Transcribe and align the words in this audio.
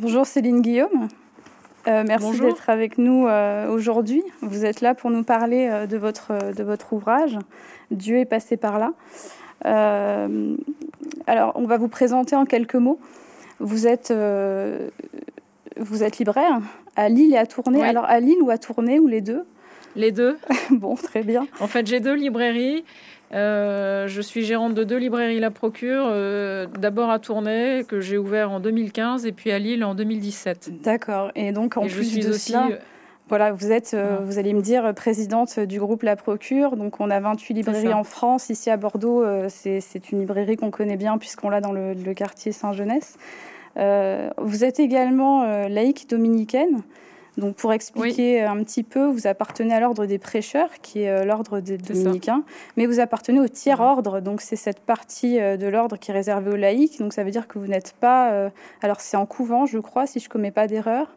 Bonjour 0.00 0.26
Céline 0.26 0.62
Guillaume. 0.62 1.08
Euh, 1.88 2.04
merci 2.06 2.38
d'être 2.38 2.70
avec 2.70 2.98
nous 2.98 3.26
euh, 3.26 3.68
aujourd'hui. 3.68 4.22
Vous 4.42 4.64
êtes 4.64 4.80
là 4.80 4.94
pour 4.94 5.10
nous 5.10 5.24
parler 5.24 5.68
euh, 5.68 5.86
de, 5.86 5.96
votre, 5.96 6.54
de 6.54 6.62
votre 6.62 6.92
ouvrage, 6.92 7.36
Dieu 7.90 8.18
est 8.18 8.24
passé 8.24 8.56
par 8.56 8.78
là. 8.78 8.92
alors, 11.26 11.50
on 11.56 11.64
va 11.64 11.78
vous 11.78 11.88
présenter 11.88 12.36
en 12.36 12.44
quelques 12.44 12.76
mots. 12.76 13.00
Vous 13.58 13.88
êtes, 13.88 14.14
vous 15.76 16.02
êtes 16.04 16.18
libraire 16.18 16.60
à 16.94 17.08
Lille 17.08 17.34
et 17.34 17.38
à 17.38 17.46
Tournai. 17.46 17.82
Alors, 17.82 18.04
à 18.04 18.20
Lille 18.20 18.40
ou 18.40 18.50
à 18.50 18.58
Tournai, 18.58 19.00
ou 19.00 19.08
les 19.08 19.20
deux? 19.20 19.44
Les 19.96 20.12
deux. 20.12 20.38
bon, 20.70 20.94
très 20.94 21.24
bien. 21.24 21.48
En 21.58 21.66
fait, 21.66 21.88
j'ai 21.88 21.98
deux 21.98 22.14
librairies. 22.14 22.84
Euh, 23.32 24.08
je 24.08 24.20
suis 24.22 24.44
gérante 24.44 24.74
de 24.74 24.84
deux 24.84 24.96
librairies 24.96 25.40
La 25.40 25.50
Procure, 25.50 26.04
euh, 26.06 26.66
d'abord 26.66 27.10
à 27.10 27.18
Tournai, 27.18 27.84
que 27.86 28.00
j'ai 28.00 28.16
ouvert 28.16 28.50
en 28.50 28.60
2015, 28.60 29.26
et 29.26 29.32
puis 29.32 29.50
à 29.50 29.58
Lille 29.58 29.84
en 29.84 29.94
2017. 29.94 30.82
D'accord. 30.82 31.30
Et 31.34 31.52
donc, 31.52 31.76
en 31.76 31.82
plus 31.82 31.90
je 31.90 32.02
suis 32.02 32.20
de 32.20 32.30
aussi... 32.30 32.52
cela, 32.52 32.68
voilà, 33.28 33.52
vous 33.52 33.70
êtes, 33.70 33.92
euh, 33.92 34.18
vous 34.22 34.38
allez 34.38 34.54
me 34.54 34.62
dire, 34.62 34.94
présidente 34.94 35.60
du 35.60 35.78
groupe 35.78 36.02
La 36.02 36.16
Procure. 36.16 36.76
Donc, 36.76 37.00
on 37.00 37.10
a 37.10 37.20
28 37.20 37.52
librairies 37.52 37.92
en 37.92 38.04
France. 38.04 38.48
Ici 38.48 38.70
à 38.70 38.78
Bordeaux, 38.78 39.22
c'est 39.48 40.10
une 40.10 40.20
librairie 40.20 40.56
qu'on 40.56 40.70
connaît 40.70 40.96
bien 40.96 41.18
puisqu'on 41.18 41.50
l'a 41.50 41.60
dans 41.60 41.72
le, 41.72 41.92
le 41.92 42.14
quartier 42.14 42.52
Saint-Jeunesse. 42.52 43.18
vous 43.76 44.64
êtes 44.64 44.80
également 44.80 45.68
laïque 45.68 46.08
dominicaine. 46.08 46.82
Donc, 47.38 47.54
pour 47.54 47.72
expliquer 47.72 48.42
un 48.42 48.56
petit 48.64 48.82
peu, 48.82 49.06
vous 49.06 49.28
appartenez 49.28 49.72
à 49.72 49.78
l'ordre 49.78 50.06
des 50.06 50.18
prêcheurs, 50.18 50.70
qui 50.82 51.02
est 51.02 51.08
euh, 51.08 51.24
l'ordre 51.24 51.60
des 51.60 51.78
dominicains, 51.78 52.42
mais 52.76 52.86
vous 52.86 52.98
appartenez 52.98 53.38
au 53.38 53.46
tiers-ordre. 53.46 54.20
Donc, 54.20 54.40
c'est 54.40 54.56
cette 54.56 54.80
partie 54.80 55.40
euh, 55.40 55.56
de 55.56 55.68
l'ordre 55.68 55.96
qui 55.96 56.10
est 56.10 56.14
réservée 56.14 56.50
aux 56.50 56.56
laïcs. 56.56 56.98
Donc, 56.98 57.12
ça 57.12 57.22
veut 57.22 57.30
dire 57.30 57.46
que 57.46 57.60
vous 57.60 57.68
n'êtes 57.68 57.94
pas. 58.00 58.32
Euh, 58.32 58.50
alors, 58.82 59.00
c'est 59.00 59.16
en 59.16 59.24
couvent, 59.24 59.66
je 59.66 59.78
crois, 59.78 60.08
si 60.08 60.18
je 60.18 60.24
ne 60.26 60.30
commets 60.30 60.50
pas 60.50 60.66
d'erreur. 60.66 61.16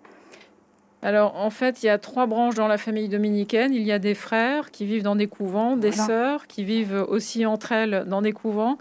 Alors, 1.04 1.36
en 1.36 1.50
fait, 1.50 1.82
il 1.82 1.88
y 1.88 1.90
a 1.90 1.98
trois 1.98 2.28
branches 2.28 2.54
dans 2.54 2.68
la 2.68 2.78
famille 2.78 3.10
dominicaine. 3.10 3.74
Il 3.74 3.82
y 3.82 3.92
a 3.92 3.98
des 3.98 4.14
frères 4.14 4.70
qui 4.70 4.86
vivent 4.86 5.02
dans 5.02 5.16
des 5.16 5.28
couvents, 5.28 5.76
des 5.76 5.92
sœurs 5.92 6.46
qui 6.46 6.64
vivent 6.64 7.06
aussi 7.08 7.46
entre 7.46 7.72
elles 7.72 8.06
dans 8.08 8.22
des 8.22 8.34
couvents. 8.34 8.78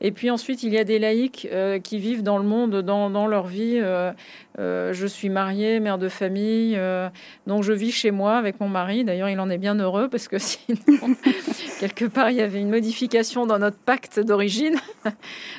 Et 0.00 0.12
puis 0.12 0.30
ensuite, 0.30 0.62
il 0.62 0.72
y 0.72 0.78
a 0.78 0.84
des 0.84 0.98
laïcs 0.98 1.48
euh, 1.50 1.80
qui 1.80 1.98
vivent 1.98 2.22
dans 2.22 2.38
le 2.38 2.44
monde, 2.44 2.82
dans, 2.82 3.10
dans 3.10 3.26
leur 3.26 3.46
vie. 3.46 3.80
Euh, 3.82 4.12
euh, 4.58 4.92
je 4.92 5.06
suis 5.06 5.30
mariée, 5.30 5.80
mère 5.80 5.98
de 5.98 6.08
famille, 6.08 6.78
donc 7.46 7.64
je 7.64 7.72
vis 7.72 7.90
chez 7.90 8.10
moi 8.10 8.36
avec 8.36 8.60
mon 8.60 8.68
mari. 8.68 9.02
D'ailleurs, 9.02 9.28
il 9.28 9.40
en 9.40 9.50
est 9.50 9.58
bien 9.58 9.74
heureux 9.74 10.08
parce 10.08 10.28
que 10.28 10.38
sinon, 10.38 11.16
quelque 11.80 12.04
part, 12.04 12.30
il 12.30 12.36
y 12.36 12.40
avait 12.40 12.60
une 12.60 12.70
modification 12.70 13.46
dans 13.46 13.58
notre 13.58 13.78
pacte 13.78 14.20
d'origine. 14.20 14.76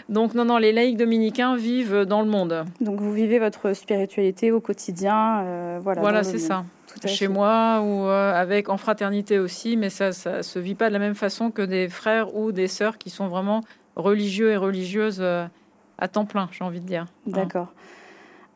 donc 0.10 0.34
non, 0.34 0.46
non, 0.46 0.58
les 0.58 0.72
laïcs 0.72 0.98
dominicains 0.98 1.56
vivent 1.56 2.06
dans 2.06 2.22
le 2.22 2.30
monde. 2.30 2.66
Donc 2.82 3.00
vous 3.00 3.14
vivez 3.14 3.40
votre 3.40 3.74
spiritualité 3.74 4.52
au 4.52 4.60
quotidien, 4.60 5.80
voilà. 5.80 6.02
Voilà, 6.02 6.24
c'est 6.24 6.40
ça 6.40 6.66
chez 7.06 7.28
moi 7.28 7.82
ou 7.84 8.08
avec 8.08 8.70
en 8.70 8.78
fraternité 8.78 9.38
aussi, 9.38 9.76
mais 9.76 9.90
ça, 9.90 10.14
ça 10.14 10.44
se 10.44 10.60
vit 10.60 10.76
pas 10.76 10.88
de 10.88 10.94
la 10.94 11.00
même 11.00 11.14
façon 11.14 11.52
que 11.52 11.62
des 11.62 11.90
frères 11.90 12.36
ou 12.36 12.54
des 12.54 12.70
sœurs 12.70 12.98
qui 12.98 13.10
sont 13.10 13.28
vraiment 13.28 13.62
religieux 13.96 14.52
et 14.52 14.58
religieuses 14.58 15.20
euh, 15.22 15.46
à 15.98 16.08
temps 16.08 16.26
plein, 16.26 16.50
j'ai 16.52 16.64
envie 16.64 16.82
de 16.82 16.86
dire. 16.86 17.06
D'accord. 17.26 17.74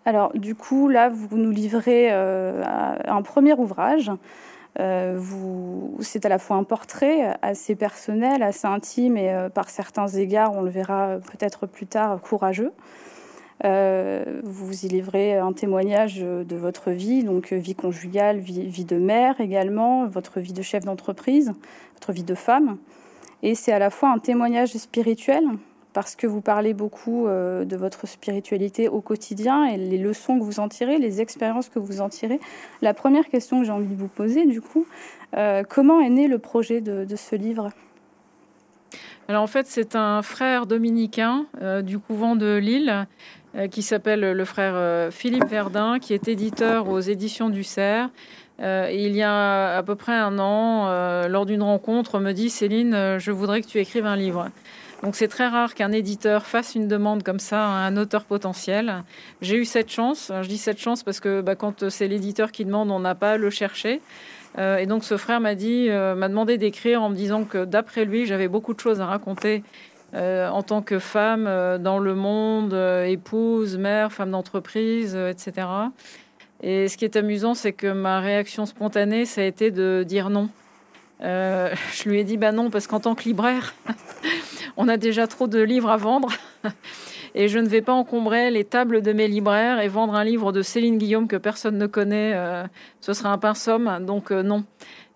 Alors, 0.05 0.31
du 0.33 0.55
coup, 0.55 0.89
là, 0.89 1.09
vous 1.09 1.37
nous 1.37 1.51
livrez 1.51 2.09
euh, 2.11 2.63
un 3.05 3.21
premier 3.21 3.53
ouvrage. 3.53 4.11
Euh, 4.79 5.19
c'est 5.99 6.25
à 6.25 6.29
la 6.29 6.39
fois 6.39 6.57
un 6.57 6.63
portrait 6.63 7.35
assez 7.41 7.75
personnel, 7.75 8.43
assez 8.43 8.67
intime 8.67 9.17
et 9.17 9.47
par 9.53 9.69
certains 9.69 10.07
égards, 10.07 10.53
on 10.55 10.61
le 10.61 10.69
verra 10.69 11.17
peut-être 11.31 11.65
plus 11.65 11.87
tard, 11.87 12.19
courageux. 12.21 12.71
vous 13.63 14.85
y 14.85 14.87
livrez 14.87 15.37
un 15.37 15.53
témoignage 15.53 16.19
de 16.19 16.55
votre 16.55 16.91
vie, 16.91 17.23
donc 17.23 17.51
vie 17.51 17.75
conjugale, 17.75 18.37
vie 18.39 18.85
de 18.85 18.97
mère 18.97 19.41
également, 19.41 20.07
votre 20.07 20.39
vie 20.39 20.53
de 20.53 20.61
chef 20.61 20.85
d'entreprise, 20.85 21.53
votre 21.95 22.11
vie 22.11 22.23
de 22.23 22.35
femme. 22.35 22.77
Et 23.41 23.55
c'est 23.55 23.71
à 23.71 23.79
la 23.79 23.89
fois 23.89 24.09
un 24.09 24.19
témoignage 24.19 24.73
spirituel, 24.73 25.43
parce 25.93 26.15
que 26.15 26.27
vous 26.27 26.41
parlez 26.41 26.73
beaucoup 26.73 27.27
euh, 27.27 27.65
de 27.65 27.75
votre 27.75 28.07
spiritualité 28.07 28.87
au 28.87 29.01
quotidien 29.01 29.65
et 29.65 29.77
les 29.77 29.97
leçons 29.97 30.37
que 30.37 30.43
vous 30.43 30.59
en 30.59 30.69
tirez, 30.69 30.97
les 30.97 31.21
expériences 31.21 31.69
que 31.69 31.79
vous 31.79 32.01
en 32.01 32.09
tirez. 32.09 32.39
La 32.81 32.93
première 32.93 33.27
question 33.27 33.59
que 33.59 33.65
j'ai 33.65 33.71
envie 33.71 33.87
de 33.87 33.99
vous 33.99 34.07
poser, 34.07 34.45
du 34.45 34.61
coup, 34.61 34.85
euh, 35.35 35.63
comment 35.67 35.99
est 35.99 36.09
né 36.09 36.27
le 36.27 36.37
projet 36.37 36.81
de, 36.81 37.15
ce 37.15 37.35
livre? 37.35 37.71
Alors 39.27 39.43
en 39.43 39.47
fait, 39.47 39.67
c'est 39.67 39.95
un 39.95 40.21
frère 40.21 40.65
dominicain 40.65 41.45
euh, 41.61 41.81
du 41.81 41.99
couvent 41.99 42.35
de 42.35 42.55
Lille 42.55 43.07
qui 43.71 43.81
s'appelle 43.81 44.19
le 44.19 44.45
frère 44.45 45.11
Philippe 45.11 45.47
Verdun, 45.47 45.97
qui 45.97 46.13
est 46.13 46.27
éditeur 46.27 46.87
aux 46.87 46.99
éditions 46.99 47.49
du 47.49 47.63
Cerf 47.63 48.11
il 48.59 49.15
y 49.15 49.23
a 49.23 49.77
à 49.77 49.81
peu 49.81 49.95
près 49.95 50.13
un 50.13 50.37
an, 50.37 51.27
lors 51.27 51.47
d'une 51.47 51.63
rencontre, 51.63 52.19
me 52.19 52.31
dit 52.33 52.51
Céline, 52.51 53.17
je 53.17 53.31
voudrais 53.31 53.61
que 53.61 53.67
tu 53.67 53.79
écrives 53.79 54.05
un 54.05 54.15
livre. 54.15 54.51
Donc 55.03 55.15
c'est 55.15 55.27
très 55.27 55.47
rare 55.47 55.75
qu'un 55.75 55.91
éditeur 55.91 56.45
fasse 56.45 56.75
une 56.75 56.87
demande 56.87 57.23
comme 57.23 57.39
ça 57.39 57.63
à 57.63 57.87
un 57.87 57.95
auteur 57.97 58.25
potentiel. 58.25 59.03
J'ai 59.41 59.57
eu 59.57 59.65
cette 59.65 59.89
chance. 59.89 60.31
Je 60.41 60.47
dis 60.47 60.57
cette 60.57 60.79
chance 60.79 61.03
parce 61.03 61.19
que 61.19 61.41
bah, 61.41 61.55
quand 61.55 61.89
c'est 61.89 62.07
l'éditeur 62.07 62.51
qui 62.51 62.65
demande, 62.65 62.91
on 62.91 62.99
n'a 62.99 63.15
pas 63.15 63.33
à 63.33 63.37
le 63.37 63.49
chercher. 63.49 64.01
et 64.57 64.85
donc 64.85 65.03
ce 65.03 65.15
frère 65.15 65.39
m'a 65.39 65.55
dit, 65.55 65.89
m'a 65.89 66.27
demandé 66.27 66.57
d'écrire 66.57 67.01
en 67.01 67.09
me 67.09 67.15
disant 67.15 67.45
que 67.45 67.63
d'après 67.63 68.03
lui, 68.03 68.25
j'avais 68.25 68.49
beaucoup 68.49 68.73
de 68.73 68.79
choses 68.79 68.99
à 68.99 69.05
raconter 69.05 69.63
en 70.13 70.63
tant 70.63 70.81
que 70.81 70.99
femme 70.99 71.45
dans 71.79 71.99
le 71.99 72.13
monde, 72.13 72.73
épouse, 73.05 73.77
mère, 73.77 74.11
femme 74.11 74.31
d'entreprise, 74.31 75.15
etc. 75.15 75.67
Et 76.61 76.87
ce 76.87 76.97
qui 76.97 77.05
est 77.05 77.15
amusant, 77.15 77.53
c'est 77.53 77.73
que 77.73 77.91
ma 77.91 78.19
réaction 78.19 78.65
spontanée, 78.65 79.25
ça 79.25 79.41
a 79.41 79.43
été 79.45 79.71
de 79.71 80.03
dire 80.05 80.29
non. 80.29 80.49
Euh, 81.21 81.73
je 81.93 82.09
lui 82.09 82.19
ai 82.19 82.23
dit 82.23 82.37
bah 82.37 82.51
non, 82.51 82.69
parce 82.69 82.87
qu'en 82.87 82.99
tant 82.99 83.15
que 83.15 83.23
libraire, 83.23 83.73
on 84.77 84.87
a 84.87 84.97
déjà 84.97 85.27
trop 85.27 85.47
de 85.47 85.59
livres 85.59 85.89
à 85.89 85.97
vendre. 85.97 86.29
Et 87.35 87.47
je 87.47 87.59
ne 87.59 87.67
vais 87.67 87.81
pas 87.81 87.93
encombrer 87.93 88.49
les 88.51 88.63
tables 88.63 89.01
de 89.01 89.13
mes 89.13 89.27
libraires 89.27 89.79
et 89.79 89.87
vendre 89.87 90.15
un 90.15 90.23
livre 90.23 90.51
de 90.51 90.61
Céline 90.61 90.97
Guillaume 90.97 91.27
que 91.27 91.35
personne 91.35 91.77
ne 91.77 91.87
connaît. 91.87 92.33
Euh, 92.35 92.65
ce 93.01 93.13
sera 93.13 93.31
un 93.31 93.37
pain 93.37 93.53
somme, 93.53 94.03
donc 94.05 94.31
euh, 94.31 94.41
non. 94.41 94.65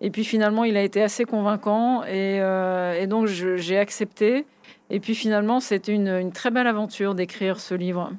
Et 0.00 0.10
puis 0.10 0.24
finalement, 0.24 0.64
il 0.64 0.76
a 0.76 0.82
été 0.82 1.02
assez 1.02 1.24
convaincant 1.24 2.04
et, 2.04 2.36
et 2.36 3.06
donc 3.06 3.26
j'ai 3.26 3.78
accepté. 3.78 4.46
Et 4.90 5.00
puis 5.00 5.14
finalement, 5.14 5.60
c'était 5.60 5.92
une, 5.92 6.08
une 6.08 6.30
très 6.32 6.50
belle 6.50 6.66
aventure 6.66 7.14
d'écrire 7.14 7.58
ce 7.58 7.74
livre. 7.74 8.12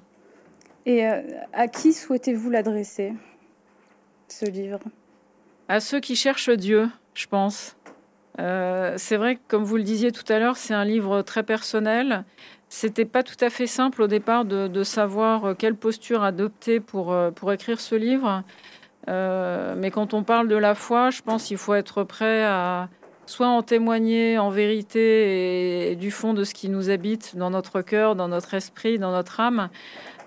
Et 0.86 1.08
euh, 1.08 1.22
à 1.54 1.68
qui 1.68 1.94
souhaitez-vous 1.94 2.50
l'adresser, 2.50 3.14
ce 4.28 4.46
livre? 4.46 4.80
À 5.68 5.80
ceux 5.80 6.00
qui 6.00 6.16
cherchent 6.16 6.50
Dieu, 6.50 6.90
je 7.14 7.28
pense. 7.28 7.75
Euh, 8.40 8.94
c'est 8.98 9.18
vrai 9.18 9.36
que, 9.36 9.42
comme 9.48 9.64
vous 9.64 9.78
le 9.78 9.84
disiez 9.84 10.12
tout 10.12 10.32
à 10.32 10.40
l'heure, 10.40 10.58
c'est 10.58 10.74
un 10.74 10.86
livre 10.86 11.22
très 11.22 11.44
personnel. 11.44 12.26
C'était 12.70 13.06
pas 13.06 13.24
tout 13.24 13.38
à 13.42 13.50
fait 13.50 13.68
simple 13.68 14.02
au 14.02 14.08
départ 14.08 14.46
de, 14.46 14.84
savoir 14.84 15.56
quelle 15.58 15.76
posture 15.76 16.24
adopter 16.24 16.80
pour, 16.80 17.14
euh, 17.14 17.32
pour 17.32 17.52
écrire 17.54 17.80
ce 17.80 17.96
livre. 17.96 18.44
mais 19.08 19.92
quand 19.92 20.14
on 20.14 20.24
parle 20.24 20.48
de 20.48 20.56
la 20.56 20.76
foi, 20.76 21.12
je 21.12 21.22
pense 21.22 21.46
qu'il 21.46 21.58
faut 21.58 21.76
être 21.76 22.04
prêt 22.04 22.44
à 22.44 22.90
soit 23.26 23.48
en 23.48 23.64
témoigner 23.64 24.38
en 24.38 24.50
vérité 24.50 25.92
et 25.92 25.96
du 25.96 26.12
fond 26.12 26.34
de 26.34 26.44
ce 26.44 26.54
qui 26.54 26.70
nous 26.70 26.90
habite 26.90 27.36
dans 27.36 27.50
notre 27.50 27.82
cœur, 27.82 28.16
dans 28.16 28.28
notre 28.28 28.54
esprit, 28.54 29.00
dans 29.00 29.12
notre 29.12 29.40
âme, 29.40 29.70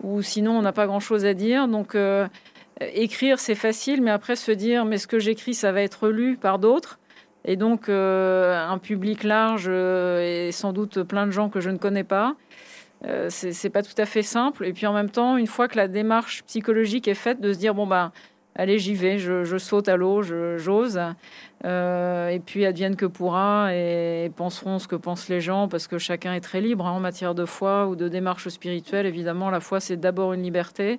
ou 0.03 0.23
sinon 0.23 0.59
on 0.59 0.63
n'a 0.63 0.73
pas 0.73 0.87
grand-chose 0.87 1.25
à 1.25 1.35
dire. 1.35 1.69
Donc 1.69 1.95
euh, 1.95 2.27
écrire, 2.81 3.39
c'est 3.39 3.55
facile, 3.55 4.03
mais 4.03 4.11
après 4.11 4.37
se 4.37 4.53
dire, 4.53 4.85
mais 4.85 4.99
ce 4.99 5.07
que 5.07 5.19
j'écris, 5.19 5.55
ça 5.55 5.73
va 5.73 5.83
être 5.83 6.09
lu 6.09 6.37
par 6.37 6.59
d'autres. 6.59 6.98
Et 7.45 7.57
donc 7.57 7.89
euh, 7.89 8.57
un 8.57 8.79
public 8.79 9.25
large 9.25 9.67
euh, 9.69 10.49
et 10.49 10.53
sans 10.53 10.73
doute 10.73 11.03
plein 11.03 11.27
de 11.27 11.31
gens 11.31 11.49
que 11.49 11.61
je 11.61 11.71
ne 11.71 11.79
connais 11.79 12.05
pas. 12.05 12.35
Euh, 13.07 13.29
c'est 13.31 13.71
pas 13.71 13.83
tout 13.83 13.95
à 13.97 14.07
fait 14.07 14.23
simple. 14.23 14.67
Et 14.67 14.73
puis 14.73 14.87
en 14.87 14.93
même 14.93 15.11
temps, 15.11 15.37
une 15.37 15.47
fois 15.47 15.69
que 15.69 15.77
la 15.77 15.87
démarche 15.87 16.43
psychologique 16.45 17.07
est 17.07 17.15
faite, 17.15 17.41
de 17.41 17.53
se 17.53 17.59
dire 17.59 17.75
bon 17.75 17.87
ben 17.87 18.13
allez 18.57 18.81
j'y 18.81 18.95
vais, 18.95 19.19
je, 19.19 19.57
saute 19.57 19.89
à 19.89 19.97
l'eau, 19.97 20.23
j'ose. 20.23 21.01
et 21.65 22.41
puis 22.45 22.67
advienne 22.67 22.97
que 22.97 23.07
pourra 23.07 23.73
et, 23.73 24.33
penseront 24.35 24.81
ce 24.81 24.89
que 24.89 24.97
pensent 24.97 25.29
les 25.29 25.41
gens 25.41 25.69
parce 25.69 25.87
que 25.87 25.97
chacun 25.99 26.35
est 26.35 26.41
très 26.41 26.61
libre 26.61 26.87
hein, 26.87 26.91
en 26.91 26.99
matière 26.99 27.37
de 27.37 27.45
foi 27.45 27.87
ou 27.87 27.95
de 27.95 28.09
démarche 28.09 28.49
spirituelle. 28.49 29.07
Évidemment, 29.07 29.49
la 29.49 29.61
foi 29.61 29.79
c'est 29.79 29.97
d'abord 29.97 30.33
une 30.33 30.43
liberté. 30.43 30.99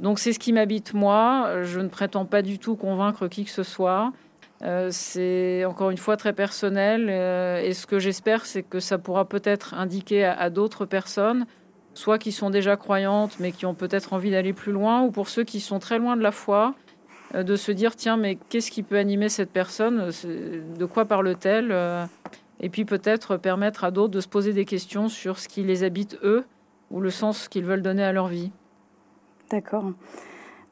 Donc 0.00 0.18
c'est 0.18 0.32
ce 0.32 0.40
qui 0.40 0.52
m'habite 0.52 0.94
moi. 0.94 1.62
Je 1.62 1.78
ne 1.78 1.88
prétends 1.88 2.24
pas 2.24 2.42
du 2.42 2.58
tout 2.58 2.74
convaincre 2.74 3.28
qui 3.28 3.44
que 3.44 3.50
ce 3.50 3.62
soit. 3.62 4.12
Euh, 4.62 4.88
c'est 4.90 5.64
encore 5.64 5.90
une 5.90 5.96
fois 5.96 6.18
très 6.18 6.34
personnel 6.34 7.06
euh, 7.08 7.62
et 7.62 7.72
ce 7.72 7.86
que 7.86 7.98
j'espère 7.98 8.44
c'est 8.44 8.62
que 8.62 8.78
ça 8.78 8.98
pourra 8.98 9.24
peut-être 9.24 9.72
indiquer 9.72 10.26
à 10.26 10.50
d'autres 10.50 10.84
personnes 10.84 11.46
soit 11.94 12.18
qui 12.18 12.30
sont 12.30 12.50
déjà 12.50 12.76
croyantes 12.76 13.40
mais 13.40 13.52
qui 13.52 13.64
ont 13.64 13.74
peut-être 13.74 14.12
envie 14.12 14.30
d'aller 14.30 14.52
plus 14.52 14.72
loin, 14.72 15.00
ou 15.00 15.12
pour 15.12 15.30
ceux 15.30 15.44
qui 15.44 15.60
sont 15.60 15.78
très 15.78 15.98
loin 15.98 16.14
de 16.14 16.22
la 16.22 16.30
foi, 16.30 16.74
euh, 17.34 17.42
de 17.42 17.56
se 17.56 17.72
dire 17.72 17.96
tiens 17.96 18.18
mais 18.18 18.36
qu'est-ce 18.50 18.70
qui 18.70 18.82
peut 18.82 18.98
animer 18.98 19.30
cette 19.30 19.50
personne 19.50 20.10
De 20.78 20.84
quoi 20.84 21.06
parle-t-elle 21.06 21.74
Et 22.60 22.68
puis 22.68 22.84
peut-être 22.84 23.38
permettre 23.38 23.84
à 23.84 23.90
d'autres 23.90 24.12
de 24.12 24.20
se 24.20 24.28
poser 24.28 24.52
des 24.52 24.66
questions 24.66 25.08
sur 25.08 25.38
ce 25.38 25.48
qui 25.48 25.62
les 25.62 25.84
habite 25.84 26.18
eux 26.22 26.44
ou 26.90 27.00
le 27.00 27.10
sens 27.10 27.48
qu'ils 27.48 27.64
veulent 27.64 27.82
donner 27.82 28.04
à 28.04 28.12
leur 28.12 28.26
vie. 28.26 28.50
D'accord. 29.50 29.92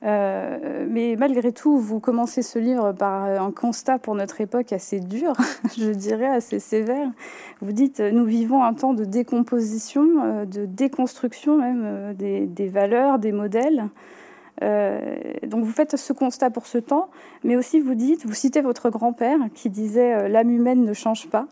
Euh, 0.04 0.86
mais 0.88 1.16
malgré 1.18 1.52
tout, 1.52 1.78
vous 1.78 1.98
commencez 1.98 2.42
ce 2.42 2.58
livre 2.58 2.92
par 2.92 3.24
un 3.24 3.50
constat 3.50 3.98
pour 3.98 4.14
notre 4.14 4.40
époque 4.40 4.72
assez 4.72 5.00
dur, 5.00 5.32
je 5.78 5.90
dirais 5.90 6.26
assez 6.26 6.60
sévère. 6.60 7.10
Vous 7.60 7.72
dites, 7.72 8.00
nous 8.00 8.24
vivons 8.24 8.62
un 8.62 8.74
temps 8.74 8.94
de 8.94 9.04
décomposition, 9.04 10.06
euh, 10.22 10.44
de 10.44 10.66
déconstruction 10.66 11.56
même 11.56 11.82
euh, 11.84 12.14
des, 12.14 12.46
des 12.46 12.68
valeurs, 12.68 13.18
des 13.18 13.32
modèles. 13.32 13.88
donc 14.60 15.64
vous 15.64 15.72
faites 15.72 15.96
ce 15.96 16.12
constat 16.12 16.50
pour 16.50 16.66
ce 16.66 16.78
temps, 16.78 17.10
mais 17.44 17.56
aussi 17.56 17.80
vous 17.80 17.94
dites, 17.94 18.26
vous 18.26 18.34
citez 18.34 18.60
votre 18.60 18.90
grand-père 18.90 19.38
qui 19.54 19.70
disait 19.70 20.28
l'âme 20.28 20.50
humaine 20.50 20.84
ne 20.84 20.94
change 20.94 21.28
pas. 21.28 21.46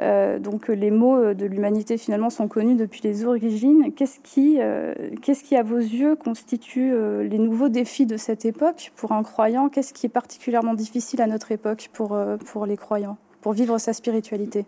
Euh, 0.00 0.38
donc 0.38 0.68
les 0.68 0.90
mots 0.90 1.16
euh, 1.16 1.34
de 1.34 1.46
l'humanité 1.46 1.96
finalement 1.96 2.28
sont 2.28 2.48
connus 2.48 2.74
depuis 2.74 3.00
les 3.02 3.24
origines. 3.24 3.92
Qu'est-ce 3.94 4.20
qui, 4.20 4.58
euh, 4.60 4.92
qu'est-ce 5.22 5.42
qui 5.42 5.56
à 5.56 5.62
vos 5.62 5.78
yeux 5.78 6.16
constitue 6.16 6.92
les 7.22 7.38
nouveaux 7.38 7.68
défis 7.68 8.06
de 8.06 8.16
cette 8.16 8.44
époque 8.44 8.92
pour 8.96 9.12
un 9.12 9.22
croyant? 9.22 9.68
Qu'est-ce 9.68 9.94
qui 9.94 10.06
est 10.06 10.10
particulièrement 10.10 10.74
difficile 10.74 11.22
à 11.22 11.26
notre 11.26 11.52
époque 11.52 11.88
pour, 11.92 12.18
pour 12.46 12.66
les 12.66 12.76
croyants, 12.76 13.16
pour 13.40 13.52
vivre 13.52 13.78
sa 13.78 13.92
spiritualité? 13.92 14.66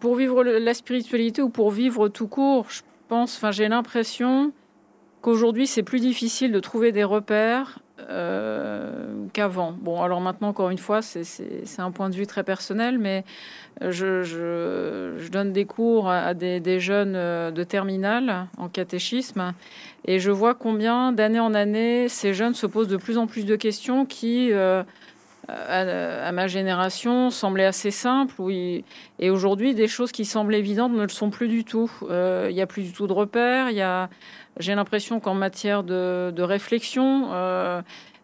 Pour 0.00 0.14
vivre 0.14 0.44
la 0.44 0.74
spiritualité 0.74 1.42
ou 1.42 1.48
pour 1.48 1.70
vivre 1.70 2.08
tout 2.08 2.28
court, 2.28 2.66
je 2.68 2.82
pense, 3.08 3.36
enfin 3.36 3.50
j'ai 3.50 3.68
l'impression 3.68 4.52
qu'aujourd'hui 5.22 5.66
c'est 5.66 5.82
plus 5.82 6.00
difficile 6.00 6.52
de 6.52 6.60
trouver 6.60 6.92
des 6.92 7.04
repères 7.04 7.80
euh, 7.98 9.24
qu'avant. 9.32 9.72
Bon, 9.72 10.02
alors 10.02 10.20
maintenant, 10.20 10.48
encore 10.48 10.68
une 10.68 10.76
fois, 10.76 11.00
c'est 11.00 11.24
un 11.78 11.90
point 11.90 12.10
de 12.10 12.14
vue 12.14 12.26
très 12.26 12.44
personnel, 12.44 12.98
mais 12.98 13.24
je, 13.80 15.28
donne 15.30 15.52
des 15.54 15.64
cours 15.64 16.10
à 16.10 16.34
des, 16.34 16.78
jeunes 16.78 17.14
euh, 17.16 17.50
de 17.50 17.64
terminale 17.64 18.48
en 18.58 18.68
catéchisme 18.68 19.54
et 20.04 20.18
je 20.18 20.30
vois 20.30 20.54
combien 20.54 21.12
d'année 21.12 21.40
en 21.40 21.54
année 21.54 22.08
ces 22.08 22.34
jeunes 22.34 22.54
se 22.54 22.66
posent 22.66 22.88
de 22.88 22.98
plus 22.98 23.16
en 23.16 23.26
plus 23.26 23.46
de 23.46 23.56
questions 23.56 24.04
qui, 24.04 24.52
euh, 24.52 24.82
à, 25.48 26.32
ma 26.32 26.48
génération, 26.48 27.30
semblaient 27.30 27.64
assez 27.64 27.90
simples. 27.90 28.34
Et 29.18 29.30
aujourd'hui, 29.30 29.74
des 29.74 29.88
choses 29.88 30.12
qui 30.12 30.26
semblent 30.26 30.54
évidentes 30.54 30.92
ne 30.92 31.02
le 31.02 31.08
sont 31.08 31.30
plus 31.30 31.48
du 31.48 31.64
tout. 31.64 31.90
Il 32.10 32.54
n'y 32.54 32.60
a 32.60 32.66
plus 32.66 32.82
du 32.82 32.92
tout 32.92 33.06
de 33.06 33.12
repères. 33.14 33.70
Il 33.70 33.76
y 33.76 33.82
a 33.82 34.10
j'ai 34.58 34.74
l'impression 34.74 35.20
qu'en 35.20 35.34
matière 35.34 35.82
de, 35.82 36.42
réflexion, 36.42 37.32
euh, 37.32 37.82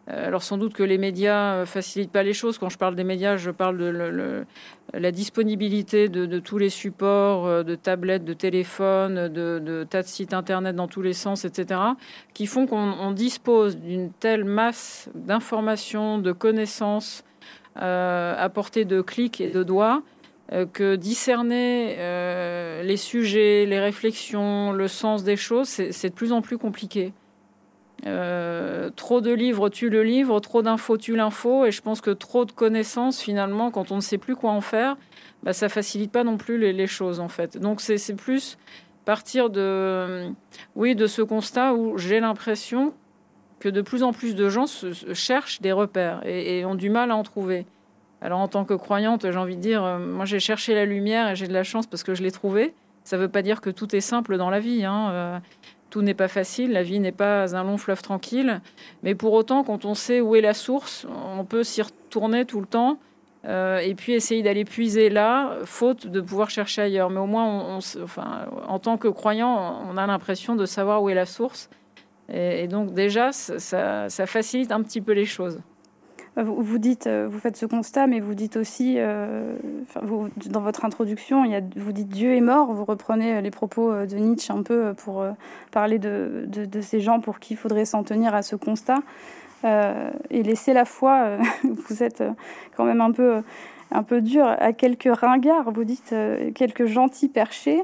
euh, 0.08 0.26
alors 0.26 0.43
sans 0.43 0.58
doute 0.58 0.73
que 0.75 0.82
les 0.82 0.99
médias 0.99 1.55
euh, 1.55 1.67
facilitent 1.67 2.11
pas 2.11 2.23
les 2.23 2.32
choses. 2.32 2.58
Quand 2.58 2.69
je 2.69 2.79
parle 2.79 2.94
des 2.94 3.05
médias, 3.05 3.37
je 3.37 3.50
parle 3.50 3.79
de 3.79 4.44
la 4.94 5.11
disponibilité 5.12 6.08
de, 6.08 6.38
tous 6.38 6.58
les 6.58 6.70
supports, 6.70 7.64
de 7.64 7.75
tablettes, 7.75 8.25
de 8.25 8.32
téléphones, 8.32 9.29
de, 9.29 9.87
tas 9.88 10.02
de 10.02 10.06
sites 10.06 10.34
internet 10.34 10.75
dans 10.75 10.88
tous 10.88 11.02
les 11.02 11.12
sens, 11.12 11.44
etc., 11.44 11.81
qui 12.34 12.46
font 12.46 12.67
qu'on 12.67 13.12
dispose 13.12 13.76
d'une 13.79 14.12
telle 14.12 14.44
masse 14.44 15.11
d'informations, 15.14 16.19
de 16.19 16.32
connaissances 16.32 17.25
à 17.75 18.50
portée 18.52 18.84
de 18.84 19.00
clics 19.00 19.40
et 19.40 19.49
de 19.49 19.62
doigts 19.62 20.02
que 20.73 20.97
discerner 20.97 21.97
euh, 21.99 22.83
les 22.83 22.99
sujets, 22.99 23.65
les 23.67 23.81
réflexions, 23.81 24.73
le 24.73 24.87
sens 24.89 25.25
des 25.25 25.37
choses, 25.37 25.69
c'est 25.69 26.09
de 26.09 26.15
plus 26.15 26.33
en 26.33 26.43
plus 26.43 26.59
compliqué. 26.59 27.13
Euh, 28.05 28.91
trop 28.95 29.21
de 29.21 29.33
livres 29.33 29.69
tue 29.69 29.89
le 29.89 30.03
livre, 30.03 30.41
trop 30.41 30.61
d'infos 30.61 30.99
tue 30.99 31.17
l'info, 31.17 31.65
et 31.65 31.71
je 31.71 31.81
pense 31.81 32.01
que 32.01 32.11
trop 32.11 32.45
de 32.45 32.53
connaissances, 32.53 33.21
finalement, 33.21 33.71
quand 33.71 33.93
on 33.93 33.97
ne 33.97 34.01
sait 34.01 34.19
plus 34.19 34.37
quoi 34.37 34.51
en 34.51 34.61
faire, 34.61 34.97
bah, 35.43 35.53
ça 35.53 35.69
facilite 35.69 36.11
pas 36.11 36.25
non 36.25 36.37
plus 36.37 36.59
les, 36.59 36.87
choses, 36.87 37.21
en 37.21 37.29
fait. 37.29 37.57
Donc 37.57 37.81
c'est 37.81 38.15
plus 38.15 38.59
partir 39.05 39.51
de, 39.51 40.29
oui, 40.77 40.95
de 40.95 41.07
ce 41.07 41.23
constat 41.23 41.75
où 41.75 41.97
j'ai 41.97 42.21
l'impression 42.21 42.93
que 43.59 43.69
de 43.69 43.81
plus 43.81 44.03
en 44.03 44.13
plus 44.13 44.35
de 44.35 44.49
gens 44.49 44.67
cherchent 45.15 45.61
des 45.61 45.73
repères 45.73 46.21
et 46.27 46.65
ont 46.65 46.75
du 46.75 46.91
mal 46.91 47.11
à 47.11 47.17
en 47.17 47.23
trouver. 47.23 47.65
Alors 48.23 48.39
en 48.39 48.47
tant 48.47 48.65
que 48.65 48.75
croyante, 48.75 49.29
j'ai 49.29 49.37
envie 49.37 49.57
de 49.57 49.61
dire, 49.61 49.85
euh, 49.85 49.99
moi 49.99 50.25
j'ai 50.25 50.39
cherché 50.39 50.75
la 50.75 50.85
lumière 50.85 51.31
et 51.31 51.37
j'ai 51.37 51.49
de 51.49 51.53
la 51.53 51.65
chance 51.65 51.89
parce 51.89 52.05
que 52.05 52.15
je 52.15 52.23
l'ai 52.23 52.31
trouvée. 52.31 52.73
Ça 53.03 53.17
ne 53.17 53.23
veut 53.23 53.29
pas 53.29 53.43
dire 53.43 53.61
que 53.61 53.69
tout 53.69 53.97
est 53.97 54.01
simple 54.01 54.37
dans 54.37 54.49
la 54.49 54.61
vie. 54.61 54.85
Hein. 54.85 55.11
Euh, 55.11 55.39
tout 55.91 56.03
n'est 56.03 56.15
pas 56.15 56.29
facile, 56.29 56.73
la 56.73 56.85
vie 56.85 57.01
n'est 57.01 57.13
pas 57.13 57.55
un 57.57 57.65
long 57.65 57.77
fleuve 57.77 58.01
tranquille. 58.01 58.61
Mais 59.03 59.17
pour 59.17 59.33
autant, 59.33 59.65
quand 59.65 59.85
on 59.85 59.95
sait 59.95 60.21
où 60.21 60.37
est 60.37 60.41
la 60.41 60.55
source, 60.55 61.05
on 61.37 61.45
peut 61.45 61.65
s'y 61.65 61.83
retourner 61.83 62.47
tout 62.47 62.61
le 62.61 62.67
temps 62.67 62.99
euh, 63.45 63.79
et 63.79 63.97
puis 63.97 64.13
essayer 64.13 64.43
d'aller 64.43 64.65
puiser 64.65 65.11
là, 65.11 65.57
faute 65.65 66.07
de 66.07 66.21
pouvoir 66.21 66.49
chercher 66.49 66.83
ailleurs. 66.83 67.11
Mais 67.11 67.19
au 67.19 67.27
moins, 67.27 67.81
en 68.69 68.79
tant 68.79 68.99
que 68.99 69.09
croyant, 69.09 69.83
on 69.91 69.97
a 69.97 70.07
l'impression 70.07 70.55
de 70.55 70.65
savoir 70.65 71.03
où 71.03 71.11
est 71.11 71.15
la 71.15 71.27
source. 71.27 71.69
Et, 72.33 72.69
donc 72.69 72.95
déjà, 72.95 73.33
ça 73.33 74.27
facilite 74.27 74.71
un 74.71 74.83
petit 74.83 75.01
peu 75.01 75.13
les 75.13 75.27
choses. 75.27 75.61
Vous, 76.34 76.79
dites, 76.79 77.06
euh, 77.08 77.29
vous 77.31 77.38
faites 77.38 77.58
ce 77.58 77.67
constat, 77.67 78.06
mais 78.06 78.19
vous 78.19 78.34
dites 78.34 78.56
aussi, 78.56 78.94
euh, 78.96 79.55
dans 80.46 80.62
votre 80.62 80.87
introduction, 80.87 81.44
il 81.44 81.50
y 81.50 81.55
a, 81.55 81.61
vous 81.76 81.93
dites 81.93 82.08
Dieu 82.08 82.34
est 82.34 82.40
mort. 82.40 82.73
Vous 82.73 82.87
reprenez 82.87 83.34
euh, 83.34 83.40
les 83.43 83.50
propos 83.50 83.93
de 84.06 84.17
Nietzsche 84.17 84.50
un 84.50 84.62
peu 84.62 84.94
pour 84.94 85.26
parler 85.73 85.99
de, 85.99 86.49
ces 86.81 87.00
gens 87.00 87.20
pour 87.20 87.38
qui 87.38 87.52
il 87.52 87.56
faudrait 87.58 87.84
s'en 87.84 88.02
tenir 88.02 88.34
à 88.34 88.40
ce 88.40 88.56
constat 88.56 89.00
et 89.64 90.43
laisser 90.43 90.73
la 90.73 90.87
foi. 90.87 91.37
vous 91.64 92.02
êtes 92.02 92.25
quand 92.76 92.84
même 92.84 93.02
un 93.02 93.12
peu, 93.12 93.43
un 93.90 94.02
peu 94.02 94.23
dur 94.23 94.46
à 94.46 94.73
quelques 94.73 95.14
ringards. 95.14 95.70
Vous 95.70 95.84
dites 95.84 96.14
quelques 96.55 96.87
gentils 96.87 97.29
perchés. 97.29 97.82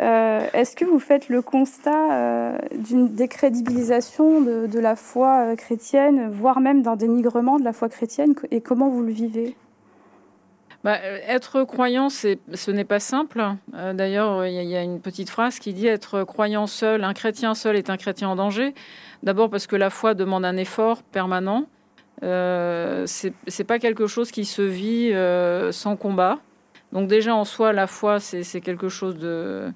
Euh, 0.00 0.46
est-ce 0.52 0.76
que 0.76 0.84
vous 0.84 0.98
faites 0.98 1.28
le 1.30 1.40
constat 1.40 2.12
euh, 2.12 2.58
d'une 2.74 3.14
décrédibilisation 3.14 4.42
de, 4.42 4.78
la 4.78 4.94
foi 4.94 5.52
euh, 5.52 5.56
chrétienne, 5.56 6.30
voire 6.30 6.60
même 6.60 6.82
d'un 6.82 6.96
dénigrement 6.96 7.58
de 7.58 7.64
la 7.64 7.72
foi 7.72 7.88
chrétienne, 7.88 8.34
et 8.50 8.60
comment 8.60 8.90
vous 8.90 9.02
le 9.02 9.12
vivez? 9.12 9.56
Bah, 10.84 10.98
être 11.26 11.64
croyant, 11.64 12.10
ce 12.10 12.70
n'est 12.70 12.84
pas 12.84 13.00
simple. 13.00 13.42
D'ailleurs, 13.72 14.46
il 14.46 14.52
y, 14.52 14.76
a 14.76 14.82
une 14.82 15.00
petite 15.00 15.30
phrase 15.30 15.58
qui 15.58 15.72
dit 15.72 15.88
être 15.88 16.22
croyant 16.22 16.68
seul, 16.68 17.02
un 17.02 17.14
chrétien 17.14 17.54
seul 17.54 17.74
est 17.74 17.90
un 17.90 17.96
chrétien 17.96 18.28
en 18.28 18.36
danger. 18.36 18.72
D'abord 19.24 19.50
parce 19.50 19.66
que 19.66 19.74
la 19.74 19.90
foi 19.90 20.14
demande 20.14 20.44
un 20.44 20.56
effort 20.56 21.02
permanent. 21.02 21.64
Euh, 22.22 23.04
c'est 23.06 23.64
pas 23.64 23.80
quelque 23.80 24.06
chose 24.06 24.30
qui 24.30 24.44
se 24.44 24.62
vit 24.62 25.12
sans 25.72 25.96
combat. 25.96 26.38
Donc 26.92 27.08
déjà 27.08 27.34
en 27.34 27.44
soi, 27.44 27.72
la 27.72 27.88
foi, 27.88 28.20
c'est 28.20 28.60
quelque 28.60 28.88
chose 28.88 29.18
de, 29.18 29.72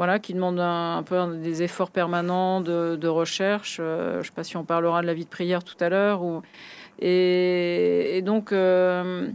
voilà, 0.00 0.18
qui 0.18 0.32
demande 0.32 0.58
un, 0.58 1.02
peu 1.02 1.36
des 1.36 1.62
efforts 1.62 1.90
permanents 1.90 2.62
de, 2.62 3.06
recherche. 3.06 3.76
Euh, 3.82 4.14
je 4.14 4.18
ne 4.18 4.22
sais 4.22 4.30
pas 4.34 4.44
si 4.44 4.56
on 4.56 4.64
parlera 4.64 5.02
de 5.02 5.06
la 5.06 5.12
vie 5.12 5.26
de 5.26 5.28
prière 5.28 5.62
tout 5.62 5.76
à 5.78 5.90
l'heure. 5.90 6.22
Ou, 6.22 6.40
et, 7.00 8.22
donc, 8.24 8.50
euh, 8.52 9.28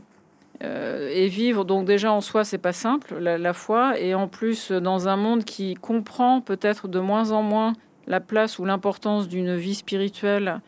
euh, 0.63 1.09
et 1.13 1.27
vivre, 1.27 1.65
donc 1.65 1.85
déjà 1.85 2.11
en 2.11 2.19
soi, 2.19 2.43
c'est 2.43 2.57
pas 2.57 2.73
simple, 2.73 3.19
la, 3.19 3.53
foi. 3.53 3.99
Et 3.99 4.15
en 4.15 4.27
plus, 4.27 4.71
dans 4.71 5.07
un 5.07 5.17
monde 5.17 5.43
qui 5.43 5.75
comprend 5.75 6.41
peut-être 6.41 6.87
de 6.87 6.99
moins 6.99 7.29
en 7.29 7.43
moins 7.43 7.73
la 8.07 8.19
place 8.19 8.57
ou 8.57 8.65
l'importance 8.65 9.27
d'une 9.27 9.55
vie 9.55 9.75
spirituelle 9.75 10.61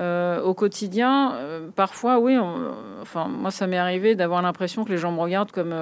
au 0.00 0.54
quotidien, 0.54 1.36
parfois, 1.76 2.18
oui, 2.18 2.36
enfin, 3.00 3.28
moi, 3.28 3.52
ça 3.52 3.68
m'est 3.68 3.78
arrivé 3.78 4.16
d'avoir 4.16 4.42
l'impression 4.42 4.84
que 4.84 4.90
les 4.90 4.98
gens 4.98 5.12
me 5.12 5.20
regardent 5.20 5.52
comme 5.52 5.74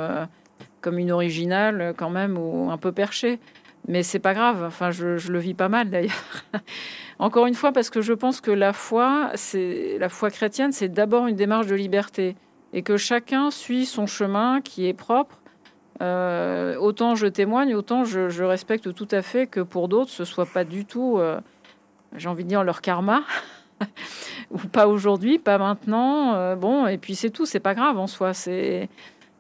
comme 0.80 0.98
une 0.98 1.10
originale 1.10 1.94
quand 1.96 2.10
même 2.10 2.38
ou 2.38 2.70
un 2.70 2.78
peu 2.78 2.92
perchée. 2.92 3.38
Mais 3.88 4.02
c'est 4.02 4.18
pas 4.18 4.34
grave. 4.34 4.64
Enfin, 4.64 4.90
je, 4.90 5.30
le 5.30 5.38
vis 5.38 5.54
pas 5.54 5.68
mal 5.68 5.90
d'ailleurs. 5.90 6.44
Encore 7.18 7.46
une 7.46 7.54
fois, 7.54 7.72
parce 7.72 7.90
que 7.90 8.00
je 8.00 8.12
pense 8.12 8.40
que 8.40 8.50
la 8.50 8.72
foi, 8.72 9.30
c'est 9.34 9.96
la 9.98 10.08
foi 10.08 10.30
chrétienne, 10.30 10.72
c'est 10.72 10.88
d'abord 10.88 11.26
une 11.26 11.36
démarche 11.36 11.66
de 11.66 11.74
liberté 11.74 12.36
et 12.72 12.82
que 12.82 12.96
chacun 12.96 13.50
suit 13.50 13.86
son 13.86 14.06
chemin 14.06 14.60
qui 14.60 14.86
est 14.86 14.92
propre. 14.92 15.40
Euh, 16.02 16.76
autant 16.76 17.14
je 17.14 17.26
témoigne, 17.26 17.74
autant 17.74 18.04
je, 18.04 18.42
respecte 18.42 18.92
tout 18.92 19.08
à 19.10 19.22
fait 19.22 19.46
que 19.46 19.60
pour 19.60 19.88
d'autres, 19.88 20.10
ce 20.10 20.24
soit 20.24 20.44
pas 20.44 20.64
du 20.64 20.84
tout, 20.84 21.16
euh, 21.16 21.40
j'ai 22.16 22.28
envie 22.28 22.44
de 22.44 22.50
dire 22.50 22.64
leur 22.64 22.82
karma, 22.82 23.22
ou 24.50 24.58
pas 24.58 24.88
aujourd'hui, 24.88 25.38
pas 25.38 25.56
maintenant. 25.56 26.34
Euh, 26.34 26.54
bon, 26.54 26.86
et 26.86 26.98
puis 26.98 27.14
c'est 27.14 27.30
tout, 27.30 27.46
c'est 27.46 27.60
pas 27.60 27.74
grave 27.74 27.98
en 27.98 28.06
soi. 28.06 28.34
C'est 28.34 28.90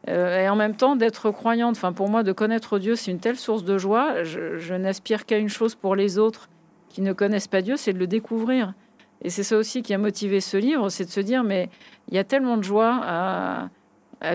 euh, 0.08 0.44
et 0.44 0.48
en 0.48 0.56
même 0.56 0.76
temps, 0.76 0.96
d'être 0.96 1.30
croyante, 1.30 1.76
enfin 1.76 1.92
pour 1.92 2.08
moi, 2.08 2.22
de 2.22 2.32
connaître 2.32 2.78
Dieu, 2.78 2.94
c'est 2.94 3.10
une 3.10 3.18
telle 3.18 3.36
source 3.36 3.64
de 3.64 3.78
joie. 3.78 4.22
Je, 4.22 4.74
n'aspire 4.74 5.26
qu'à 5.26 5.38
une 5.38 5.48
chose 5.48 5.74
pour 5.74 5.96
les 5.96 6.18
autres 6.18 6.48
qui 6.88 7.02
ne 7.02 7.12
connaissent 7.12 7.48
pas 7.48 7.62
Dieu, 7.62 7.76
c'est 7.76 7.92
de 7.92 7.98
le 7.98 8.06
découvrir. 8.06 8.74
Et 9.22 9.30
c'est 9.30 9.42
ça 9.42 9.56
aussi 9.56 9.82
qui 9.82 9.94
a 9.94 9.98
motivé 9.98 10.40
ce 10.40 10.56
livre, 10.56 10.88
c'est 10.90 11.04
de 11.04 11.10
se 11.10 11.20
dire, 11.20 11.42
mais 11.42 11.68
il 12.08 12.14
y 12.14 12.18
a 12.18 12.24
tellement 12.24 12.56
de 12.56 12.62
joie 12.62 13.00
à, 13.02 13.68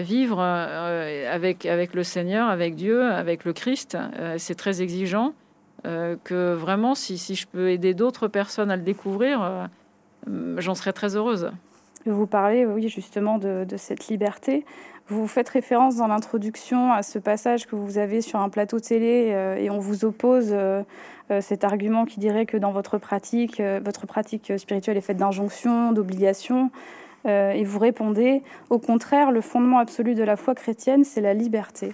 vivre 0.02 0.38
euh, 0.40 1.34
avec, 1.34 1.66
avec 1.66 1.94
le 1.94 2.04
Seigneur, 2.04 2.50
avec 2.50 2.76
Dieu, 2.76 3.04
avec 3.04 3.46
le 3.46 3.54
Christ. 3.54 3.98
Euh, 4.20 4.36
c'est 4.38 4.56
très 4.56 4.82
exigeant. 4.82 5.34
que 5.84 6.54
vraiment, 6.54 6.96
si, 6.96 7.18
si, 7.18 7.36
je 7.36 7.48
peux 7.48 7.70
aider 7.70 7.94
d'autres 7.94 8.28
personnes 8.28 8.70
à 8.72 8.76
le 8.76 8.84
découvrir, 8.84 9.70
j'en 10.58 10.76
serais 10.76 10.94
très 10.94 11.16
heureuse. 11.16 11.52
Vous 12.06 12.28
parlez, 12.28 12.66
oui, 12.66 12.90
justement, 12.90 13.38
de, 13.38 13.66
de 13.68 13.78
cette 13.78 14.08
liberté. 14.08 14.66
Vous 15.12 15.28
faites 15.28 15.50
référence 15.50 15.98
dans 15.98 16.08
l'introduction 16.08 16.94
à 16.94 17.04
ce 17.04 17.20
passage 17.20 17.68
que 17.68 17.76
vous 17.76 17.98
avez 17.98 18.22
sur 18.22 18.40
un 18.40 18.48
plateau 18.48 18.80
télé 18.80 19.32
euh, 19.32 19.58
et 19.58 19.70
on 19.70 19.78
vous 19.78 20.06
oppose 20.06 20.52
euh, 20.52 20.84
cet 21.42 21.66
argument 21.66 22.06
qui 22.06 22.22
dirait 22.22 22.46
que 22.46 22.56
dans 22.56 22.72
votre 22.72 22.98
pratique, 22.98 23.62
votre 23.84 24.08
pratique 24.08 24.54
spirituelle 24.58 24.96
est 24.96 25.02
faite 25.02 25.18
d'injonctions, 25.18 25.92
d'obligations, 25.92 26.72
et 27.26 27.64
vous 27.64 27.80
répondez, 27.80 28.42
au 28.70 28.80
contraire, 28.80 29.32
le 29.32 29.40
fondement 29.40 29.78
absolu 29.78 30.16
de 30.16 30.24
la 30.24 30.36
foi 30.36 30.56
chrétienne, 30.56 31.06
c'est 31.06 31.22
la 31.22 31.34
liberté. 31.34 31.94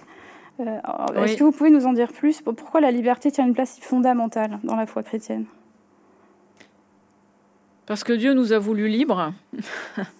Est-ce 0.58 1.36
que 1.36 1.44
vous 1.44 1.52
pouvez 1.52 1.70
nous 1.70 1.86
en 1.86 1.92
dire 1.92 2.12
plus 2.12 2.40
Pourquoi 2.40 2.80
la 2.80 2.90
liberté 2.90 3.30
tient 3.30 3.46
une 3.46 3.54
place 3.54 3.74
si 3.74 3.80
fondamentale 3.80 4.58
dans 4.64 4.74
la 4.74 4.86
foi 4.86 5.04
chrétienne? 5.04 5.44
Parce 7.86 8.02
que 8.02 8.12
Dieu 8.12 8.34
nous 8.34 8.52
a 8.52 8.58
voulu 8.58 8.88
libres. 8.88 9.32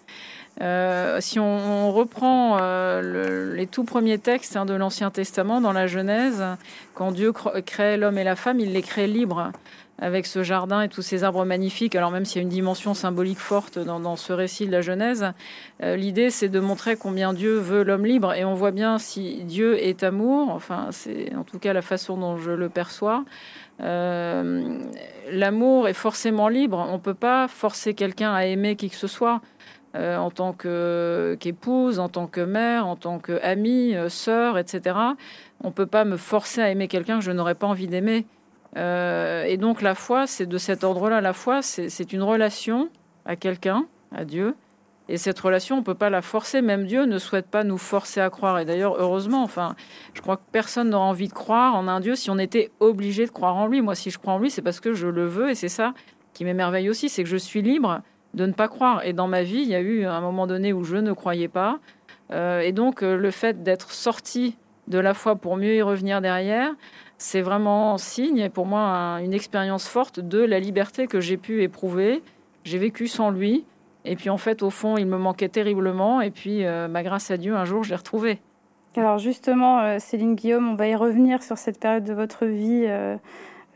Euh, 0.60 1.18
si 1.20 1.38
on, 1.38 1.92
reprend 1.92 2.58
euh, 2.60 3.54
les 3.54 3.66
tout 3.66 3.84
premiers 3.84 4.18
textes 4.18 4.56
hein, 4.56 4.66
de 4.66 4.74
l'Ancien 4.74 5.10
Testament 5.10 5.60
dans 5.60 5.72
la 5.72 5.86
Genèse, 5.86 6.44
quand 6.94 7.12
Dieu 7.12 7.32
crée 7.32 7.96
l'homme 7.96 8.18
et 8.18 8.24
la 8.24 8.36
femme, 8.36 8.60
il 8.60 8.72
les 8.72 8.82
crée 8.82 9.06
libres 9.06 9.52
avec 10.00 10.26
ce 10.26 10.44
jardin 10.44 10.82
et 10.82 10.88
tous 10.88 11.02
ces 11.02 11.24
arbres 11.24 11.44
magnifiques. 11.44 11.96
Alors 11.96 12.12
même 12.12 12.24
s'il 12.24 12.36
y 12.36 12.38
a 12.40 12.42
une 12.42 12.48
dimension 12.48 12.94
symbolique 12.94 13.38
forte 13.38 13.78
dans, 13.78 14.16
ce 14.16 14.32
récit 14.32 14.66
de 14.66 14.72
la 14.72 14.80
Genèse, 14.80 15.32
euh, 15.82 15.96
l'idée 15.96 16.30
c'est 16.30 16.48
de 16.48 16.60
montrer 16.60 16.96
combien 16.96 17.32
Dieu 17.32 17.58
veut 17.58 17.82
l'homme 17.82 18.06
libre. 18.06 18.32
Et 18.34 18.44
on 18.44 18.54
voit 18.54 18.70
bien 18.70 18.98
si 18.98 19.42
Dieu 19.44 19.82
est 19.82 20.04
amour, 20.04 20.50
enfin 20.50 20.88
c'est 20.90 21.34
en 21.34 21.42
tout 21.42 21.58
cas 21.58 21.72
la 21.72 21.82
façon 21.82 22.16
dont 22.16 22.36
je 22.36 22.52
le 22.52 22.68
perçois. 22.68 23.24
L'amour 23.80 25.86
est 25.86 25.94
forcément 25.94 26.48
libre. 26.48 26.84
On 26.90 26.94
ne 26.94 26.98
peut 26.98 27.14
pas 27.14 27.46
forcer 27.46 27.94
quelqu'un 27.94 28.32
à 28.32 28.44
aimer 28.44 28.74
qui 28.74 28.90
que 28.90 28.96
ce 28.96 29.06
soit. 29.06 29.40
Euh, 29.98 30.16
en 30.16 30.30
tant 30.30 30.52
qu'épouse, 30.52 31.98
en 31.98 32.08
tant 32.08 32.28
que 32.28 32.40
mère, 32.40 32.86
en 32.86 32.94
tant 32.94 33.18
qu'amie, 33.18 33.96
euh, 33.96 34.08
sœur, 34.08 34.56
etc. 34.56 34.96
On 35.64 35.68
ne 35.68 35.72
peut 35.72 35.86
pas 35.86 36.04
me 36.04 36.16
forcer 36.16 36.60
à 36.60 36.70
aimer 36.70 36.86
quelqu'un 36.86 37.18
que 37.18 37.24
je 37.24 37.32
n'aurais 37.32 37.56
pas 37.56 37.66
envie 37.66 37.88
d'aimer. 37.88 38.24
Euh, 38.76 39.42
et 39.42 39.56
donc 39.56 39.82
la 39.82 39.96
foi, 39.96 40.28
c'est 40.28 40.46
de 40.46 40.56
cet 40.56 40.84
ordre-là. 40.84 41.20
La 41.20 41.32
foi, 41.32 41.62
c'est 41.62 42.12
une 42.12 42.22
relation 42.22 42.90
à 43.26 43.34
quelqu'un, 43.34 43.86
à 44.14 44.24
Dieu. 44.24 44.54
Et 45.08 45.16
cette 45.16 45.40
relation, 45.40 45.76
on 45.76 45.78
ne 45.80 45.84
peut 45.84 45.94
pas 45.94 46.10
la 46.10 46.22
forcer. 46.22 46.62
Même 46.62 46.86
Dieu 46.86 47.04
ne 47.04 47.18
souhaite 47.18 47.48
pas 47.48 47.64
nous 47.64 47.78
forcer 47.78 48.20
à 48.20 48.30
croire. 48.30 48.60
Et 48.60 48.64
d'ailleurs, 48.64 48.94
heureusement, 49.00 49.42
enfin, 49.42 49.74
je 50.14 50.20
crois 50.20 50.36
que 50.36 50.42
personne 50.52 50.90
n'aura 50.90 51.06
envie 51.06 51.28
de 51.28 51.32
croire 51.32 51.74
en 51.74 51.88
un 51.88 51.98
Dieu 51.98 52.14
si 52.14 52.30
on 52.30 52.38
était 52.38 52.70
obligé 52.78 53.26
de 53.26 53.32
croire 53.32 53.56
en 53.56 53.66
lui. 53.66 53.80
Moi, 53.80 53.96
si 53.96 54.10
je 54.10 54.18
crois 54.18 54.34
en 54.34 54.38
lui, 54.38 54.50
c'est 54.50 54.62
parce 54.62 54.78
que 54.78 54.92
je 54.92 55.08
le 55.08 55.24
veux. 55.24 55.50
Et 55.50 55.56
c'est 55.56 55.68
ça 55.68 55.92
qui 56.34 56.44
m'émerveille 56.44 56.88
aussi, 56.88 57.08
c'est 57.08 57.24
que 57.24 57.28
je 57.28 57.36
suis 57.36 57.62
libre 57.62 58.02
de 58.34 58.46
ne 58.46 58.52
pas 58.52 58.68
croire. 58.68 59.04
Et 59.04 59.12
dans 59.12 59.28
ma 59.28 59.42
vie, 59.42 59.62
il 59.62 59.68
y 59.68 59.74
a 59.74 59.80
eu 59.80 60.04
un 60.04 60.20
moment 60.20 60.46
donné 60.46 60.72
où 60.72 60.84
je 60.84 60.96
ne 60.96 61.12
croyais 61.12 61.48
pas. 61.48 61.78
Euh, 62.30 62.60
et 62.60 62.72
donc, 62.72 63.02
euh, 63.02 63.16
le 63.16 63.30
fait 63.30 63.62
d'être 63.62 63.92
sorti 63.92 64.56
de 64.86 64.98
la 64.98 65.14
foi 65.14 65.36
pour 65.36 65.56
mieux 65.56 65.74
y 65.74 65.82
revenir 65.82 66.20
derrière, 66.20 66.72
c'est 67.18 67.40
vraiment 67.40 67.94
un 67.94 67.98
signe, 67.98 68.38
et 68.38 68.48
pour 68.48 68.64
moi, 68.66 69.18
une 69.22 69.34
expérience 69.34 69.88
forte 69.88 70.20
de 70.20 70.38
la 70.38 70.60
liberté 70.60 71.06
que 71.06 71.20
j'ai 71.20 71.36
pu 71.36 71.62
éprouver. 71.62 72.22
J'ai 72.64 72.78
vécu 72.78 73.08
sans 73.08 73.30
lui. 73.30 73.64
Et 74.04 74.16
puis, 74.16 74.30
en 74.30 74.38
fait, 74.38 74.62
au 74.62 74.70
fond, 74.70 74.96
il 74.96 75.06
me 75.06 75.18
manquait 75.18 75.48
terriblement. 75.48 76.20
Et 76.20 76.30
puis, 76.30 76.64
euh, 76.64 76.88
bah, 76.88 77.02
grâce 77.02 77.30
à 77.30 77.36
Dieu, 77.36 77.56
un 77.56 77.64
jour, 77.64 77.82
je 77.82 77.90
l'ai 77.90 77.96
retrouvé. 77.96 78.38
Alors, 78.96 79.18
justement, 79.18 79.98
Céline 79.98 80.34
Guillaume, 80.34 80.70
on 80.70 80.74
va 80.74 80.88
y 80.88 80.94
revenir 80.94 81.42
sur 81.42 81.56
cette 81.58 81.78
période 81.78 82.04
de 82.04 82.14
votre 82.14 82.46
vie 82.46 82.88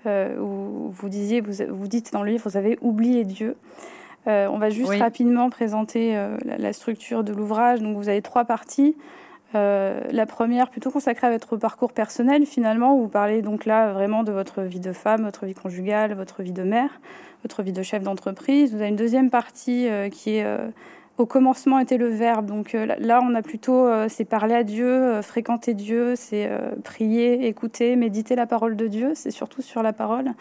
où 0.07 0.89
vous 0.91 1.09
disiez, 1.09 1.41
vous, 1.41 1.53
vous 1.69 1.87
dites 1.87 2.13
dans 2.13 2.25
le 2.25 2.33
livre, 2.33 2.49
vous 2.49 2.57
avez 2.57 2.77
oublié 2.81 3.25
Dieu. 3.25 3.57
Euh, 4.29 4.47
on 4.49 4.59
va 4.59 4.71
juste 4.71 4.95
rapidement 4.95 5.51
présenter 5.51 6.17
euh, 6.17 6.37
la, 6.45 6.73
structure 6.73 7.25
de 7.25 7.33
l'ouvrage. 7.33 7.81
Donc, 7.81 7.97
vous 7.97 8.09
avez 8.09 8.23
trois 8.23 8.45
parties. 8.45 8.97
Euh, 9.55 10.01
la 10.11 10.27
première, 10.27 10.71
plutôt 10.71 10.91
consacrée 10.91 11.27
à 11.27 11.31
votre 11.31 11.57
parcours 11.57 11.93
personnel, 11.93 12.47
finalement, 12.47 12.97
où 12.97 13.03
vous 13.03 13.09
parlez 13.09 13.43
donc 13.43 13.67
là 13.67 13.93
vraiment 13.93 14.23
de 14.23 14.33
votre 14.33 14.63
vie 14.63 14.81
de 14.81 14.93
femme, 14.93 15.23
votre 15.25 15.45
vie 15.45 15.55
conjugale, 15.55 16.15
votre 16.15 16.43
vie 16.43 16.53
de 16.53 16.63
mère, 16.63 17.01
votre 17.43 17.63
vie 17.63 17.73
de 17.73 17.83
chef 17.83 18.03
d'entreprise. 18.03 18.71
Vous 18.73 18.81
avez 18.81 18.89
une 18.89 18.97
deuxième 18.97 19.29
partie 19.29 19.89
qui 20.11 20.37
est 20.37 20.47
au 21.19 21.27
commencement 21.27 21.79
était 21.79 21.99
le 21.99 22.09
verbe. 22.09 22.47
Donc 22.47 22.73
là, 22.73 23.21
on 23.23 23.35
a 23.35 23.43
plutôt, 23.43 23.89
c'est 24.09 24.25
parler 24.25 24.55
à 24.55 24.65
Dieu, 24.65 25.21
fréquenter 25.23 25.75
Dieu, 25.75 26.15
c'est 26.17 26.51
prier, 26.83 27.47
écouter, 27.47 27.97
méditer 27.97 28.35
la 28.35 28.47
parole 28.47 28.77
de 28.77 28.87
Dieu. 28.87 29.13
C'est 29.15 29.31
surtout 29.31 29.63
sur 29.63 29.83
la 29.83 29.93
parole. 29.93 30.33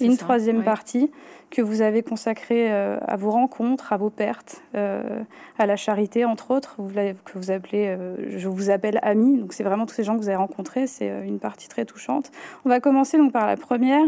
Et 0.00 0.06
une 0.06 0.16
troisième 0.16 0.62
partie 0.62 1.10
que 1.50 1.62
vous 1.62 1.82
avez 1.82 2.02
consacré 2.02 2.70
euh, 2.70 2.98
à 3.06 3.16
vos 3.16 3.30
rencontres, 3.30 3.92
à 3.92 3.96
vos 3.96 4.10
pertes, 4.10 4.62
euh, 4.74 5.22
à 5.58 5.66
la 5.66 5.76
charité, 5.76 6.24
entre 6.24 6.50
autres, 6.50 6.76
vous, 6.78 6.92
que 6.92 7.36
vous 7.38 7.50
appelez, 7.50 7.86
euh, 7.88 8.16
je 8.36 8.48
vous 8.48 8.70
appelle 8.70 9.00
ami. 9.02 9.38
Donc 9.38 9.52
c'est 9.52 9.64
vraiment 9.64 9.86
tous 9.86 9.94
ces 9.94 10.04
gens 10.04 10.14
que 10.16 10.20
vous 10.20 10.28
avez 10.28 10.36
rencontrés. 10.36 10.86
C'est 10.86 11.08
une 11.26 11.38
partie 11.38 11.68
très 11.68 11.84
touchante. 11.84 12.30
On 12.64 12.68
va 12.68 12.80
commencer 12.80 13.18
donc 13.18 13.32
par 13.32 13.46
la 13.46 13.56
première. 13.56 14.06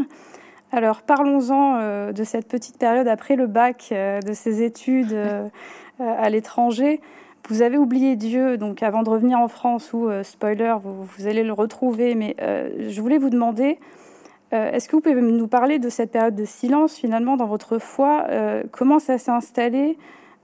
Alors 0.73 1.03
parlons-en 1.03 2.12
de 2.12 2.25
cette 2.25 2.47
petite 2.47 2.79
période 2.79 3.09
après 3.09 3.35
le 3.35 3.49
bac, 3.49 3.89
de 3.91 4.33
ces 4.33 4.62
études 4.62 5.17
à 6.00 6.28
l'étranger. 6.30 7.00
Vous 7.49 7.62
avez 7.62 7.78
oublié 7.78 8.16
Dieu, 8.16 8.59
donc 8.59 8.83
avant 8.83 9.02
de 9.02 9.11
revenir 9.11 9.38
en 9.38 9.49
France, 9.49 9.92
où, 9.92 10.09
spoiler, 10.23 10.76
vous, 10.83 11.02
vous, 11.02 11.26
allez 11.26 11.42
le 11.42 11.52
retrouver, 11.52 12.14
mais 12.14 12.37
je 12.38 13.00
voulais 13.00 13.19
vous 13.19 13.30
demander, 13.30 13.78
euh, 14.52 14.71
est-ce 14.73 14.88
que 14.88 14.97
vous 14.97 15.02
pouvez 15.02 15.14
nous 15.14 15.47
parler 15.47 15.78
de 15.78 15.88
cette 15.88 16.11
période 16.11 16.35
de 16.35 16.45
silence 16.45 16.97
finalement 16.97 17.37
dans 17.37 17.47
votre 17.47 17.78
foi 17.78 18.25
euh, 18.28 18.64
Comment 18.73 18.99
ça 18.99 19.16
s'est 19.16 19.30
installé 19.30 19.97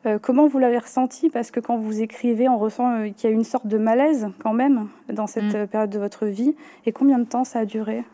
euh, 0.06 0.18
Comment 0.20 0.46
vous 0.46 0.58
l'avez 0.58 0.78
ressenti? 0.78 1.28
Parce 1.28 1.50
que 1.50 1.58
quand 1.58 1.76
vous 1.76 2.00
écrivez, 2.00 2.48
on 2.48 2.58
ressent 2.58 3.10
qu'il 3.16 3.28
y 3.28 3.32
a 3.32 3.34
une 3.34 3.44
sorte 3.44 3.66
de 3.66 3.78
malaise 3.78 4.28
quand 4.38 4.52
même 4.52 4.88
dans 5.12 5.26
cette 5.26 5.54
mm. 5.54 5.66
période 5.66 5.90
de 5.90 5.98
votre 5.98 6.26
vie. 6.26 6.54
Et 6.86 6.92
combien 6.92 7.18
de 7.18 7.24
temps 7.24 7.44
ça 7.44 7.60
a 7.60 7.64
duré? 7.64 8.04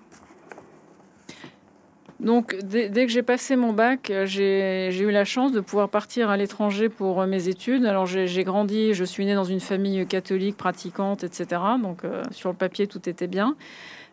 Donc, 2.23 2.57
dès, 2.62 2.91
que 2.91 3.09
j'ai 3.12 3.23
passé 3.23 3.57
mon 3.57 3.73
bac, 3.73 4.12
j'ai 4.25 4.97
eu 4.97 5.11
la 5.11 5.25
chance 5.25 5.52
de 5.52 5.61
pouvoir 5.61 5.88
partir 5.88 6.31
à 6.31 6.37
l'étranger 6.37 6.88
pour 6.88 7.26
mes 7.26 7.49
études. 7.49 7.85
Alors, 7.85 8.07
j'ai 8.07 8.45
grandi, 8.45 8.95
je 8.95 9.05
suis 9.05 9.26
née 9.26 9.35
dans 9.35 9.45
une 9.45 9.61
famille 9.61 10.07
catholique, 10.07 10.57
pratiquante, 10.57 11.25
etc. 11.25 11.61
Donc, 11.83 12.02
sur 12.31 12.50
le 12.50 12.57
papier, 12.57 12.87
tout 12.87 13.09
était 13.09 13.26
bien. 13.26 13.57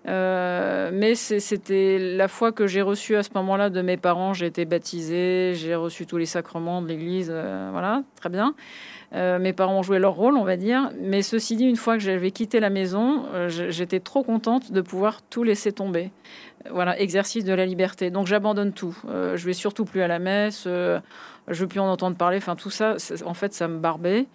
Euh, 0.08 0.92
mais 0.94 1.14
c'était 1.16 1.98
la 2.00 2.28
foi 2.28 2.52
que 2.52 2.68
j'ai 2.68 2.82
reçue 2.82 3.16
à 3.16 3.24
ce 3.24 3.30
moment-là 3.36 3.70
de 3.70 3.82
mes 3.82 3.98
parents. 3.98 4.34
J'ai 4.34 4.46
été 4.46 4.66
baptisée, 4.66 5.54
j'ai 5.56 5.76
reçu 5.76 6.06
tous 6.06 6.18
les 6.18 6.26
sacrements 6.26 6.82
de 6.82 6.88
l'Église, 6.88 7.30
euh, 7.32 7.70
voilà, 7.72 8.04
très 8.16 8.30
bien. 8.30 8.56
Euh, 9.14 9.40
mes 9.40 9.54
parents 9.54 9.80
ont 9.80 9.84
joué 9.84 10.00
leur 10.00 10.14
rôle, 10.14 10.38
on 10.38 10.44
va 10.44 10.56
dire. 10.56 10.92
Mais 11.02 11.22
ceci 11.22 11.56
dit, 11.56 11.66
une 11.66 11.76
fois 11.76 11.96
que 11.96 12.04
j'avais 12.04 12.32
quitté 12.32 12.60
la 12.60 12.70
maison, 12.70 13.26
j'étais 13.48 14.00
trop 14.00 14.24
contente 14.24 14.72
de 14.72 14.82
pouvoir 14.82 15.22
tout 15.24 15.44
laisser 15.44 15.72
tomber. 15.72 16.12
Voilà, 16.72 17.00
exercice 17.00 17.46
de 17.46 17.54
la 17.54 17.66
liberté. 17.66 18.12
Donc 18.12 18.28
j'abandonne 18.28 18.74
tout. 18.74 18.98
je 19.08 19.46
vais 19.46 19.54
surtout 19.54 19.86
plus 19.86 20.02
à 20.02 20.08
la 20.08 20.20
messe. 20.20 20.64
je 20.66 21.02
veux 21.48 21.68
plus 21.68 21.80
en 21.80 21.90
entendre 21.90 22.18
parler. 22.18 22.38
Enfin, 22.38 22.56
tout 22.56 22.70
ça, 22.70 22.96
en 23.26 23.34
fait, 23.34 23.54
ça 23.54 23.68
me 23.68 23.78
barbait. 23.80 24.26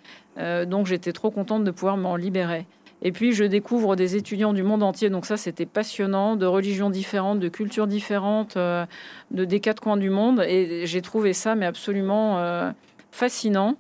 donc 0.66 0.86
j'étais 0.86 1.12
trop 1.12 1.30
contente 1.30 1.64
de 1.64 1.70
pouvoir 1.70 1.96
m'en 1.96 2.16
libérer. 2.16 2.66
Et 3.04 3.12
puis, 3.12 3.32
je 3.32 3.44
découvre 3.44 3.96
des 3.96 4.16
étudiants 4.16 4.54
du 4.54 4.62
monde 4.62 4.82
entier. 4.82 5.10
Donc 5.10 5.26
ça, 5.26 5.36
c'était 5.36 5.66
passionnant, 5.66 6.36
de 6.36 6.46
religions 6.46 6.88
différentes, 6.88 7.38
de 7.38 7.48
cultures 7.48 7.86
différentes, 7.86 8.56
euh, 8.56 8.86
de 9.30 9.44
des 9.44 9.60
quatre 9.60 9.80
coins 9.80 9.98
du 9.98 10.08
monde. 10.08 10.42
Et 10.48 10.86
j'ai 10.86 11.02
trouvé 11.02 11.34
ça, 11.34 11.54
mais 11.54 11.66
absolument 11.66 12.38
euh, 12.38 12.70
fascinant. 13.10 13.76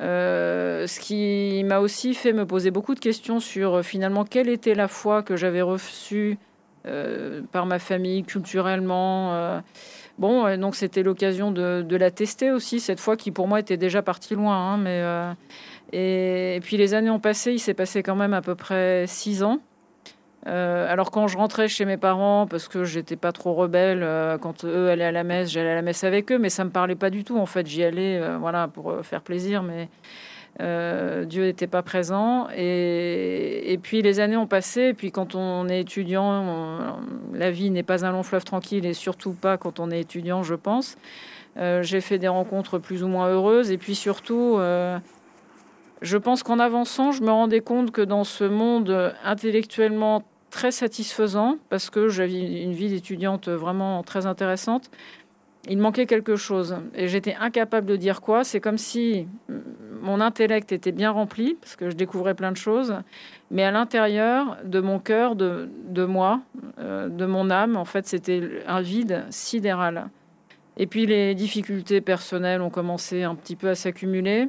Euh, 0.00 0.86
ce 0.86 1.00
qui 1.00 1.64
m'a 1.64 1.80
aussi 1.80 2.14
fait 2.14 2.32
me 2.32 2.46
poser 2.46 2.70
beaucoup 2.70 2.94
de 2.94 3.00
questions 3.00 3.40
sur 3.40 3.84
finalement 3.84 4.24
quelle 4.24 4.48
était 4.48 4.76
la 4.76 4.86
foi 4.86 5.24
que 5.24 5.34
j'avais 5.34 5.60
reçue 5.60 6.38
par 7.52 7.66
ma 7.66 7.78
famille 7.78 8.24
culturellement. 8.24 9.62
bon, 10.18 10.56
donc 10.58 10.74
c'était 10.74 11.02
l'occasion 11.02 11.52
de, 11.52 11.96
la 11.96 12.10
tester 12.10 12.50
aussi, 12.50 12.80
cette 12.80 13.00
fois 13.00 13.16
qui 13.16 13.30
pour 13.30 13.48
moi 13.48 13.60
était 13.60 13.76
déjà 13.76 14.02
partie 14.02 14.34
loin. 14.34 14.56
Hein, 14.56 14.76
mais 14.78 15.02
et, 15.92 16.60
puis 16.62 16.76
les 16.76 16.94
années 16.94 17.10
ont 17.10 17.20
passé, 17.20 17.52
il 17.52 17.58
s'est 17.58 17.74
passé 17.74 18.02
quand 18.02 18.16
même 18.16 18.34
à 18.34 18.42
peu 18.42 18.54
près 18.54 19.06
six 19.06 19.42
ans. 19.42 19.60
Euh, 20.46 20.90
alors 20.90 21.10
quand 21.10 21.26
je 21.26 21.36
rentrais 21.36 21.68
chez 21.68 21.84
mes 21.84 21.96
parents, 21.96 22.46
parce 22.46 22.68
que 22.68 22.84
j'étais 22.84 23.16
pas 23.16 23.32
trop 23.32 23.54
rebelle, 23.54 24.02
euh, 24.02 24.38
quand 24.38 24.64
eux 24.64 24.88
allaient 24.88 25.04
à 25.04 25.12
la 25.12 25.24
messe, 25.24 25.50
j'allais 25.50 25.72
à 25.72 25.74
la 25.74 25.82
messe 25.82 26.04
avec 26.04 26.30
eux, 26.30 26.38
mais 26.38 26.48
ça 26.48 26.64
me 26.64 26.70
parlait 26.70 26.94
pas 26.94 27.10
du 27.10 27.24
tout. 27.24 27.38
En 27.38 27.46
fait, 27.46 27.66
j'y 27.66 27.82
allais, 27.82 28.18
euh, 28.20 28.38
voilà, 28.38 28.68
pour 28.68 28.94
faire 29.02 29.22
plaisir, 29.22 29.62
mais 29.62 29.88
Dieu 30.58 31.44
n'était 31.44 31.66
pas 31.66 31.82
présent. 31.82 32.48
Et, 32.56 33.78
puis 33.82 34.02
les 34.02 34.20
années 34.20 34.36
ont 34.36 34.46
passé. 34.46 34.82
Et 34.82 34.94
puis 34.94 35.10
quand 35.12 35.34
on 35.34 35.68
est 35.68 35.80
étudiant, 35.80 36.98
la 37.32 37.50
vie 37.50 37.70
n'est 37.70 37.82
pas 37.82 38.04
un 38.04 38.12
long 38.12 38.22
fleuve 38.22 38.44
tranquille, 38.44 38.86
et 38.86 38.94
surtout 38.94 39.32
pas 39.32 39.56
quand 39.56 39.80
on 39.80 39.90
est 39.90 40.00
étudiant, 40.00 40.42
je 40.42 40.54
pense. 40.54 40.96
J'ai 41.56 42.00
fait 42.00 42.18
des 42.18 42.28
rencontres 42.28 42.78
plus 42.78 43.02
ou 43.04 43.08
moins 43.08 43.28
heureuses, 43.28 43.70
et 43.70 43.78
puis 43.78 43.94
surtout 43.94 44.58
je 46.00 46.16
pense 46.16 46.42
qu'en 46.42 46.58
avançant, 46.58 47.12
je 47.12 47.22
me 47.22 47.30
rendais 47.30 47.60
compte 47.60 47.90
que 47.90 48.02
dans 48.02 48.24
ce 48.24 48.44
monde 48.44 49.14
intellectuellement 49.24 50.22
très 50.50 50.70
satisfaisant, 50.70 51.58
parce 51.68 51.90
que 51.90 52.08
j'avais 52.08 52.62
une 52.62 52.72
vie 52.72 52.88
d'étudiante 52.88 53.48
vraiment 53.48 54.02
très 54.02 54.26
intéressante, 54.26 54.90
il 55.68 55.78
manquait 55.78 56.06
quelque 56.06 56.36
chose. 56.36 56.76
Et 56.94 57.08
j'étais 57.08 57.34
incapable 57.34 57.86
de 57.86 57.96
dire 57.96 58.20
quoi. 58.20 58.44
C'est 58.44 58.60
comme 58.60 58.78
si 58.78 59.28
mon 60.00 60.20
intellect 60.20 60.72
était 60.72 60.92
bien 60.92 61.10
rempli, 61.10 61.56
parce 61.60 61.76
que 61.76 61.90
je 61.90 61.96
découvrais 61.96 62.34
plein 62.34 62.52
de 62.52 62.56
choses. 62.56 62.94
Mais 63.50 63.64
à 63.64 63.70
l'intérieur 63.70 64.56
de 64.64 64.80
mon 64.80 64.98
cœur, 64.98 65.36
de, 65.36 65.68
de 65.88 66.04
moi, 66.04 66.40
euh, 66.78 67.08
de 67.08 67.26
mon 67.26 67.50
âme, 67.50 67.76
en 67.76 67.84
fait, 67.84 68.06
c'était 68.06 68.62
un 68.66 68.80
vide 68.80 69.24
sidéral. 69.30 70.08
Et 70.76 70.86
puis 70.86 71.06
les 71.06 71.34
difficultés 71.34 72.00
personnelles 72.00 72.62
ont 72.62 72.70
commencé 72.70 73.24
un 73.24 73.34
petit 73.34 73.56
peu 73.56 73.68
à 73.68 73.74
s'accumuler. 73.74 74.48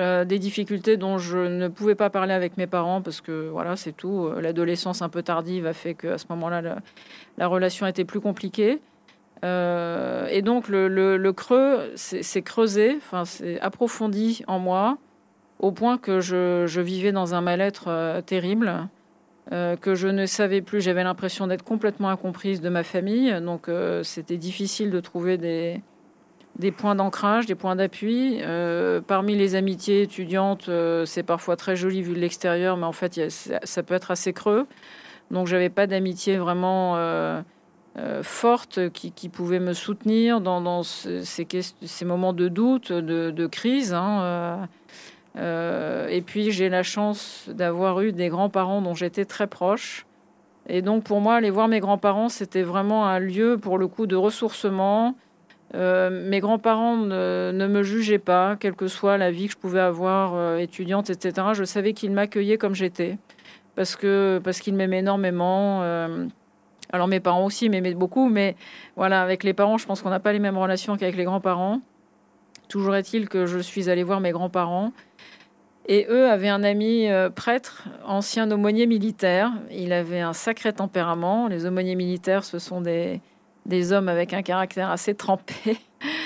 Euh, 0.00 0.24
des 0.24 0.38
difficultés 0.38 0.96
dont 0.96 1.18
je 1.18 1.38
ne 1.38 1.66
pouvais 1.66 1.96
pas 1.96 2.08
parler 2.08 2.32
avec 2.32 2.56
mes 2.56 2.68
parents 2.68 3.02
parce 3.02 3.20
que 3.20 3.48
voilà, 3.48 3.74
c'est 3.74 3.92
tout. 3.92 4.30
L'adolescence 4.40 5.02
un 5.02 5.08
peu 5.08 5.22
tardive 5.22 5.66
a 5.66 5.72
fait 5.72 5.94
qu'à 5.94 6.18
ce 6.18 6.26
moment-là, 6.30 6.80
la, 7.36 7.46
relation 7.48 7.86
était 7.86 8.04
plus 8.04 8.20
compliquée. 8.20 8.80
Euh, 9.44 10.26
et 10.30 10.42
donc 10.42 10.68
le, 10.68 11.30
creux 11.32 11.92
s'est 11.94 12.42
creusé, 12.42 12.96
enfin 12.96 13.24
c'est 13.24 13.60
approfondi 13.60 14.42
en 14.46 14.58
moi, 14.58 14.98
au 15.58 15.72
point 15.72 15.98
que 15.98 16.20
je, 16.20 16.80
vivais 16.80 17.12
dans 17.12 17.34
un 17.34 17.40
mal-être 17.40 17.84
euh, 17.88 18.20
terrible, 18.20 18.88
euh, 19.52 19.76
que 19.76 19.94
je 19.94 20.08
ne 20.08 20.26
savais 20.26 20.60
plus. 20.60 20.80
J'avais 20.80 21.04
l'impression 21.04 21.46
d'être 21.46 21.64
complètement 21.64 22.10
incomprise 22.10 22.60
de 22.60 22.68
ma 22.68 22.82
famille, 22.82 23.40
donc 23.40 23.70
c'était 24.02 24.36
difficile 24.36 24.90
de 24.90 25.00
trouver 25.00 25.38
des, 25.38 25.82
points 26.72 26.94
d'ancrage, 26.94 27.46
des 27.46 27.54
points 27.54 27.76
d'appui. 27.76 28.40
parmi 29.06 29.36
les 29.36 29.54
amitiés 29.54 30.02
étudiantes, 30.02 30.70
c'est 31.04 31.22
parfois 31.22 31.56
très 31.56 31.76
joli 31.76 32.02
vu 32.02 32.14
de 32.14 32.20
l'extérieur, 32.20 32.76
mais 32.76 32.86
en 32.86 32.92
fait 32.92 33.30
ça 33.30 33.82
peut 33.82 33.94
être 33.94 34.10
assez 34.10 34.32
creux. 34.32 34.66
Donc 35.30 35.46
j'avais 35.46 35.68
pas 35.68 35.86
d'amitié 35.86 36.38
vraiment 36.38 36.96
forte 38.22 38.90
qui, 38.90 39.28
pouvait 39.28 39.60
me 39.60 39.72
soutenir 39.72 40.40
dans, 40.40 40.82
ces, 40.82 42.04
moments 42.04 42.32
de 42.32 42.48
doute, 42.48 42.92
de, 42.92 43.46
crise. 43.46 43.92
Hein, 43.94 44.20
euh, 44.22 44.66
euh, 45.36 46.08
et 46.08 46.22
puis 46.22 46.50
j'ai 46.50 46.68
la 46.68 46.82
chance 46.82 47.48
d'avoir 47.48 48.00
eu 48.00 48.12
des 48.12 48.28
grands-parents 48.28 48.82
dont 48.82 48.94
j'étais 48.94 49.24
très 49.24 49.46
proche. 49.46 50.06
Et 50.68 50.82
donc 50.82 51.04
pour 51.04 51.20
moi, 51.20 51.36
aller 51.36 51.50
voir 51.50 51.68
mes 51.68 51.80
grands-parents, 51.80 52.28
c'était 52.28 52.62
vraiment 52.62 53.06
un 53.06 53.18
lieu 53.18 53.56
pour 53.56 53.78
le 53.78 53.88
coup 53.88 54.06
de 54.06 54.16
ressourcement. 54.16 55.14
mes 55.74 56.40
grands-parents 56.40 56.96
ne, 56.96 57.52
ne, 57.52 57.66
me 57.66 57.82
jugeaient 57.82 58.18
pas, 58.18 58.56
quelle 58.56 58.74
que 58.74 58.88
soit 58.88 59.18
la 59.18 59.30
vie 59.30 59.46
que 59.46 59.52
je 59.52 59.58
pouvais 59.58 59.80
avoir, 59.80 60.58
étudiante, 60.58 61.10
etc. 61.10 61.48
Je 61.54 61.64
savais 61.64 61.94
qu'ils 61.94 62.12
m'accueillaient 62.12 62.58
comme 62.58 62.74
j'étais, 62.74 63.18
parce 63.76 63.96
que 63.96 64.40
parce 64.44 64.60
qu'ils 64.60 64.74
m'aimaient 64.74 65.00
énormément. 65.00 65.82
Alors 66.92 67.08
mes 67.08 67.20
parents 67.20 67.44
aussi 67.44 67.68
m'aimaient 67.68 67.94
beaucoup, 67.94 68.28
mais 68.28 68.56
voilà, 68.96 69.22
avec 69.22 69.44
les 69.44 69.52
parents, 69.52 69.78
je 69.78 69.86
pense 69.86 70.02
qu'on 70.02 70.10
n'a 70.10 70.20
pas 70.20 70.32
les 70.32 70.38
mêmes 70.38 70.58
relations 70.58 70.96
qu'avec 70.96 71.16
les 71.16 71.24
grands-parents. 71.24 71.80
Toujours 72.68 72.96
est-il 72.96 73.28
que 73.28 73.46
je 73.46 73.58
suis 73.58 73.88
allée 73.90 74.02
voir 74.02 74.20
mes 74.20 74.30
grands-parents. 74.30 74.92
Et 75.90 76.06
eux 76.10 76.28
avaient 76.28 76.50
un 76.50 76.62
ami 76.62 77.08
euh, 77.08 77.30
prêtre, 77.30 77.88
ancien 78.04 78.50
aumônier 78.50 78.86
militaire. 78.86 79.52
Il 79.70 79.94
avait 79.94 80.20
un 80.20 80.34
sacré 80.34 80.72
tempérament. 80.74 81.48
Les 81.48 81.64
aumôniers 81.64 81.94
militaires, 81.94 82.44
ce 82.44 82.58
sont 82.58 82.82
des, 82.82 83.22
des 83.64 83.92
hommes 83.92 84.10
avec 84.10 84.34
un 84.34 84.42
caractère 84.42 84.90
assez 84.90 85.14
trempé, 85.14 85.78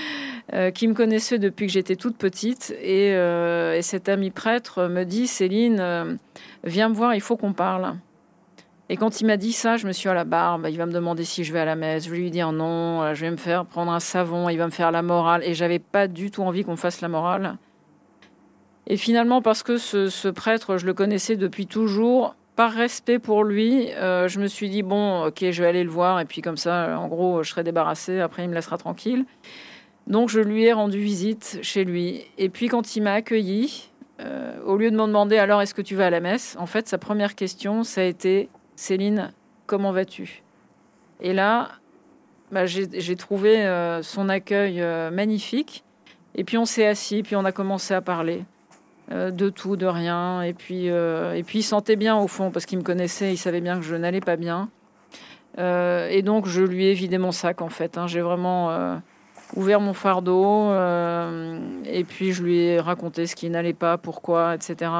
euh, 0.52 0.73
qui 0.73 0.88
me 0.88 0.95
connaissaient 0.95 1.38
depuis 1.38 1.66
que 1.66 1.73
j'étais 1.73 1.95
toute 1.95 2.16
petite. 2.16 2.75
Et, 2.83 3.12
euh, 3.14 3.76
et, 3.76 3.83
cet 3.83 4.09
ami 4.09 4.33
prêtre 4.33 4.88
me 4.88 5.04
dit, 5.04 5.28
Céline, 5.28 6.19
viens 6.64 6.88
me 6.88 6.95
voir, 6.95 7.14
il 7.14 7.21
faut 7.21 7.37
qu'on 7.37 7.52
parle. 7.52 7.95
Et 8.88 8.96
quand 8.96 9.20
il 9.20 9.26
m'a 9.26 9.36
dit 9.36 9.52
ça, 9.52 9.76
je 9.76 9.86
me 9.86 9.92
suis 9.92 10.08
à 10.08 10.14
la 10.14 10.24
barbe. 10.24 10.66
Il 10.68 10.76
va 10.76 10.86
me 10.86 10.92
demander 10.92 11.24
si 11.24 11.44
je 11.44 11.52
vais 11.52 11.60
à 11.60 11.64
la 11.64 11.76
messe. 11.76 12.04
Je 12.04 12.10
vais 12.10 12.18
lui 12.18 12.30
dire 12.30 12.52
non. 12.52 13.02
Euh, 13.02 13.14
je 13.14 13.22
vais 13.22 13.30
me 13.30 13.36
faire 13.36 13.64
prendre 13.64 13.92
un 13.92 14.00
savon. 14.00 14.48
Il 14.48 14.58
va 14.58 14.66
me 14.66 14.70
faire 14.70 14.90
la 14.90 15.02
morale. 15.02 15.42
Et 15.44 15.54
j'avais 15.54 15.78
pas 15.78 16.08
du 16.08 16.30
tout 16.30 16.42
envie 16.42 16.64
qu'on 16.64 16.76
fasse 16.76 17.00
la 17.00 17.08
morale. 17.08 17.56
Et 18.86 18.96
finalement, 18.96 19.40
parce 19.40 19.62
que 19.62 19.76
ce, 19.78 20.28
prêtre, 20.28 20.76
je 20.76 20.86
le 20.86 20.94
connaissais 20.94 21.36
depuis 21.36 21.66
toujours, 21.66 22.34
par 22.56 22.72
respect 22.72 23.18
pour 23.18 23.44
lui, 23.44 23.92
euh, 23.94 24.26
je 24.28 24.40
me 24.40 24.48
suis 24.48 24.68
dit 24.68 24.82
bon, 24.82 25.26
ok, 25.26 25.50
je 25.50 25.62
vais 25.62 25.68
aller 25.68 25.84
le 25.84 25.90
voir. 25.90 26.20
Et 26.20 26.24
puis 26.24 26.42
comme 26.42 26.56
ça, 26.56 26.98
en 26.98 27.08
gros, 27.08 27.42
je 27.42 27.50
serai 27.50 27.62
débarrassée. 27.62 28.20
Après, 28.20 28.44
il 28.44 28.50
me 28.50 28.54
laissera 28.54 28.76
tranquille. 28.76 29.24
Donc, 30.08 30.28
je 30.28 30.40
lui 30.40 30.64
ai 30.64 30.72
rendu 30.72 30.98
visite 30.98 31.60
chez 31.62 31.84
lui. 31.84 32.24
Et 32.36 32.48
puis, 32.48 32.66
quand 32.66 32.96
il 32.96 33.02
m'a 33.02 33.12
accueilli, 33.12 33.88
euh, 34.21 34.56
au 34.66 34.76
lieu 34.76 34.90
de 34.90 34.97
me 34.97 35.06
demander 35.06 35.38
alors 35.38 35.62
est-ce 35.62 35.75
que 35.75 35.82
tu 35.82 35.95
vas 35.95 36.06
à 36.06 36.10
la 36.10 36.21
messe, 36.21 36.56
en 36.58 36.66
fait, 36.66 36.88
sa 36.88 36.99
première 36.99 37.34
question, 37.34 37.84
ça 37.84 38.00
a 38.00 38.04
été 38.04 38.49
Céline, 38.82 39.32
comment 39.66 39.92
vas-tu? 39.92 40.42
Et 41.21 41.32
là, 41.34 41.68
bah, 42.50 42.66
j'ai 42.66 43.14
trouvé 43.16 43.64
euh, 43.64 44.02
son 44.02 44.28
accueil 44.28 44.82
euh, 44.82 45.12
magnifique. 45.12 45.84
Et 46.34 46.42
puis 46.42 46.58
on 46.58 46.64
s'est 46.64 46.88
assis, 46.88 47.23
puis 47.23 47.36
on 47.36 47.45
a 47.45 47.52
commencé 47.52 47.95
à 47.95 48.00
parler 48.00 48.42
euh, 49.12 49.30
de 49.30 49.50
tout, 49.50 49.76
de 49.76 49.86
rien. 49.86 50.42
Et 50.42 50.52
puis, 50.52 50.86
et 50.86 51.42
puis 51.47 51.60
il 51.60 51.62
sentait 51.62 51.95
bien 51.95 52.16
au 52.16 52.26
fond, 52.26 52.50
parce 52.50 52.66
qu'il 52.66 52.76
me 52.76 52.82
connaissait, 52.82 53.32
il 53.32 53.36
savait 53.36 53.60
bien 53.60 53.76
que 53.76 53.84
je 53.84 53.95
n'allais 53.95 54.21
pas 54.21 54.34
bien. 54.34 54.68
et 55.58 56.23
donc 56.23 56.49
je 56.49 56.62
lui 56.62 56.86
ai 56.86 56.95
vidé 56.95 57.18
mon 57.18 57.30
sac 57.30 57.62
en 57.62 57.68
fait. 57.68 57.97
Hein. 57.99 58.08
J'ai 58.08 58.21
vraiment 58.21 59.00
ouvert 59.54 59.80
mon 59.80 59.92
fardeau 59.92 60.73
et 61.84 62.02
puis 62.02 62.32
je 62.32 62.42
lui 62.42 62.58
ai 62.58 62.80
raconté 62.80 63.28
ce 63.28 63.36
qui 63.36 63.49
n'allait 63.49 63.75
pas, 63.75 63.97
pourquoi, 63.97 64.56
etc. 64.56 64.90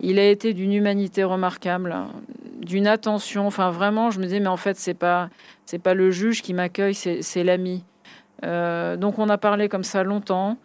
Il 0.00 0.18
a 0.18 0.26
été 0.26 0.54
d'une 0.54 0.72
humanité 0.72 1.22
remarquable, 1.22 1.94
d'une 2.60 2.86
attention. 2.86 3.46
Enfin, 3.46 3.70
vraiment, 3.70 4.10
je 4.10 4.18
me 4.18 4.24
disais, 4.24 4.40
mais 4.40 4.48
en 4.48 4.56
fait, 4.56 4.76
c'est 4.76 4.94
pas, 4.94 5.30
c'est 5.66 5.78
pas 5.78 5.94
le 5.94 6.10
juge 6.10 6.42
qui 6.42 6.54
m'accueille, 6.54 6.94
c'est 6.94 7.44
l'ami. 7.44 7.84
Euh, 8.44 8.96
donc, 8.96 9.18
on 9.18 9.28
a 9.28 9.38
parlé 9.38 9.68
comme 9.68 9.84
ça 9.84 10.02
longtemps. 10.02 10.56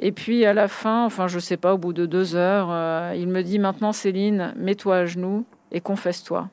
Et 0.00 0.12
puis, 0.12 0.44
à 0.44 0.52
la 0.52 0.68
fin, 0.68 1.04
enfin, 1.04 1.26
je 1.26 1.38
sais 1.38 1.56
pas, 1.56 1.74
au 1.74 1.78
bout 1.78 1.92
de 1.92 2.06
deux 2.06 2.36
heures, 2.36 2.68
euh, 2.70 3.14
il 3.16 3.28
me 3.28 3.42
dit 3.42 3.58
maintenant, 3.58 3.92
Céline, 3.92 4.54
mets-toi 4.56 4.96
à 4.96 5.06
genoux 5.06 5.44
et 5.72 5.80
confesse-toi. 5.80 6.48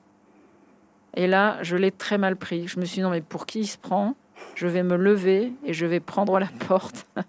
Et 1.15 1.27
là, 1.27 1.57
je 1.61 1.77
l'ai 1.77 1.91
très 1.91 2.17
mal 2.17 2.35
pris. 2.35 2.67
Je 2.67 2.79
me 2.79 2.85
suis 2.85 2.95
dit, 2.95 3.01
non, 3.01 3.11
mais 3.11 3.21
pour 3.21 3.45
qui 3.45 3.59
il 3.59 3.67
se 3.67 3.77
prend? 3.77 4.15
Je 4.55 4.67
vais 4.67 4.83
me 4.83 4.95
lever 4.95 5.53
et 5.63 5.73
je 5.73 5.85
vais 5.85 5.99
prendre 5.99 6.39
la 6.39 6.49
porte. 6.67 7.07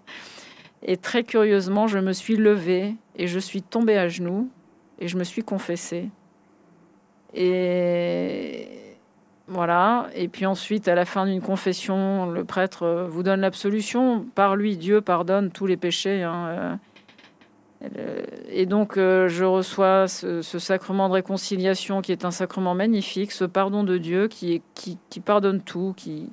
Et 0.83 0.95
très 0.95 1.23
curieusement, 1.23 1.87
je 1.87 1.97
me 1.97 2.13
suis 2.13 2.37
levée 2.37 2.95
et 3.15 3.27
je 3.27 3.39
suis 3.39 3.61
tombée 3.61 3.97
à 3.97 4.07
genoux 4.07 4.49
et 4.99 5.07
je 5.07 5.17
me 5.17 5.23
suis 5.23 5.43
confessée. 5.43 6.09
Et 7.33 8.67
voilà. 9.47 10.07
Et 10.15 10.27
puis 10.27 10.45
ensuite, 10.45 10.87
à 10.87 10.95
la 10.95 11.05
fin 11.05 11.25
d'une 11.25 11.41
confession, 11.41 12.29
le 12.31 12.43
prêtre 12.43 13.07
vous 13.09 13.23
donne 13.23 13.41
l'absolution. 13.41 14.25
Par 14.35 14.55
lui, 14.55 14.77
Dieu 14.77 15.01
pardonne 15.01 15.51
tous 15.51 15.65
les 15.65 15.77
péchés. 15.77 16.23
Hein, 16.23 16.79
euh, 17.83 18.23
et 18.49 18.65
donc, 18.65 18.97
euh, 18.97 19.27
je 19.27 19.43
reçois 19.43 20.07
ce, 20.07 20.41
sacrement 20.41 21.09
de 21.09 21.13
réconciliation 21.13 22.01
qui 22.01 22.11
est 22.11 22.25
un 22.25 22.31
sacrement 22.31 22.73
magnifique, 22.73 23.31
ce 23.31 23.45
pardon 23.45 23.83
de 23.83 23.97
Dieu 23.97 24.27
qui, 24.27 24.61
pardonne 25.23 25.61
tout, 25.61 25.93
qui, 25.95 26.31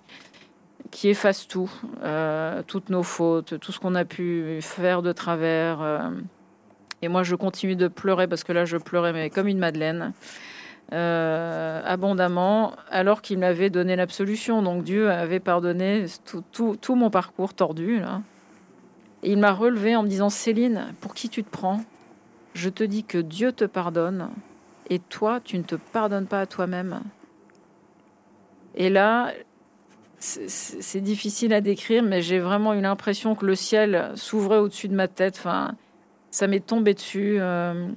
efface 1.04 1.46
tout, 1.46 1.70
euh, 2.02 2.62
toutes 2.66 2.88
nos 2.90 3.02
fautes, 3.02 3.58
tout 3.58 3.72
ce 3.72 3.80
qu'on 3.80 3.94
a 3.94 4.04
pu 4.04 4.58
faire 4.60 5.02
de 5.02 5.12
travers. 5.12 6.10
Et 7.02 7.08
moi, 7.08 7.22
je 7.22 7.34
continue 7.34 7.76
de 7.76 7.88
pleurer 7.88 8.26
parce 8.26 8.44
que 8.44 8.52
là, 8.52 8.64
je 8.64 8.76
pleurais 8.76 9.12
mais 9.12 9.28
comme 9.28 9.48
une 9.48 9.58
madeleine. 9.58 10.12
Euh, 10.94 11.82
abondamment, 11.84 12.74
alors 12.88 13.20
qu'il 13.20 13.40
m'avait 13.40 13.68
donné 13.68 13.96
l'absolution. 13.96 14.62
Donc 14.62 14.84
Dieu 14.84 15.10
avait 15.10 15.40
pardonné 15.40 16.06
tout, 16.52 16.94
mon 16.94 17.10
parcours 17.10 17.52
tordu. 17.52 17.98
Là. 17.98 18.22
Et 19.24 19.32
il 19.32 19.38
m'a 19.38 19.52
relevé 19.52 19.96
en 19.96 20.04
me 20.04 20.08
disant 20.08 20.30
Céline, 20.30 20.94
pour 21.00 21.14
qui 21.14 21.28
tu 21.28 21.42
te 21.42 21.50
prends? 21.50 21.80
Je 22.52 22.68
te 22.68 22.84
dis 22.84 23.02
que 23.02 23.18
Dieu 23.18 23.50
te 23.50 23.64
pardonne 23.64 24.28
et 24.88 25.00
toi, 25.00 25.40
tu 25.40 25.58
ne 25.58 25.64
te 25.64 25.74
pardonnes 25.74 26.28
pas 26.28 26.42
à 26.42 26.46
toi-même. 26.46 27.00
Et 28.76 28.88
là, 28.88 29.32
c'est 30.20 31.00
difficile 31.00 31.52
à 31.54 31.60
décrire, 31.60 32.04
mais 32.04 32.22
j'ai 32.22 32.38
vraiment 32.38 32.72
eu 32.72 32.80
l'impression 32.80 33.34
que 33.34 33.46
le 33.46 33.56
ciel 33.56 34.12
s'ouvrait 34.14 34.58
au-dessus 34.58 34.86
de 34.86 34.94
ma 34.94 35.08
tête. 35.08 35.34
Enfin, 35.38 35.74
ça 36.30 36.46
m'est 36.46 36.64
tombé 36.64 36.94
dessus. 36.94 37.38
Euh, 37.40 37.88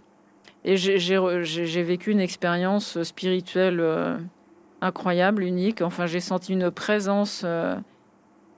et 0.70 0.76
j'ai 0.76 1.84
vécu 1.84 2.12
une 2.12 2.20
expérience 2.20 3.02
spirituelle 3.04 3.80
euh, 3.80 4.18
incroyable, 4.82 5.44
unique. 5.44 5.82
Enfin, 5.82 6.08
j'ai 6.08 6.20
senti 6.20 6.52
une 6.52 6.72
présence, 6.72 7.44
euh, 7.46 7.78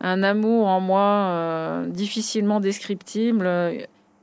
un 0.01 0.23
amour 0.23 0.65
en 0.67 0.79
moi 0.79 1.83
difficilement 1.87 2.59
descriptible, 2.59 3.47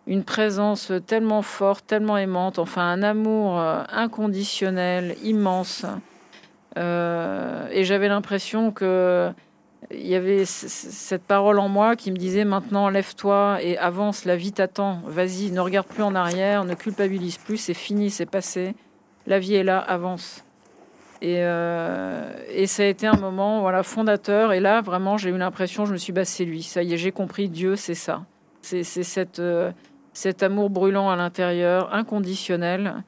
une 0.09 0.25
présence 0.25 0.91
tellement 1.07 1.43
forte, 1.43 1.87
tellement 1.87 2.17
aimante. 2.17 2.59
Enfin, 2.59 2.83
un 2.83 3.05
amour 3.05 3.57
inconditionnel, 3.59 5.15
immense. 5.23 5.85
et 6.77 7.85
j'avais 7.85 8.09
l'impression 8.09 8.73
que 8.73 9.31
il 9.91 10.07
y 10.07 10.15
avait 10.15 10.45
cette 10.45 11.23
parole 11.23 11.59
en 11.59 11.69
moi 11.69 11.97
qui 11.97 12.11
me 12.11 12.17
disait 12.17 12.45
maintenant 12.45 12.89
lève-toi 12.89 13.59
et 13.63 13.79
avance, 13.79 14.25
la 14.25 14.37
vie 14.37 14.53
t'attend, 14.53 15.01
vas-y, 15.07 15.51
ne 15.51 15.61
regarde 15.61 15.87
plus 15.87 16.03
en 16.03 16.15
arrière, 16.15 16.65
ne 16.65 16.75
culpabilise 16.75 17.39
plus, 17.39 17.57
c'est 17.57 17.75
fini, 17.75 18.11
c'est 18.11 18.27
passé, 18.27 18.75
la 19.27 19.39
vie 19.39 19.55
est 19.55 19.65
là, 19.65 19.79
avance. 19.79 20.45
Et, 21.23 21.39
et, 21.39 22.67
ça 22.67 22.83
a 22.83 22.87
été 22.87 23.07
un 23.07 23.17
moment 23.17 23.61
voilà, 23.61 23.83
fondateur. 23.83 24.53
Et 24.53 24.61
là, 24.61 24.83
vraiment, 24.83 25.17
j'ai 25.17 25.31
eu 25.31 25.39
l'impression, 25.39 25.87
je 25.87 25.93
me 25.93 25.97
suis 25.97 26.13
dit, 26.13 26.17
bah, 26.17 26.25
c'est 26.25 26.45
lui. 26.45 26.63
Ça 26.63 26.83
y 26.83 26.93
est, 26.93 26.97
j'ai 26.97 27.11
compris, 27.13 27.49
Dieu, 27.49 27.75
c'est 27.77 27.95
ça. 27.95 28.25
C'est 28.61 28.83
cette, 28.85 29.41
cet 30.13 30.43
amour 30.43 30.71
brûlant 30.71 31.09
à 31.09 31.17
l'intérieur, 31.17 31.95
inconditionnel, 31.95 33.05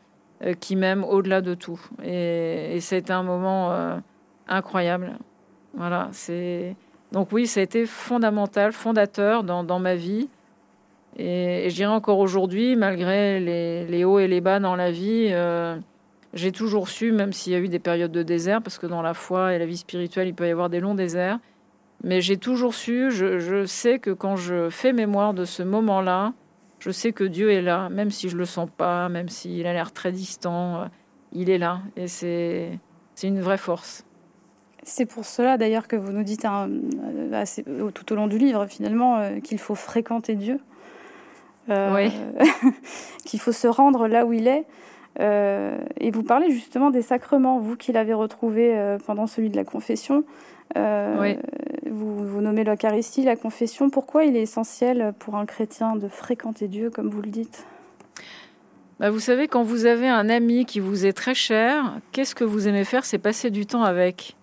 qui 0.60 0.76
m'aime 0.76 1.04
au-delà 1.04 1.40
de 1.40 1.54
tout. 1.54 1.80
Et, 2.02 2.76
et, 2.76 2.80
ça 2.80 2.94
a 2.94 2.98
été 2.98 3.12
un 3.12 3.24
moment 3.24 4.00
incroyable. 4.48 5.18
Voilà, 5.74 6.08
c'est 6.12 6.74
donc 7.12 7.32
oui, 7.32 7.46
ça 7.46 7.60
a 7.60 7.62
été 7.62 7.86
fondamental, 7.86 8.72
fondateur 8.72 9.42
dans, 9.42 9.78
ma 9.78 9.94
vie. 9.94 10.28
Et, 11.16 11.66
je 11.68 11.74
dirais 11.74 11.92
encore 11.92 12.18
aujourd'hui, 12.18 12.76
malgré 12.76 13.40
les, 13.40 13.86
les, 13.86 14.04
hauts 14.04 14.18
et 14.18 14.28
les 14.28 14.40
bas 14.40 14.60
dans 14.60 14.76
la 14.76 14.90
vie, 14.90 15.28
euh, 15.30 15.76
j'ai 16.34 16.52
toujours 16.52 16.88
su, 16.88 17.12
même 17.12 17.32
s'il 17.32 17.52
y 17.54 17.56
a 17.56 17.58
eu 17.58 17.68
des 17.68 17.78
périodes 17.78 18.12
de 18.12 18.22
désert, 18.22 18.62
parce 18.62 18.78
que 18.78 18.86
dans 18.86 19.02
la 19.02 19.14
foi 19.14 19.54
et 19.54 19.58
la 19.58 19.66
vie 19.66 19.78
spirituelle, 19.78 20.28
il 20.28 20.34
peut 20.34 20.46
y 20.46 20.50
avoir 20.50 20.68
des 20.68 20.80
longs 20.80 20.94
déserts, 20.94 21.38
mais 22.04 22.20
j'ai 22.20 22.36
toujours 22.36 22.74
su, 22.74 23.10
je, 23.10 23.38
je, 23.38 23.64
sais 23.64 23.98
que 23.98 24.10
quand 24.10 24.36
je 24.36 24.68
fais 24.68 24.92
mémoire 24.92 25.32
de 25.32 25.44
ce 25.44 25.62
moment-là, 25.62 26.34
je 26.78 26.90
sais 26.90 27.12
que 27.12 27.24
Dieu 27.24 27.50
est 27.50 27.62
là, 27.62 27.88
même 27.88 28.10
si 28.10 28.28
je 28.28 28.36
le 28.36 28.44
sens 28.44 28.68
pas, 28.76 29.08
même 29.08 29.28
s'il 29.28 29.66
a 29.66 29.72
l'air 29.72 29.92
très 29.92 30.12
distant, 30.12 30.82
euh, 30.82 30.84
il 31.32 31.50
est 31.50 31.58
là, 31.58 31.80
et 31.96 32.06
c'est 32.06 32.78
une 33.22 33.40
vraie 33.40 33.58
force. 33.58 34.04
C'est 34.88 35.04
pour 35.04 35.26
cela 35.26 35.58
d'ailleurs 35.58 35.86
que 35.86 35.96
vous 35.96 36.12
nous 36.12 36.22
dites 36.22 36.46
euh, 36.46 37.90
tout 37.92 38.12
au 38.12 38.16
long 38.16 38.26
du 38.26 38.38
livre 38.38 38.66
finalement 38.66 39.18
euh, 39.18 39.38
qu'il 39.38 39.58
faut 39.58 39.74
fréquenter 39.74 40.34
Dieu, 40.34 40.60
euh, 41.68 42.08
qu'il 43.26 43.38
faut 43.38 43.52
se 43.52 43.68
rendre 43.68 44.08
là 44.08 44.24
où 44.24 44.32
il 44.32 44.48
est. 44.48 44.64
et 45.20 46.10
vous 46.10 46.22
parlez 46.22 46.50
justement 46.50 46.90
des 46.90 47.02
sacrements, 47.02 47.58
vous 47.58 47.76
qui 47.76 47.92
l'avez 47.92 48.14
retrouvé 48.14 48.96
pendant 49.06 49.26
celui 49.26 49.50
de 49.50 49.56
la 49.56 49.64
confession. 49.64 50.24
vous, 50.74 51.36
vous 51.90 52.40
nommez 52.40 52.64
l'Eucharistie, 52.64 53.24
la 53.24 53.36
confession. 53.36 53.90
Pourquoi 53.90 54.24
il 54.24 54.36
est 54.36 54.42
essentiel 54.42 55.12
pour 55.18 55.36
un 55.36 55.44
chrétien 55.44 55.96
de 55.96 56.08
fréquenter 56.08 56.66
Dieu, 56.66 56.88
comme 56.88 57.10
vous 57.10 57.20
le 57.20 57.30
dites? 57.30 57.66
Bah, 59.00 59.10
vous 59.10 59.20
savez, 59.20 59.48
quand 59.48 59.62
vous 59.62 59.84
avez 59.84 60.08
un 60.08 60.30
ami 60.30 60.64
qui 60.64 60.80
vous 60.80 61.04
est 61.04 61.12
très 61.12 61.34
cher, 61.34 62.00
qu'est-ce 62.12 62.34
que 62.34 62.44
vous 62.44 62.68
aimez 62.68 62.84
faire? 62.84 63.04
C'est 63.04 63.18
passer 63.18 63.50
du 63.50 63.66
temps 63.66 63.82
avec. 63.82 64.37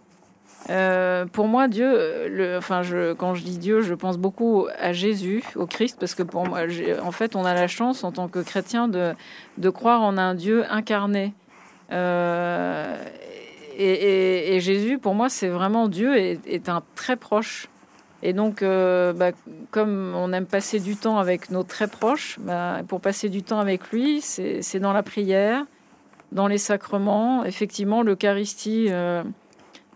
Euh, 0.69 1.25
pour 1.25 1.47
moi, 1.47 1.67
Dieu, 1.67 2.27
le, 2.27 2.57
enfin, 2.57 2.81
quand 3.17 3.35
je 3.35 3.43
dis 3.43 3.57
Dieu, 3.57 3.81
je 3.81 3.93
pense 3.93 4.17
beaucoup 4.17 4.67
à 4.79 4.93
Jésus, 4.93 5.43
au 5.55 5.67
Christ, 5.67 5.97
parce 5.99 6.15
que 6.15 6.23
pour 6.23 6.47
moi, 6.47 6.61
en 7.03 7.11
fait, 7.11 7.35
on 7.35 7.45
a 7.45 7.53
la 7.53 7.67
chance 7.67 8.03
en 8.03 8.11
tant 8.11 8.27
que 8.27 8.39
chrétien 8.39 8.87
de, 8.87 9.69
croire 9.69 10.01
en 10.01 10.17
un 10.17 10.33
Dieu 10.33 10.65
incarné. 10.69 11.33
Euh, 11.91 12.97
et, 13.77 14.59
Jésus, 14.59 14.97
pour 14.97 15.13
moi, 15.13 15.29
c'est 15.29 15.49
vraiment 15.49 15.87
Dieu 15.87 16.15
est, 16.17 16.69
un 16.69 16.81
très 16.95 17.15
proche. 17.15 17.67
Et 18.23 18.33
donc, 18.33 18.63
euh, 18.63 19.13
bah, 19.13 19.31
comme 19.69 20.13
on 20.15 20.33
aime 20.33 20.47
passer 20.47 20.79
du 20.79 20.95
temps 20.95 21.19
avec 21.19 21.51
nos 21.51 21.61
très 21.61 21.87
proches, 21.87 22.39
bah, 22.39 22.81
pour 22.87 23.01
passer 23.01 23.29
du 23.29 23.43
temps 23.43 23.59
avec 23.59 23.91
lui, 23.91 24.21
c'est 24.21 24.79
dans 24.79 24.93
la 24.93 25.03
prière, 25.03 25.65
dans 26.31 26.47
les 26.47 26.57
sacrements. 26.57 27.45
Effectivement, 27.45 28.01
l'Eucharistie. 28.01 28.89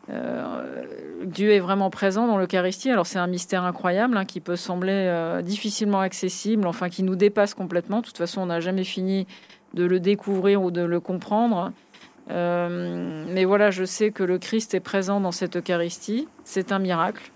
Euh, 0.10 0.86
Dieu 1.26 1.52
est 1.52 1.60
vraiment 1.60 1.90
présent 1.90 2.28
dans 2.28 2.38
l'Eucharistie. 2.38 2.90
Alors 2.90 3.06
c'est 3.06 3.20
un 3.20 3.28
mystère 3.28 3.64
incroyable 3.64 4.18
hein, 4.18 4.26
qui 4.26 4.40
peut 4.40 4.56
sembler 4.56 4.94
euh, 4.94 5.42
difficilement 5.42 6.00
accessible, 6.00 6.68
enfin 6.68 6.90
qui 6.90 7.04
nous 7.04 7.16
dépasse 7.16 7.54
complètement. 7.54 8.02
De 8.02 8.06
toute 8.06 8.18
façon, 8.18 8.42
on 8.42 8.48
n'a 8.48 8.60
jamais 8.60 8.84
fini 8.84 9.28
de 9.74 9.86
le 9.86 10.00
découvrir 10.00 10.62
ou 10.62 10.72
de 10.72 10.82
le 10.82 11.00
comprendre. 11.00 11.72
Euh, 12.32 13.26
mais 13.30 13.46
voilà, 13.46 13.72
je 13.72 13.84
sais 13.84 14.12
que 14.12 14.24
le 14.24 14.38
Christ 14.38 14.74
est 14.74 14.80
présent 14.80 15.20
dans 15.20 15.32
cette 15.32 15.58
Eucharistie. 15.58 16.28
C'est 16.44 16.72
un 16.72 16.80
miracle. 16.80 17.32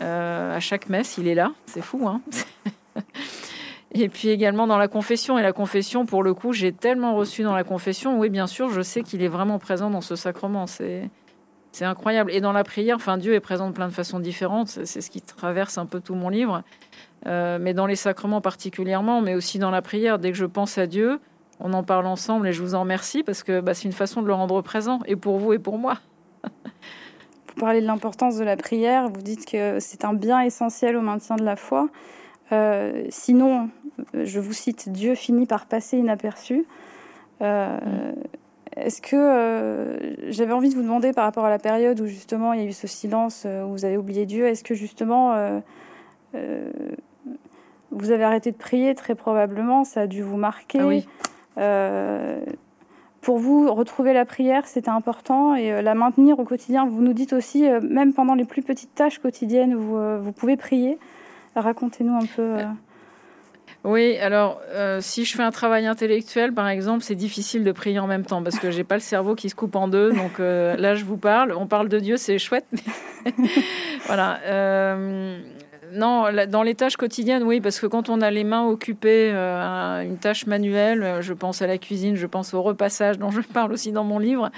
à 0.00 0.60
chaque 0.60 0.88
messe, 0.88 1.18
il 1.18 1.28
est 1.28 1.34
là. 1.34 1.52
C'est 1.66 1.82
fou, 1.82 2.06
hein 2.06 2.20
Et 3.92 4.08
puis 4.08 4.28
également 4.28 4.66
dans 4.66 4.76
la 4.76 4.88
confession. 4.88 5.38
Et 5.38 5.42
la 5.42 5.52
confession, 5.52 6.04
pour 6.04 6.22
le 6.22 6.34
coup, 6.34 6.52
j'ai 6.52 6.72
tellement 6.72 7.14
reçu 7.14 7.42
dans 7.42 7.54
la 7.54 7.64
confession. 7.64 8.18
Oui, 8.18 8.28
bien 8.28 8.46
sûr, 8.46 8.70
je 8.70 8.82
sais 8.82 9.02
qu'il 9.02 9.22
est 9.22 9.28
vraiment 9.28 9.58
présent 9.58 9.88
dans 9.90 10.02
ce 10.02 10.14
sacrement. 10.14 10.66
C'est 10.66 11.08
c'est 11.72 11.84
incroyable. 11.84 12.30
Et 12.32 12.40
dans 12.40 12.52
la 12.52 12.64
prière, 12.64 12.96
enfin, 12.96 13.18
Dieu 13.18 13.34
est 13.34 13.40
présent 13.40 13.68
de 13.68 13.72
plein 13.72 13.88
de 13.88 13.92
façons 13.92 14.20
différentes. 14.20 14.68
C'est 14.68 15.00
ce 15.00 15.10
qui 15.10 15.20
traverse 15.20 15.78
un 15.78 15.86
peu 15.86 16.00
tout 16.00 16.14
mon 16.14 16.28
livre. 16.28 16.62
Euh, 17.26 17.58
mais 17.60 17.74
dans 17.74 17.86
les 17.86 17.96
sacrements 17.96 18.40
particulièrement, 18.40 19.20
mais 19.20 19.34
aussi 19.34 19.58
dans 19.58 19.70
la 19.70 19.82
prière, 19.82 20.18
dès 20.18 20.30
que 20.30 20.36
je 20.36 20.46
pense 20.46 20.78
à 20.78 20.86
Dieu, 20.86 21.20
on 21.60 21.72
en 21.72 21.82
parle 21.82 22.06
ensemble 22.06 22.46
et 22.46 22.52
je 22.52 22.62
vous 22.62 22.74
en 22.74 22.80
remercie 22.80 23.22
parce 23.24 23.42
que 23.42 23.60
bah, 23.60 23.74
c'est 23.74 23.84
une 23.84 23.92
façon 23.92 24.22
de 24.22 24.28
le 24.28 24.34
rendre 24.34 24.60
présent, 24.62 25.00
et 25.06 25.16
pour 25.16 25.38
vous 25.38 25.52
et 25.52 25.58
pour 25.58 25.78
moi. 25.78 25.98
vous 26.44 27.60
parlez 27.60 27.80
de 27.80 27.86
l'importance 27.86 28.36
de 28.36 28.44
la 28.44 28.56
prière, 28.56 29.08
vous 29.08 29.20
dites 29.20 29.46
que 29.46 29.80
c'est 29.80 30.04
un 30.04 30.14
bien 30.14 30.40
essentiel 30.40 30.96
au 30.96 31.00
maintien 31.00 31.36
de 31.36 31.44
la 31.44 31.56
foi. 31.56 31.88
Euh, 32.52 33.04
sinon, 33.08 33.68
je 34.14 34.38
vous 34.38 34.52
cite, 34.52 34.88
Dieu 34.90 35.14
finit 35.16 35.46
par 35.46 35.66
passer 35.66 35.98
inaperçu. 35.98 36.66
Euh, 37.42 37.76
mm. 37.76 38.14
Est-ce 38.80 39.02
que 39.02 39.16
euh, 39.16 40.30
j'avais 40.30 40.52
envie 40.52 40.68
de 40.68 40.74
vous 40.74 40.82
demander 40.82 41.12
par 41.12 41.24
rapport 41.24 41.44
à 41.44 41.50
la 41.50 41.58
période 41.58 42.00
où 42.00 42.06
justement 42.06 42.52
il 42.52 42.60
y 42.60 42.62
a 42.64 42.66
eu 42.66 42.72
ce 42.72 42.86
silence, 42.86 43.44
euh, 43.46 43.64
où 43.64 43.72
vous 43.72 43.84
avez 43.84 43.96
oublié 43.96 44.26
Dieu, 44.26 44.46
est-ce 44.46 44.62
que 44.62 44.74
justement 44.74 45.32
euh, 45.34 46.70
vous 47.90 48.10
avez 48.10 48.24
arrêté 48.24 48.52
de 48.52 48.56
prier 48.56 48.94
très 48.94 49.14
probablement, 49.14 49.84
ça 49.84 50.02
a 50.02 50.06
dû 50.06 50.22
vous 50.22 50.36
marquer. 50.36 51.04
Ah 51.56 52.36
pour 53.20 53.38
vous, 53.38 53.70
retrouver 53.74 54.12
la 54.14 54.24
prière, 54.24 54.66
c'était 54.66 54.88
important 54.88 55.56
et 55.56 55.82
la 55.82 55.94
maintenir 55.94 56.38
au 56.38 56.44
quotidien. 56.44 56.86
Vous 56.86 57.02
nous 57.02 57.12
dites 57.12 57.32
aussi, 57.32 57.68
même 57.82 58.14
pendant 58.14 58.34
les 58.34 58.44
plus 58.44 58.62
petites 58.62 58.94
tâches 58.94 59.18
quotidiennes, 59.18 59.74
vous, 59.74 59.98
vous 60.22 60.32
pouvez 60.32 60.56
prier. 60.56 60.98
Racontez-nous 61.56 62.14
un 62.14 62.26
peu. 62.36 62.58
Oui, 63.84 64.16
alors 64.18 64.60
euh, 64.70 64.98
si 65.00 65.24
je 65.24 65.36
fais 65.36 65.42
un 65.42 65.52
travail 65.52 65.86
intellectuel, 65.86 66.52
par 66.52 66.68
exemple, 66.68 67.04
c'est 67.04 67.14
difficile 67.14 67.62
de 67.62 67.72
prier 67.72 68.00
en 68.00 68.08
même 68.08 68.24
temps 68.24 68.42
parce 68.42 68.58
que 68.58 68.70
j'ai 68.70 68.82
pas 68.82 68.96
le 68.96 69.00
cerveau 69.00 69.34
qui 69.34 69.48
se 69.48 69.54
coupe 69.54 69.76
en 69.76 69.86
deux. 69.86 70.12
Donc 70.12 70.40
euh, 70.40 70.76
là, 70.76 70.94
je 70.94 71.04
vous 71.04 71.16
parle, 71.16 71.52
on 71.52 71.66
parle 71.66 71.88
de 71.88 71.98
Dieu, 72.00 72.16
c'est 72.16 72.38
chouette. 72.38 72.66
voilà. 74.06 74.40
Euh, 74.46 75.38
non, 75.92 76.26
dans 76.48 76.62
les 76.62 76.74
tâches 76.74 76.96
quotidiennes, 76.96 77.44
oui, 77.44 77.60
parce 77.60 77.78
que 77.78 77.86
quand 77.86 78.10
on 78.10 78.20
a 78.20 78.30
les 78.30 78.44
mains 78.44 78.66
occupées 78.66 79.30
à 79.30 80.02
une 80.04 80.18
tâche 80.18 80.46
manuelle, 80.46 81.18
je 81.20 81.32
pense 81.32 81.62
à 81.62 81.66
la 81.66 81.78
cuisine, 81.78 82.14
je 82.14 82.26
pense 82.26 82.52
au 82.52 82.60
repassage 82.60 83.18
dont 83.18 83.30
je 83.30 83.40
parle 83.40 83.72
aussi 83.72 83.90
dans 83.92 84.04
mon 84.04 84.18
livre. 84.18 84.50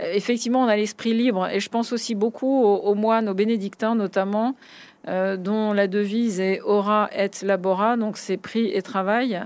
Effectivement, 0.00 0.62
on 0.62 0.68
a 0.68 0.76
l'esprit 0.76 1.12
libre 1.12 1.46
et 1.48 1.60
je 1.60 1.68
pense 1.68 1.92
aussi 1.92 2.14
beaucoup 2.14 2.64
aux 2.64 2.94
moines, 2.94 3.28
aux 3.28 3.34
bénédictins 3.34 3.94
notamment, 3.94 4.54
euh, 5.08 5.36
dont 5.36 5.72
la 5.72 5.88
devise 5.88 6.40
est 6.40 6.60
Ora 6.62 7.10
et 7.16 7.30
Labora, 7.42 7.96
donc 7.96 8.16
c'est 8.16 8.36
prix 8.36 8.70
et 8.72 8.82
travail. 8.82 9.40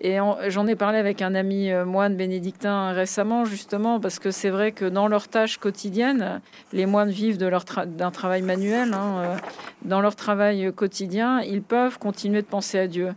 Et 0.00 0.18
j'en 0.46 0.66
ai 0.68 0.76
parlé 0.76 0.98
avec 0.98 1.22
un 1.22 1.34
ami 1.34 1.72
euh, 1.72 1.84
moine 1.84 2.14
bénédictin 2.14 2.92
récemment, 2.92 3.44
justement, 3.44 3.98
parce 3.98 4.20
que 4.20 4.30
c'est 4.30 4.50
vrai 4.50 4.70
que 4.70 4.84
dans 4.84 5.08
leurs 5.08 5.26
tâches 5.26 5.58
quotidiennes, 5.58 6.40
les 6.72 6.86
moines 6.86 7.10
vivent 7.10 7.38
d'un 7.38 8.10
travail 8.10 8.42
manuel. 8.42 8.94
Hein, 8.94 9.14
euh, 9.18 9.36
dans 9.82 10.00
leur 10.00 10.14
travail 10.14 10.72
quotidien, 10.72 11.40
ils 11.40 11.62
peuvent 11.62 11.98
continuer 11.98 12.42
de 12.42 12.46
penser 12.46 12.78
à 12.78 12.86
Dieu. 12.86 13.12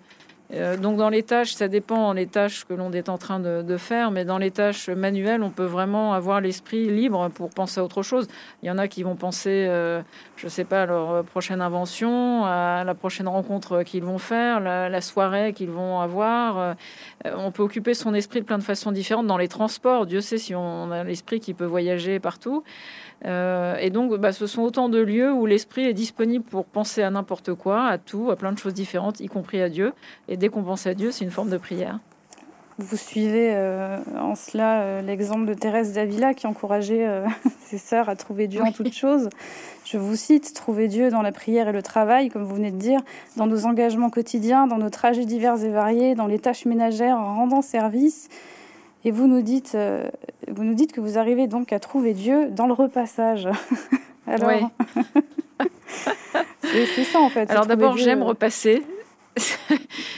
Euh, 0.54 0.76
donc 0.76 0.98
dans 0.98 1.10
les 1.10 1.24
tâches, 1.24 1.54
ça 1.54 1.68
dépend 1.68 2.14
des 2.14 2.28
tâches 2.28 2.66
que 2.66 2.74
l'on 2.74 2.92
est 2.92 3.08
en 3.10 3.18
train 3.18 3.40
de, 3.40 3.78
faire, 3.78 4.12
mais 4.12 4.26
dans 4.26 4.38
les 4.38 4.52
tâches 4.52 4.90
manuelles, 4.90 5.44
on 5.44 5.50
peut 5.50 5.66
vraiment 5.66 6.14
avoir 6.14 6.42
l'esprit 6.42 6.90
libre 6.90 7.30
pour 7.30 7.50
penser 7.50 7.80
à 7.80 7.84
autre 7.84 8.04
chose. 8.04 8.28
Il 8.62 8.68
y 8.68 8.72
en 8.72 8.78
a 8.78 8.88
qui 8.88 9.04
vont 9.04 9.16
penser, 9.16 9.66
euh, 9.70 10.02
je 10.36 10.46
ne 10.46 10.50
sais 10.50 10.66
pas, 10.66 10.84
à 10.84 10.86
leur 10.86 11.24
prochaine 11.24 11.62
invention, 11.62 12.44
à 12.46 12.84
la 12.84 12.94
prochaine 12.94 13.28
rencontre 13.28 13.84
qu'ils 13.84 14.04
vont 14.04 14.18
faire, 14.18 14.60
la, 14.60 15.02
soirée 15.02 15.54
qu'ils 15.54 15.70
vont 15.70 16.02
avoir. 16.02 16.58
Euh, 16.60 16.74
on 17.38 17.52
peut 17.52 17.64
occuper 17.64 17.94
son 17.94 18.14
esprit 18.14 18.42
de 18.42 18.46
plein 18.46 18.58
de 18.58 18.64
façons 18.64 18.92
différentes 18.92 19.28
dans 19.28 19.38
les 19.38 19.48
transports. 19.48 20.06
Dieu 20.06 20.22
sait 20.22 20.38
si 20.38 20.54
on 20.54 20.92
a 20.92 21.04
l'esprit 21.04 21.40
qui 21.40 21.54
peut 21.54 21.66
voyager 21.66 22.20
partout. 22.20 22.64
Euh, 23.26 23.76
et 23.78 23.90
donc, 23.90 24.16
bah, 24.16 24.32
ce 24.32 24.48
sont 24.48 24.62
autant 24.62 24.90
de 24.90 25.00
lieux 25.00 25.32
où 25.32 25.46
l'esprit 25.46 25.86
est 25.86 25.94
disponible 25.94 26.44
pour 26.44 26.66
penser 26.66 27.04
à 27.04 27.10
n'importe 27.10 27.54
quoi, 27.54 27.86
à 27.86 27.98
tout, 27.98 28.32
à 28.32 28.36
plein 28.36 28.52
de 28.52 28.58
choses 28.58 28.74
différentes, 28.74 29.20
y 29.20 29.28
compris 29.28 29.62
à 29.62 29.70
Dieu. 29.70 29.94
Et 30.28 30.38
dès 30.38 30.50
qu'on 30.50 30.64
pense 30.64 30.88
à 30.88 30.94
Dieu, 30.94 31.12
c'est 31.12 31.24
une 31.24 31.32
forme 31.32 31.50
de 31.50 31.58
prière. 31.58 32.00
Vous 32.78 32.98
suivez 32.98 33.52
euh, 33.54 33.98
en 34.20 34.34
cela 34.34 34.82
euh, 34.82 35.02
l'exemple 35.02 35.46
de 35.46 35.54
Thérèse 35.54 35.94
d'Avila 35.94 36.34
qui 36.34 36.48
encourageait 36.48 37.08
ses 37.60 37.78
sœurs 37.78 38.10
à 38.10 38.16
trouver 38.16 38.48
Dieu 38.48 38.62
en 38.62 38.72
toutes 38.72 38.94
choses. 38.94 39.30
Je 39.86 39.98
vous 39.98 40.16
cite, 40.16 40.54
trouver 40.54 40.88
Dieu 40.88 41.10
dans 41.10 41.22
la 41.22 41.32
prière 41.32 41.68
et 41.68 41.74
le 41.74 41.84
travail, 41.84 42.30
comme 42.30 42.44
vous 42.44 42.56
venez 42.56 42.72
de 42.72 42.78
dire, 42.78 43.02
dans 43.38 43.46
nos 43.46 43.66
engagements 43.66 44.10
quotidiens, 44.10 44.66
dans 44.66 44.78
nos 44.78 44.90
trajets 44.90 45.26
divers 45.26 45.64
et 45.64 45.70
variés, 45.70 46.16
dans 46.16 46.28
les 46.28 46.40
tâches 46.40 46.66
ménagères, 46.66 47.18
en 47.18 47.36
rendant 47.36 47.62
service. 47.62 48.30
Et 49.04 49.12
vous 49.12 49.28
nous 49.28 49.42
dites, 49.42 49.74
euh, 49.76 50.08
vous 50.48 50.64
nous 50.64 50.74
dites 50.74 50.92
que 50.92 51.02
vous 51.02 51.18
arrivez 51.18 51.48
donc 51.48 51.74
à 51.74 51.80
trouver 51.80 52.14
Dieu 52.14 52.50
dans 52.52 52.68
le 52.68 52.74
repassage. 52.74 53.48
Alors, 54.28 54.52
c'est 56.62 57.04
ça 57.04 57.20
en 57.20 57.30
fait. 57.30 57.50
Alors 57.50 57.66
d'abord, 57.66 57.98
j'aime 57.98 58.22
repasser. 58.24 58.84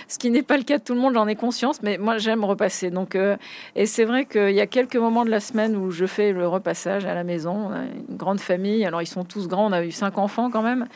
ce 0.07 0.17
qui 0.17 0.31
n'est 0.31 0.43
pas 0.43 0.57
le 0.57 0.63
cas 0.63 0.79
de 0.79 0.83
tout 0.83 0.93
le 0.93 0.99
monde, 0.99 1.13
j'en 1.13 1.27
ai 1.27 1.35
conscience, 1.35 1.81
mais 1.81 1.97
moi 1.97 2.17
j'aime 2.17 2.43
repasser. 2.43 2.89
Donc, 2.89 3.15
euh, 3.15 3.37
et 3.75 3.85
c'est 3.85 4.05
vrai 4.05 4.25
qu'il 4.25 4.51
y 4.51 4.61
a 4.61 4.67
quelques 4.67 4.95
moments 4.95 5.23
de 5.23 5.29
la 5.29 5.39
semaine 5.39 5.75
où 5.75 5.91
je 5.91 6.05
fais 6.05 6.31
le 6.31 6.47
repassage 6.47 7.05
à 7.05 7.13
la 7.13 7.23
maison. 7.23 7.69
On 7.69 7.71
a 7.71 7.83
une 8.09 8.17
grande 8.17 8.39
famille, 8.39 8.85
alors 8.85 9.01
ils 9.01 9.07
sont 9.07 9.23
tous 9.23 9.47
grands, 9.47 9.67
on 9.67 9.71
a 9.71 9.83
eu 9.83 9.91
cinq 9.91 10.17
enfants 10.17 10.49
quand 10.49 10.63
même. 10.63 10.87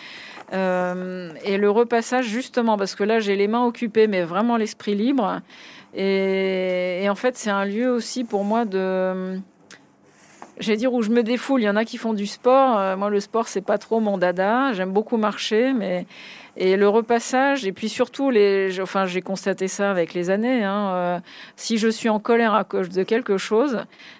Euh, 0.54 1.32
et 1.44 1.58
le 1.58 1.70
repassage, 1.70 2.26
justement, 2.26 2.78
parce 2.78 2.96
que 2.96 3.04
là 3.04 3.20
j'ai 3.20 3.36
les 3.36 3.48
mains 3.48 3.66
occupées, 3.66 4.08
mais 4.08 4.24
vraiment 4.24 4.58
l'esprit 4.58 4.96
libre. 4.96 5.42
Et, 5.94 7.04
et 7.04 7.10
en 7.10 7.16
fait, 7.16 7.38
c'est 7.38 7.50
un 7.50 7.66
lieu 7.66 7.90
aussi 7.90 8.24
pour 8.24 8.44
moi 8.44 8.66
de 8.66 9.40
j'allais 10.60 10.78
dire 10.78 10.94
où 10.94 11.02
je 11.02 11.10
me 11.10 11.24
défoule. 11.24 11.62
Il 11.62 11.66
y 11.66 11.70
en 11.70 11.76
a 11.76 11.86
qui 11.86 11.98
font 11.98 12.14
du 12.14 12.28
sport. 12.28 12.78
Euh, 12.78 12.98
moi, 12.98 13.10
le 13.10 13.20
sport, 13.20 13.48
c'est 13.48 13.62
pas 13.62 13.78
trop 13.78 14.00
mon 14.00 14.18
dada. 14.18 14.74
J'aime 14.74 14.92
beaucoup 14.92 15.18
marcher, 15.18 15.74
mais 15.74 16.06
et 16.58 16.76
le 16.76 16.90
repassage. 16.90 17.66
Et 17.66 17.72
puis 17.72 17.90
surtout, 17.90 18.30
les, 18.30 18.80
enfin, 18.82 19.06
j'ai 19.06 19.22
constaté 19.22 19.68
ça 19.68 19.92
avec 19.92 20.14
les 20.14 20.30
années. 20.30 20.64
Hein, 20.64 20.92
euh, 20.94 21.20
si 21.56 21.78
je 21.78 21.88
suis 21.88 22.10
en 22.10 22.20
colère 22.20 22.54
à 22.54 22.64
cause 22.64 22.90
de 22.90 23.04
quelque 23.04 23.38
chose, 23.38 23.80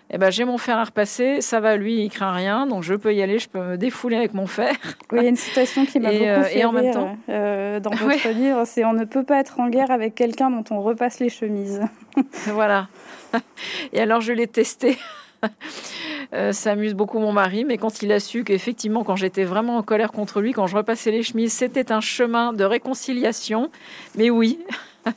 eh 0.10 0.18
ben, 0.18 0.30
j'ai 0.30 0.46
mon 0.46 0.58
fer 0.58 0.78
à 0.78 0.86
repasser. 0.86 1.42
Ça 1.42 1.60
va, 1.60 1.76
lui, 1.76 2.04
il 2.04 2.10
craint 2.10 2.32
rien, 2.32 2.68
donc 2.68 2.84
je 2.84 2.94
peux 2.94 3.14
y 3.14 3.22
aller. 3.22 3.40
Je 3.40 3.50
peux 3.50 3.60
me 3.60 3.78
défouler 3.78 4.18
avec 4.18 4.34
mon 4.34 4.48
fer. 4.48 4.74
Oui, 5.12 5.20
il 5.20 5.24
y 5.24 5.26
a 5.26 5.30
une 5.30 5.36
citation 5.36 5.86
qui 5.86 6.00
m'a 6.00 6.10
beaucoup 6.12 6.24
euh, 6.24 6.44
fait 6.44 6.60
et 6.60 6.66
en 6.66 6.72
même 6.72 6.94
temps, 6.94 7.18
dans 7.28 7.96
votre 7.96 8.30
livre, 8.30 8.64
c'est 8.66 8.86
on 8.86 8.94
ne 8.94 9.06
peut 9.06 9.24
pas 9.24 9.40
être 9.40 9.60
en 9.60 9.70
guerre 9.70 9.92
avec 9.92 10.16
quelqu'un 10.16 10.50
dont 10.50 10.64
on 10.72 10.82
repasse 10.82 11.20
les 11.20 11.30
chemises. 11.30 11.82
voilà. 12.48 12.88
Et 13.94 14.00
alors, 14.00 14.22
je 14.22 14.32
l'ai 14.32 14.48
testé. 14.48 14.98
Euh, 16.34 16.52
ça 16.52 16.72
amuse 16.72 16.94
beaucoup 16.94 17.20
mon 17.20 17.32
mari, 17.32 17.64
mais 17.64 17.78
quand 17.78 18.02
il 18.02 18.12
a 18.12 18.20
su 18.20 18.44
qu'effectivement, 18.44 19.06
quand 19.06 19.16
j'étais 19.16 19.46
vraiment 19.46 19.78
en 19.78 19.82
colère 19.82 20.12
contre 20.12 20.42
lui, 20.42 20.52
quand 20.52 20.68
je 20.68 20.76
repassais 20.76 21.10
les 21.10 21.24
chemises, 21.24 21.54
c'était 21.54 21.92
un 21.92 22.02
chemin 22.02 22.52
de 22.52 22.66
réconciliation. 22.66 23.72
Mais 24.16 24.30
oui. 24.30 24.60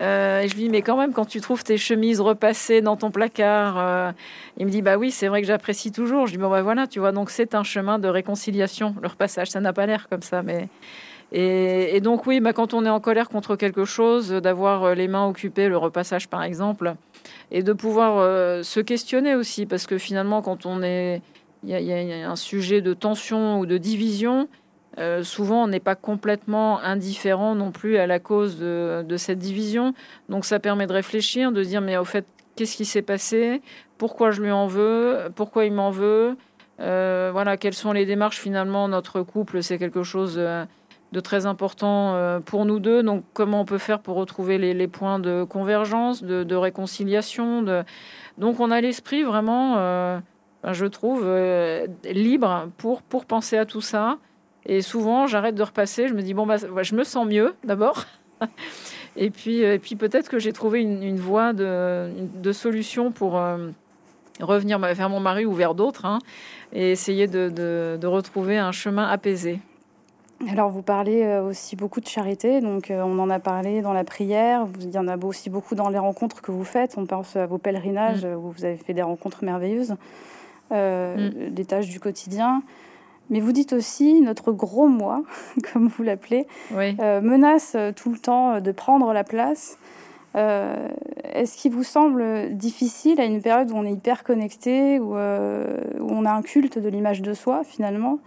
Euh, 0.00 0.48
je 0.48 0.54
lui 0.54 0.62
dis, 0.62 0.68
mais 0.70 0.80
quand 0.80 0.96
même, 0.96 1.12
quand 1.12 1.26
tu 1.26 1.42
trouves 1.42 1.62
tes 1.62 1.76
chemises 1.76 2.22
repassées 2.22 2.80
dans 2.80 2.96
ton 2.96 3.10
placard, 3.10 3.76
euh, 3.78 4.12
il 4.56 4.64
me 4.64 4.70
dit, 4.70 4.80
bah 4.80 4.96
oui, 4.96 5.10
c'est 5.10 5.28
vrai 5.28 5.42
que 5.42 5.46
j'apprécie 5.46 5.92
toujours. 5.92 6.26
Je 6.26 6.32
dis, 6.32 6.38
bon, 6.38 6.48
bah 6.48 6.62
voilà, 6.62 6.86
tu 6.86 7.00
vois, 7.00 7.12
donc 7.12 7.28
c'est 7.28 7.54
un 7.54 7.64
chemin 7.64 7.98
de 7.98 8.08
réconciliation, 8.08 8.94
le 9.02 9.08
repassage. 9.08 9.50
Ça 9.50 9.60
n'a 9.60 9.74
pas 9.74 9.84
l'air 9.84 10.08
comme 10.08 10.22
ça, 10.22 10.42
mais. 10.42 10.68
Et, 11.32 12.00
donc, 12.00 12.26
oui, 12.26 12.40
bah, 12.40 12.54
quand 12.54 12.72
on 12.72 12.86
est 12.86 12.88
en 12.88 12.98
colère 12.98 13.28
contre 13.28 13.56
quelque 13.56 13.84
chose, 13.84 14.30
d'avoir 14.30 14.94
les 14.94 15.06
mains 15.06 15.26
occupées, 15.26 15.68
le 15.68 15.76
repassage 15.76 16.28
par 16.28 16.42
exemple, 16.44 16.94
et 17.50 17.62
de 17.62 17.72
pouvoir 17.72 18.18
euh, 18.18 18.62
se 18.62 18.80
questionner 18.80 19.34
aussi, 19.34 19.66
parce 19.66 19.86
que 19.86 19.98
finalement, 19.98 20.42
quand 20.42 20.66
on 20.66 20.82
est, 20.82 21.22
il 21.64 21.70
y, 21.70 21.92
a 21.92 22.30
un 22.30 22.36
sujet 22.36 22.80
de 22.80 22.94
tension 22.94 23.58
ou 23.58 23.66
de 23.66 23.76
division, 23.76 24.48
euh, 24.98 25.22
souvent 25.22 25.64
on 25.64 25.66
n'est 25.68 25.80
pas 25.80 25.94
complètement 25.94 26.80
indifférent 26.80 27.54
non 27.54 27.70
plus 27.70 27.96
à 27.98 28.06
la 28.06 28.18
cause 28.18 28.58
de, 28.58 29.16
cette 29.16 29.38
division. 29.38 29.94
Donc 30.28 30.44
ça 30.44 30.58
permet 30.58 30.86
de 30.86 30.92
réfléchir, 30.92 31.52
de 31.52 31.62
dire 31.62 31.80
mais 31.80 31.96
au 31.96 32.04
fait, 32.04 32.24
qu'est-ce 32.56 32.76
qui 32.76 32.84
s'est 32.84 33.02
passé? 33.02 33.62
Pourquoi 33.98 34.30
je 34.30 34.42
lui 34.42 34.50
en 34.50 34.66
veux? 34.66 35.28
Pourquoi 35.34 35.64
il 35.64 35.72
m'en 35.72 35.90
veut? 35.90 36.36
Euh, 36.80 37.30
Voilà, 37.32 37.56
quelles 37.56 37.74
sont 37.74 37.92
les 37.92 38.06
démarches? 38.06 38.38
Finalement 38.38 38.88
Notre 38.88 39.22
couple, 39.22 39.62
c'est 39.62 39.78
quelque 39.78 40.02
chose 40.02 40.40
de 41.12 41.20
très 41.20 41.46
important 41.46 42.14
euh, 42.14 42.40
pour 42.40 42.64
nous 42.64 42.78
deux. 42.78 43.02
Donc, 43.02 43.24
comment 43.32 43.60
on 43.60 43.64
peut 43.64 43.78
faire 43.78 44.00
pour 44.00 44.16
retrouver 44.16 44.58
les, 44.58 44.88
points 44.88 45.18
de 45.18 45.44
convergence, 45.44 46.22
de, 46.22 46.54
réconciliation. 46.54 47.64
Donc, 48.38 48.60
on 48.60 48.70
a 48.70 48.80
l'esprit 48.80 49.22
vraiment, 49.22 49.76
euh, 49.78 50.18
ben, 50.62 50.72
je 50.72 50.86
trouve, 50.86 51.22
euh, 51.24 51.86
libre 52.04 52.68
pour, 52.78 53.02
pour 53.02 53.24
penser 53.24 53.56
à 53.56 53.66
tout 53.66 53.80
ça. 53.80 54.18
Et 54.66 54.82
souvent, 54.82 55.26
j'arrête 55.26 55.54
de 55.54 55.62
repasser. 55.62 56.06
Je 56.06 56.14
me 56.14 56.22
dis, 56.22 56.34
bon, 56.34 56.46
bah, 56.46 56.56
je 56.56 56.94
me 56.94 57.04
sens 57.04 57.26
mieux 57.26 57.54
d'abord. 57.64 58.04
et 59.16 59.30
puis, 59.30 59.60
et 59.60 59.78
puis 59.78 59.96
peut-être 59.96 60.28
que 60.28 60.38
j'ai 60.38 60.52
trouvé 60.52 60.80
une, 60.80 61.18
voie 61.18 61.52
de, 61.52 62.52
solution 62.52 63.10
pour 63.10 63.40
revenir 64.40 64.78
vers 64.78 65.10
mon 65.10 65.20
mari 65.20 65.44
ou 65.44 65.52
vers 65.52 65.74
d'autres 65.74 66.04
hein, 66.04 66.18
et 66.72 66.92
essayer 66.92 67.26
de 67.26 68.06
retrouver 68.06 68.58
un 68.58 68.72
chemin 68.72 69.08
apaisé. 69.08 69.60
Alors, 70.48 70.70
vous 70.70 70.82
parlez 70.82 71.22
euh, 71.22 71.42
aussi 71.42 71.76
beaucoup 71.76 72.00
de 72.00 72.06
charité, 72.06 72.60
donc 72.60 72.90
euh, 72.90 73.02
on 73.02 73.18
en 73.18 73.28
a 73.28 73.38
parlé 73.38 73.82
dans 73.82 73.92
la 73.92 74.04
prière, 74.04 74.66
il 74.80 74.90
y 74.90 74.98
en 74.98 75.06
a 75.06 75.18
aussi 75.18 75.50
beaucoup 75.50 75.74
dans 75.74 75.90
les 75.90 75.98
rencontres 75.98 76.40
que 76.40 76.50
vous 76.50 76.64
faites, 76.64 76.96
on 76.96 77.04
pense 77.04 77.36
à 77.36 77.46
vos 77.46 77.58
pèlerinages 77.58 78.24
mm. 78.24 78.34
où 78.36 78.50
vous 78.50 78.64
avez 78.64 78.78
fait 78.78 78.94
des 78.94 79.02
rencontres 79.02 79.44
merveilleuses, 79.44 79.96
euh, 80.72 81.30
mm. 81.30 81.50
des 81.50 81.64
tâches 81.66 81.88
du 81.88 82.00
quotidien. 82.00 82.62
Mais 83.28 83.40
vous 83.40 83.52
dites 83.52 83.74
aussi 83.74 84.22
notre 84.22 84.50
gros 84.50 84.88
moi, 84.88 85.22
comme 85.72 85.88
vous 85.88 86.02
l'appelez, 86.02 86.46
menace 86.70 87.76
tout 87.94 88.10
le 88.10 88.18
temps 88.18 88.60
de 88.60 88.72
prendre 88.72 89.12
la 89.12 89.22
place. 89.22 89.78
Est-ce 90.34 91.56
qu'il 91.56 91.72
vous 91.72 91.84
semble 91.84 92.56
difficile 92.56 93.20
à 93.20 93.24
une 93.24 93.40
période 93.40 93.70
où 93.70 93.76
on 93.76 93.84
est 93.84 93.92
hyper 93.92 94.24
connecté, 94.24 94.98
où, 94.98 95.12
où 95.12 95.16
on 95.16 96.24
a 96.24 96.32
un 96.32 96.42
culte 96.42 96.78
de 96.78 96.88
l'image 96.88 97.22
de 97.22 97.32
soi 97.32 97.62
finalement, 97.62 98.18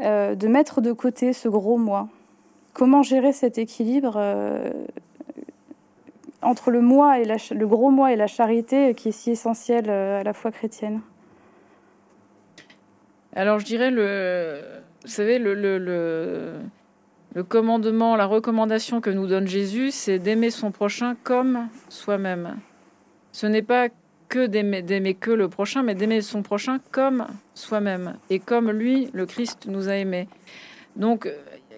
euh, 0.00 0.34
de 0.34 0.48
mettre 0.48 0.80
de 0.80 0.92
côté 0.92 1.32
ce 1.32 1.48
gros 1.48 1.76
moi. 1.76 2.08
Comment 2.72 3.02
gérer 3.02 3.32
cet 3.32 3.58
équilibre 3.58 4.14
euh, 4.16 4.70
entre 6.40 6.70
le 6.70 6.80
moi 6.80 7.20
et 7.20 7.24
le 7.24 7.66
gros 7.66 7.90
moi 7.90 8.12
et 8.12 8.16
la 8.16 8.26
charité 8.26 8.94
qui 8.94 9.10
est 9.10 9.12
si 9.12 9.30
essentielle 9.30 9.90
euh, 9.90 10.20
à 10.20 10.22
la 10.22 10.32
foi 10.32 10.50
chrétienne? 10.50 11.00
Alors 13.34 13.58
je 13.58 13.64
dirais 13.64 13.90
le, 13.90 14.60
vous 15.02 15.08
savez 15.08 15.38
le, 15.38 15.54
le, 15.54 16.58
le 17.34 17.42
commandement, 17.44 18.16
la 18.16 18.26
recommandation 18.26 19.00
que 19.00 19.10
nous 19.10 19.26
donne 19.26 19.46
Jésus, 19.46 19.90
c'est 19.90 20.18
d'aimer 20.18 20.50
son 20.50 20.70
prochain 20.70 21.16
comme 21.22 21.68
soi-même. 21.88 22.56
Ce 23.32 23.46
n'est 23.46 23.62
pas 23.62 23.88
d'aimer 24.38 25.14
que 25.14 25.30
le 25.30 25.48
prochain, 25.48 25.82
mais 25.82 25.94
d'aimer 25.94 26.20
son 26.20 26.42
prochain 26.42 26.78
comme 26.90 27.26
soi-même 27.54 28.16
et 28.30 28.38
comme 28.38 28.70
lui, 28.70 29.08
le 29.12 29.26
Christ, 29.26 29.66
nous 29.66 29.88
a 29.88 29.96
aimés. 29.96 30.28
Donc, 30.96 31.28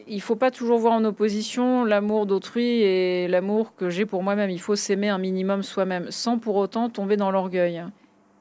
il 0.06 0.20
faut 0.20 0.36
pas 0.36 0.50
toujours 0.50 0.78
voir 0.78 0.94
en 0.94 1.04
opposition 1.04 1.84
l'amour 1.84 2.26
d'autrui 2.26 2.82
et 2.82 3.28
l'amour 3.28 3.74
que 3.76 3.90
j'ai 3.90 4.06
pour 4.06 4.22
moi-même. 4.22 4.50
Il 4.50 4.60
faut 4.60 4.76
s'aimer 4.76 5.08
un 5.08 5.18
minimum 5.18 5.62
soi-même, 5.62 6.10
sans 6.10 6.38
pour 6.38 6.56
autant 6.56 6.88
tomber 6.90 7.16
dans 7.16 7.30
l'orgueil. 7.30 7.82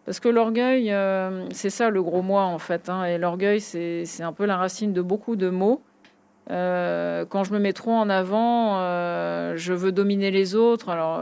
Parce 0.06 0.20
que 0.20 0.28
l'orgueil, 0.28 0.92
euh, 0.92 1.48
c'est 1.52 1.70
ça 1.70 1.90
le 1.90 2.04
gros 2.04 2.22
moi 2.22 2.44
en 2.44 2.60
fait. 2.60 2.90
Hein. 2.90 3.06
et 3.06 3.18
l'orgueil, 3.18 3.62
c'est 3.62 4.06
un 4.22 4.34
peu 4.34 4.46
la 4.46 4.58
racine 4.58 4.94
de 4.94 5.02
beaucoup 5.02 5.36
de 5.36 5.50
mots. 5.50 5.82
Euh, 6.52 7.24
quand 7.26 7.46
je 7.46 7.54
me 7.54 7.60
mets 7.60 7.72
trop 7.72 7.92
en 7.92 8.10
avant, 8.10 8.80
euh, 8.80 9.54
je 9.56 9.74
veux 9.74 9.94
dominer 9.94 10.30
les 10.30 10.56
autres. 10.56 10.90
Alors, 10.90 11.22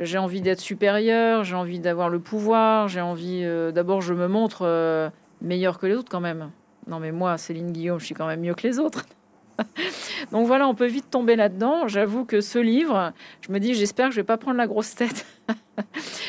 j'ai 0.00 0.18
envie 0.18 0.40
d'être 0.40 0.60
supérieur, 0.60 1.44
j'ai 1.44 1.54
envie 1.54 1.78
d'avoir 1.78 2.08
le 2.08 2.18
pouvoir, 2.18 2.88
j'ai 2.88 3.00
envie. 3.00 3.42
Euh, 3.44 3.72
d'abord, 3.72 4.00
je 4.00 4.14
me 4.14 4.28
montre 4.28 4.62
euh, 4.62 5.10
meilleur 5.40 5.78
que 5.78 5.86
les 5.86 5.94
autres 5.94 6.10
quand 6.10 6.20
même. 6.20 6.50
Non, 6.86 6.98
mais 6.98 7.12
moi, 7.12 7.38
Céline 7.38 7.72
Guillaume, 7.72 8.00
je 8.00 8.06
suis 8.06 8.14
quand 8.14 8.26
même 8.26 8.40
mieux 8.40 8.54
que 8.54 8.66
les 8.66 8.78
autres. 8.78 9.06
Donc 10.32 10.46
voilà, 10.46 10.66
on 10.66 10.74
peut 10.74 10.86
vite 10.86 11.10
tomber 11.10 11.36
là-dedans. 11.36 11.86
J'avoue 11.86 12.24
que 12.24 12.40
ce 12.40 12.58
livre, 12.58 13.12
je 13.40 13.52
me 13.52 13.60
dis, 13.60 13.74
j'espère 13.74 14.08
que 14.08 14.14
je 14.14 14.20
vais 14.20 14.26
pas 14.26 14.38
prendre 14.38 14.56
la 14.56 14.66
grosse 14.66 14.94
tête. 14.94 15.26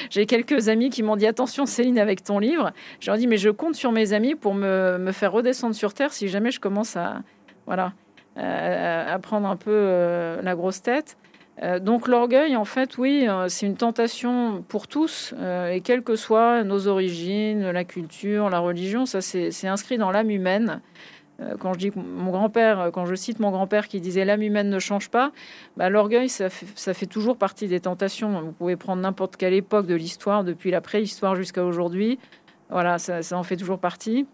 J'ai 0.09 0.25
quelques 0.25 0.69
amis 0.69 0.89
qui 0.89 1.01
m'ont 1.03 1.15
dit 1.15 1.25
attention 1.25 1.65
Céline 1.65 1.99
avec 1.99 2.23
ton 2.23 2.39
livre. 2.39 2.71
J'ai 2.99 3.15
dit 3.17 3.27
mais 3.27 3.37
je 3.37 3.49
compte 3.49 3.75
sur 3.75 3.91
mes 3.91 4.13
amis 4.13 4.35
pour 4.35 4.53
me, 4.53 5.11
faire 5.11 5.31
redescendre 5.31 5.75
sur 5.75 5.93
terre 5.93 6.13
si 6.13 6.27
jamais 6.27 6.51
je 6.51 6.59
commence 6.59 6.95
à 6.97 7.21
voilà 7.65 7.93
à, 8.35 9.17
prendre 9.19 9.47
un 9.47 9.55
peu 9.55 9.71
euh, 9.71 10.41
la 10.41 10.55
grosse 10.55 10.81
tête. 10.81 11.17
Euh, 11.63 11.79
donc 11.79 12.07
l'orgueil, 12.07 12.55
en 12.57 12.65
fait, 12.65 12.97
oui, 12.97 13.25
euh, 13.27 13.47
c'est 13.47 13.65
une 13.65 13.77
tentation 13.77 14.63
pour 14.67 14.87
tous, 14.87 15.33
euh, 15.39 15.69
et 15.69 15.81
quelles 15.81 16.03
que 16.03 16.15
soient 16.15 16.63
nos 16.63 16.87
origines, 16.87 17.71
la 17.71 17.85
culture, 17.85 18.49
la 18.49 18.59
religion, 18.59 19.05
ça 19.05 19.21
c'est 19.21 19.67
inscrit 19.67 19.97
dans 19.97 20.11
l'âme 20.11 20.29
humaine. 20.29 20.81
Quand 21.59 21.73
je 21.73 21.79
dis 21.79 21.91
mon 21.95 22.31
grand-père, 22.31 22.91
quand 22.93 23.05
je 23.05 23.15
cite 23.15 23.39
mon 23.39 23.49
grand-père 23.49 23.87
qui 23.87 23.99
disait 23.99 24.23
l'âme 24.23 24.43
humaine 24.43 24.69
ne 24.69 24.79
change 24.79 25.09
pas, 25.09 25.31
bah, 25.75 25.89
l'orgueil, 25.89 26.29
ça 26.29 26.49
fait, 26.49 27.05
toujours 27.07 27.37
partie 27.37 27.67
des 27.67 27.81
tentations. 27.81 28.39
Vous 28.39 28.51
pouvez 28.51 28.77
prendre 28.77 29.01
n'importe 29.01 29.35
quelle 29.35 29.53
époque 29.53 29.87
de 29.87 29.95
l'histoire, 29.95 30.43
depuis 30.43 30.71
la 30.71 30.79
préhistoire 30.79 31.35
jusqu'à 31.35 31.65
aujourd'hui. 31.65 32.19
Voilà, 32.69 32.97
ça 32.97 33.19
en 33.37 33.43
fait 33.43 33.57
toujours 33.57 33.79
partie. 33.79 34.25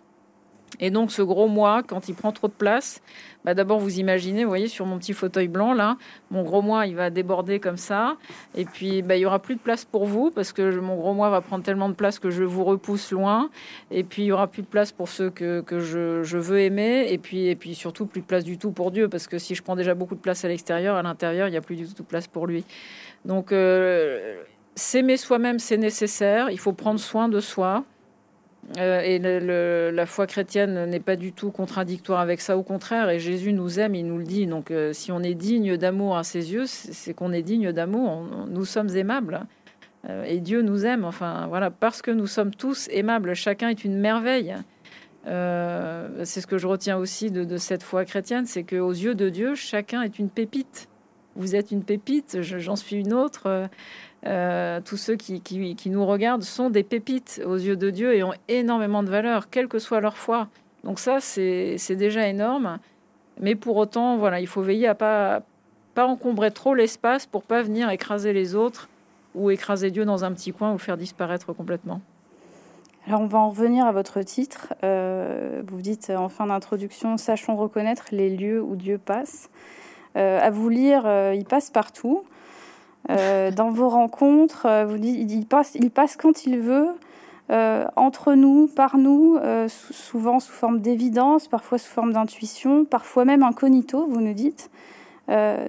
Et 0.79 0.91
donc 0.91 1.11
ce 1.11 1.21
gros 1.21 1.47
moi, 1.47 1.83
quand 1.83 2.09
il 2.09 2.15
prend 2.15 2.31
trop 2.31 2.47
de 2.47 2.53
place, 2.53 3.01
bah 3.45 3.53
d'abord 3.53 3.79
vous 3.79 3.99
imaginez, 3.99 4.43
vous 4.43 4.49
voyez 4.49 4.67
sur 4.67 4.85
mon 4.85 4.97
petit 4.97 5.13
fauteuil 5.13 5.47
blanc 5.47 5.73
là, 5.73 5.97
mon 6.29 6.43
gros 6.43 6.61
moi 6.61 6.85
il 6.87 6.95
va 6.95 7.09
déborder 7.09 7.59
comme 7.59 7.77
ça, 7.77 8.17
et 8.55 8.65
puis 8.65 9.01
bah, 9.01 9.15
il 9.15 9.21
y 9.21 9.25
aura 9.25 9.39
plus 9.39 9.55
de 9.55 9.59
place 9.59 9.85
pour 9.85 10.05
vous 10.05 10.29
parce 10.29 10.51
que 10.53 10.79
mon 10.79 10.95
gros 10.95 11.13
moi 11.13 11.29
va 11.29 11.41
prendre 11.41 11.63
tellement 11.63 11.89
de 11.89 11.93
place 11.93 12.19
que 12.19 12.29
je 12.29 12.43
vous 12.43 12.63
repousse 12.63 13.11
loin, 13.11 13.49
et 13.91 14.03
puis 14.03 14.23
il 14.23 14.25
y 14.25 14.31
aura 14.31 14.47
plus 14.47 14.61
de 14.61 14.67
place 14.67 14.91
pour 14.91 15.09
ceux 15.09 15.29
que, 15.29 15.61
que 15.61 15.79
je, 15.79 16.23
je, 16.23 16.37
veux 16.37 16.59
aimer, 16.59 17.07
et 17.09 17.17
puis 17.17 17.47
et 17.47 17.55
puis 17.55 17.75
surtout 17.75 18.05
plus 18.05 18.21
de 18.21 18.25
place 18.25 18.43
du 18.43 18.57
tout 18.57 18.71
pour 18.71 18.91
Dieu 18.91 19.07
parce 19.09 19.27
que 19.27 19.37
si 19.37 19.55
je 19.55 19.63
prends 19.63 19.75
déjà 19.75 19.93
beaucoup 19.95 20.15
de 20.15 20.21
place 20.21 20.45
à 20.45 20.47
l'extérieur, 20.47 20.95
à 20.95 21.01
l'intérieur 21.01 21.47
il 21.47 21.51
n'y 21.51 21.57
a 21.57 21.61
plus 21.61 21.75
du 21.75 21.87
tout 21.87 22.03
de 22.03 22.07
place 22.07 22.27
pour 22.27 22.45
lui. 22.45 22.65
Donc 23.25 23.51
euh, 23.51 24.43
s'aimer 24.75 25.17
soi-même 25.17 25.59
c'est 25.59 25.77
nécessaire, 25.77 26.49
il 26.51 26.59
faut 26.59 26.73
prendre 26.73 26.99
soin 26.99 27.27
de 27.29 27.39
soi. 27.39 27.83
Euh, 28.77 29.01
et 29.01 29.19
la 29.91 30.05
foi 30.05 30.27
chrétienne 30.27 30.85
n'est 30.85 30.99
pas 30.99 31.15
du 31.15 31.33
tout 31.33 31.51
contradictoire 31.51 32.19
avec 32.19 32.41
ça, 32.41 32.57
au 32.57 32.63
contraire. 32.63 33.09
Et 33.09 33.19
Jésus 33.19 33.53
nous 33.53 33.79
aime, 33.79 33.95
il 33.95 34.05
nous 34.05 34.17
le 34.17 34.23
dit. 34.23 34.45
Donc, 34.45 34.71
euh, 34.71 34.93
si 34.93 35.11
on 35.11 35.21
est 35.21 35.33
digne 35.33 35.77
d'amour 35.77 36.17
à 36.17 36.23
ses 36.23 36.53
yeux, 36.53 36.65
c'est 36.65 37.13
qu'on 37.13 37.31
est 37.31 37.41
digne 37.41 37.71
d'amour. 37.71 38.25
Nous 38.47 38.65
sommes 38.65 38.89
aimables. 38.95 39.45
Euh, 40.07 40.23
et 40.25 40.39
Dieu 40.39 40.61
nous 40.61 40.85
aime. 40.85 41.03
Enfin, 41.03 41.47
voilà, 41.47 41.71
parce 41.71 42.01
que 42.01 42.11
nous 42.11 42.27
sommes 42.27 42.53
tous 42.53 42.87
aimables. 42.91 43.33
Chacun 43.33 43.69
est 43.69 43.83
une 43.83 43.97
merveille. 43.97 44.55
c'est 45.25 46.41
ce 46.41 46.47
que 46.47 46.57
je 46.57 46.67
retiens 46.67 46.97
aussi 46.97 47.31
de, 47.31 47.57
cette 47.57 47.83
foi 47.83 48.05
chrétienne, 48.05 48.45
c'est 48.45 48.63
qu'aux 48.63 48.91
yeux 48.91 49.15
de 49.15 49.29
Dieu, 49.29 49.55
chacun 49.55 50.01
est 50.01 50.19
une 50.19 50.29
pépite. 50.29 50.87
Vous 51.35 51.55
êtes 51.55 51.71
une 51.71 51.83
pépite, 51.83 52.41
j'en 52.41 52.75
suis 52.75 52.97
une 52.97 53.13
autre. 53.13 53.69
Euh, 54.25 54.81
tous 54.83 54.97
ceux 54.97 55.15
qui, 55.15 55.89
nous 55.89 56.05
regardent 56.05 56.43
sont 56.43 56.69
des 56.69 56.83
pépites 56.83 57.41
aux 57.45 57.55
yeux 57.55 57.77
de 57.77 57.89
Dieu 57.89 58.15
et 58.15 58.23
ont 58.23 58.33
énormément 58.47 59.03
de 59.03 59.09
valeur, 59.09 59.49
quelle 59.49 59.67
que 59.67 59.79
soit 59.79 60.01
leur 60.01 60.17
foi. 60.17 60.47
Donc 60.83 60.99
ça, 60.99 61.19
c'est 61.21 61.95
déjà 61.95 62.27
énorme. 62.27 62.79
Mais 63.39 63.55
pour 63.55 63.77
autant, 63.77 64.17
voilà, 64.17 64.41
il 64.41 64.47
faut 64.47 64.61
veiller 64.61 64.87
à 64.87 64.95
pas 64.95 65.41
pas 65.95 66.05
encombrer 66.05 66.51
trop 66.51 66.75
l'espace 66.75 67.25
pour 67.25 67.43
pas 67.43 67.63
venir 67.63 67.89
écraser 67.89 68.31
les 68.31 68.53
autres 68.55 68.89
ou 69.33 69.49
écraser 69.49 69.89
Dieu 69.89 70.05
dans 70.05 70.23
un 70.23 70.31
petit 70.33 70.51
coin 70.51 70.71
ou 70.71 70.77
faire 70.77 70.97
disparaître 70.97 71.51
complètement. 71.51 71.99
Alors 73.07 73.21
on 73.21 73.25
va 73.25 73.39
en 73.39 73.49
revenir 73.49 73.85
à 73.85 73.91
votre 73.91 74.21
titre. 74.21 74.73
Euh, 74.83 75.63
vous 75.67 75.81
dites 75.81 76.11
en 76.11 76.29
fin 76.29 76.45
d'introduction, 76.45 77.17
sachons 77.17 77.55
reconnaître 77.55 78.05
les 78.11 78.29
lieux 78.29 78.61
où 78.61 78.75
Dieu 78.75 78.99
passe. 78.99 79.49
Euh, 80.15 80.39
à 80.39 80.51
vous 80.51 80.69
lire, 80.69 81.09
il 81.33 81.45
passe 81.45 81.71
partout. 81.71 82.23
Euh, 83.09 83.51
dans 83.51 83.71
vos 83.71 83.89
rencontres, 83.89 84.65
euh, 84.65 84.85
vous 84.85 84.97
dites, 84.97 85.31
il 85.31 85.45
passe, 85.45 85.75
il 85.75 85.89
passe 85.89 86.15
quand 86.15 86.45
il 86.45 86.59
veut, 86.59 86.89
euh, 87.49 87.85
entre 87.95 88.33
nous, 88.33 88.67
par 88.67 88.97
nous, 88.97 89.39
souvent 89.67 90.39
sous 90.39 90.51
forme 90.51 90.79
d'évidence, 90.81 91.47
parfois 91.47 91.77
sous 91.77 91.89
forme 91.89 92.13
d'intuition, 92.13 92.85
parfois 92.85 93.25
même 93.25 93.43
incognito, 93.43 94.05
vous 94.07 94.21
nous 94.21 94.33
dites. 94.33 94.69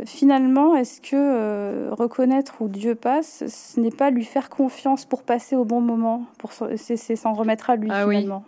finalement, 0.05 0.75
est-ce 0.75 1.01
que 1.01 1.91
reconnaître 1.91 2.57
où 2.61 2.69
Dieu 2.69 2.95
passe, 2.95 3.45
ce 3.47 3.81
n'est 3.81 3.91
pas 3.91 4.11
lui 4.11 4.25
faire 4.25 4.51
confiance 4.51 5.07
pour 5.07 5.23
passer 5.23 5.57
au 5.57 5.65
bon 5.65 5.81
moment, 5.81 6.25
pour 6.39 6.53
c'est 6.53 7.17
s'en 7.17 7.33
remettre 7.33 7.71
à 7.71 7.77
lui 7.77 7.89
ah 7.91 8.07
finalement? 8.07 8.45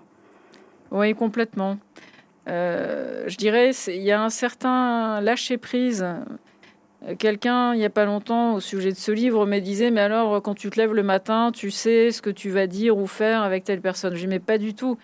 Oui. 0.90 0.99
oui, 0.99 1.14
complètement. 1.14 1.79
je 2.47 3.37
dirais, 3.37 3.71
il 3.88 4.03
y 4.03 4.12
a 4.12 4.23
un 4.23 4.31
certain 4.31 5.23
lâcher 5.23 5.57
prise 5.57 6.07
quelqu'un, 7.19 7.75
il 7.75 7.79
n'y 7.79 7.85
a 7.85 7.91
pas 7.91 8.05
longtemps, 8.05 8.55
au 8.55 8.61
sujet 8.61 8.91
de 8.91 8.97
ce 8.97 9.11
livre, 9.11 9.45
me 9.47 9.59
disait 9.59 9.91
Mais 9.91 10.01
alors, 10.01 10.41
quand 10.43 10.55
tu 10.55 10.71
te 10.71 10.79
lèves 10.79 10.95
le 10.95 11.03
matin, 11.03 11.51
tu 11.53 11.71
sais 11.71 12.12
ce 12.12 12.23
que 12.23 12.31
tu 12.31 12.51
vas 12.51 12.67
dire 12.67 12.97
ou 12.97 13.07
faire 13.07 13.43
avec 13.43 13.65
telle 13.65 13.81
personne 13.81 14.15
Je 14.15 14.21
dis 14.21 14.27
Mais 14.27 14.38
pas 14.38 14.59
du 14.59 14.75
tout. 14.75 14.99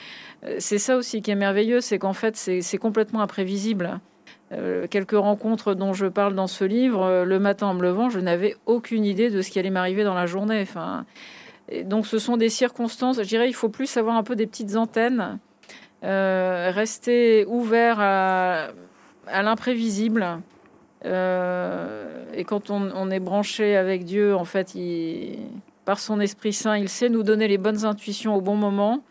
Euh, 0.45 0.57
c'est 0.59 0.79
ça 0.79 0.97
aussi 0.97 1.23
qui 1.23 1.31
est 1.31 1.37
merveilleux, 1.37 1.81
c'est 1.81 1.99
qu'en 1.99 2.13
fait, 2.13 2.37
c'est 2.37 2.79
complètement 2.79 3.21
imprévisible. 3.21 4.01
Euh, 4.53 4.87
quelques 4.87 5.17
rencontres 5.17 5.75
dont 5.75 5.93
je 5.93 6.07
parle 6.07 6.35
dans 6.35 6.47
ce 6.47 6.65
livre, 6.65 7.25
le 7.25 7.39
matin 7.39 7.67
en 7.67 7.75
me 7.75 7.83
levant, 7.83 8.11
je 8.11 8.21
n'avais 8.21 8.57
aucune 8.67 9.05
idée 9.05 9.29
de 9.29 9.43
ce 9.43 9.51
qui 9.51 9.59
allait 9.59 9.71
m'arriver 9.71 10.05
dans 10.05 10.15
la 10.15 10.27
journée. 10.27 10.61
Enfin, 10.63 11.05
donc, 11.85 12.07
ce 12.07 12.19
sont 12.19 12.37
des 12.37 12.49
circonstances. 12.49 13.19
Je 13.19 13.29
dirais 13.29 13.49
il 13.49 13.55
faut 13.55 13.69
plus 13.69 13.97
avoir 13.97 14.17
un 14.17 14.23
peu 14.23 14.37
des 14.37 14.47
petites 14.47 14.77
antennes, 14.77 15.39
rester 16.03 17.45
ouvert 17.47 17.97
à, 17.99 18.69
à 19.27 19.43
l'imprévisible. 19.43 20.41
Euh, 21.05 22.25
et 22.35 22.45
quand 22.45 22.71
on, 22.71 23.11
est 23.11 23.21
branché 23.21 23.77
avec 23.77 24.05
Dieu, 24.05 24.35
en 24.35 24.45
fait, 24.45 24.77
par 25.85 25.99
son 25.99 26.21
Esprit 26.21 26.53
Saint, 26.53 26.77
il 26.77 26.89
sait 26.89 27.09
nous 27.09 27.23
donner 27.23 27.49
les 27.49 27.59
bonnes 27.59 27.85
intuitions 27.85 28.35
au 28.35 28.41
bon 28.41 28.57
moment. 28.57 29.03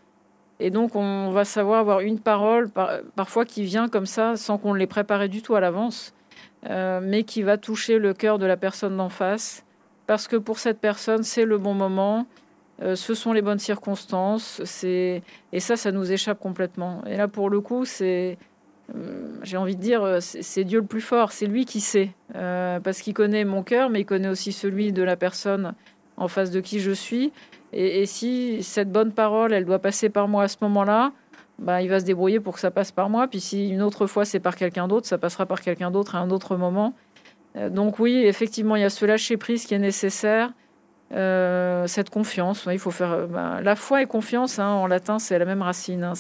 Et 0.60 0.72
donc, 0.72 0.96
on 0.96 1.30
va 1.30 1.46
savoir 1.46 1.80
avoir 1.80 2.00
une 2.00 2.20
parole, 2.20 2.70
parfois 3.16 3.46
qui 3.46 3.64
vient 3.64 3.88
comme 3.88 4.08
ça, 4.08 4.36
sans 4.36 4.58
qu'on 4.58 4.74
l'ait 4.74 4.88
préparé 4.88 5.28
du 5.28 5.42
tout 5.42 5.56
à 5.56 5.60
l'avance, 5.60 6.14
euh, 6.70 7.00
mais 7.02 7.24
qui 7.24 7.44
va 7.44 7.58
toucher 7.58 8.00
le 8.00 8.14
cœur 8.14 8.40
de 8.40 8.46
la 8.46 8.58
personne 8.58 8.98
d'en 8.98 9.10
face. 9.10 9.64
Parce 10.08 10.28
que 10.28 10.36
pour 10.36 10.58
cette 10.58 10.80
personne, 10.80 11.24
c'est 11.24 11.46
le 11.46 11.58
bon 11.58 11.74
moment, 11.74 12.26
euh, 12.82 12.96
ce 12.96 13.14
sont 13.14 13.34
les 13.34 13.42
bonnes 13.42 13.60
circonstances, 13.60 14.62
et 14.84 15.22
ça, 15.60 15.76
ça 15.76 15.92
nous 15.92 16.12
échappe 16.12 16.40
complètement. 16.40 17.04
Et 17.06 17.18
là, 17.18 17.28
pour 17.28 17.50
le 17.50 17.62
coup, 17.62 17.86
c'est 17.86 18.38
j'ai 19.44 19.58
envie 19.58 19.76
de 19.76 19.82
dire, 19.82 20.04
euh, 20.04 20.20
c'est 20.22 20.64
Dieu 20.64 20.80
le 20.80 20.86
plus 20.86 21.02
fort, 21.02 21.32
c'est 21.32 21.46
lui 21.46 21.66
qui 21.66 21.82
sait, 21.82 22.12
euh, 22.36 22.80
parce 22.80 23.02
qu'il 23.02 23.14
connaît 23.14 23.46
mon 23.46 23.64
cœur, 23.64 23.90
mais 23.90 24.02
il 24.02 24.06
connaît 24.06 24.30
aussi 24.30 24.52
celui 24.52 24.92
de 24.92 25.04
la 25.04 25.16
personne 25.16 25.74
en 26.16 26.28
face 26.28 26.52
de 26.52 26.60
qui 26.60 26.80
je 26.80 26.92
suis. 26.92 27.32
Et, 27.74 28.06
si 28.06 28.64
cette 28.64 28.92
bonne 28.92 29.12
parole, 29.12 29.54
elle 29.54 29.66
doit 29.66 29.80
passer 29.80 30.10
par 30.10 30.28
moi 30.28 30.44
à 30.44 30.48
ce 30.48 30.58
moment-là, 30.62 31.12
bah, 31.60 31.82
il 31.82 31.90
va 31.90 32.00
se 32.00 32.06
débrouiller 32.06 32.40
pour 32.40 32.54
que 32.54 32.60
ça 32.60 32.72
passe 32.72 32.92
par 32.92 33.10
moi. 33.10 33.28
Puis 33.28 33.42
si 33.42 33.70
une 33.70 33.82
autre 33.82 34.08
fois 34.08 34.26
c'est 34.26 34.40
par 34.40 34.56
quelqu'un 34.56 34.88
d'autre, 34.88 35.06
ça 35.06 35.18
passera 35.18 35.46
par 35.46 35.62
quelqu'un 35.62 35.92
d'autre 35.92 36.16
à 36.16 36.20
un 36.20 36.30
autre 36.30 36.56
moment. 36.56 36.94
donc 37.70 38.00
oui, 38.00 38.24
effectivement, 38.26 38.76
il 38.76 38.84
y 38.84 38.86
a 38.86 38.90
ce 38.90 39.06
lâcher 39.06 39.38
prise 39.38 39.66
qui 39.66 39.74
est 39.74 39.80
nécessaire. 39.80 40.54
cette 41.12 42.10
confiance, 42.10 42.68
il 42.72 42.80
faut 42.80 42.92
faire 42.92 43.28
bah, 43.28 43.60
la 43.62 43.76
foi 43.76 44.02
et 44.02 44.06
confiance. 44.06 44.60
Hein, 44.60 44.70
en 44.70 44.88
latin, 44.88 45.20
c'est 45.20 45.38
la 45.38 45.46
même 45.46 45.62
racine. 45.62 46.04
Hein, 46.04 46.14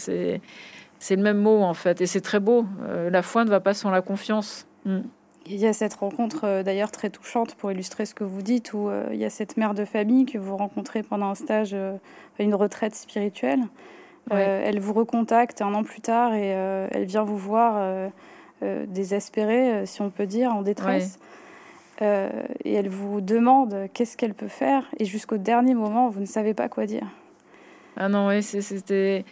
c'est 0.99 1.15
le 1.15 1.21
même 1.21 1.37
mot 1.37 1.61
en 1.61 1.73
fait, 1.73 2.01
et 2.01 2.05
c'est 2.05 2.21
très 2.21 2.39
beau. 2.39 2.65
Euh, 2.83 3.09
la 3.09 3.21
foi 3.21 3.45
ne 3.45 3.49
va 3.49 3.59
pas 3.59 3.73
sans 3.73 3.91
la 3.91 4.01
confiance. 4.01 4.67
Mm. 4.85 4.99
Il 5.49 5.55
y 5.55 5.65
a 5.65 5.73
cette 5.73 5.93
rencontre 5.93 6.41
euh, 6.43 6.63
d'ailleurs 6.63 6.91
très 6.91 7.09
touchante 7.09 7.55
pour 7.55 7.71
illustrer 7.71 8.05
ce 8.05 8.13
que 8.13 8.23
vous 8.23 8.41
dites, 8.41 8.73
où 8.73 8.89
euh, 8.89 9.07
il 9.11 9.17
y 9.17 9.25
a 9.25 9.29
cette 9.29 9.57
mère 9.57 9.73
de 9.73 9.85
famille 9.85 10.25
que 10.25 10.37
vous 10.37 10.57
rencontrez 10.57 11.03
pendant 11.03 11.27
un 11.27 11.35
stage, 11.35 11.75
une 12.39 12.55
retraite 12.55 12.95
spirituelle. 12.95 13.61
elle 14.31 14.79
vous 14.79 14.93
recontacte 14.93 15.61
un 15.61 15.73
an 15.73 15.83
plus 15.83 16.01
tard 16.01 16.33
et 16.33 16.47
elle 16.47 17.05
vient 17.05 17.23
vous 17.23 17.37
voir 17.37 18.09
désespérée, 18.61 19.85
si 19.85 20.01
on 20.01 20.09
peut 20.09 20.25
dire, 20.25 20.53
en 20.53 20.63
détresse. 20.63 21.17
et 22.01 22.73
elle 22.73 22.89
vous 22.89 23.21
demande 23.21 23.87
qu'est-ce 23.93 24.17
qu'elle 24.17 24.33
peut 24.33 24.49
faire, 24.49 24.83
et 24.99 25.05
jusqu'au 25.05 25.37
dernier 25.37 25.75
moment, 25.75 26.09
vous 26.09 26.19
ne 26.19 26.25
savez 26.25 26.53
pas 26.53 26.67
quoi 26.67 26.85
dire. 26.85 27.07
Ah 27.95 28.09
non, 28.09 28.27
oui, 28.27 28.43
c'était 28.43 29.23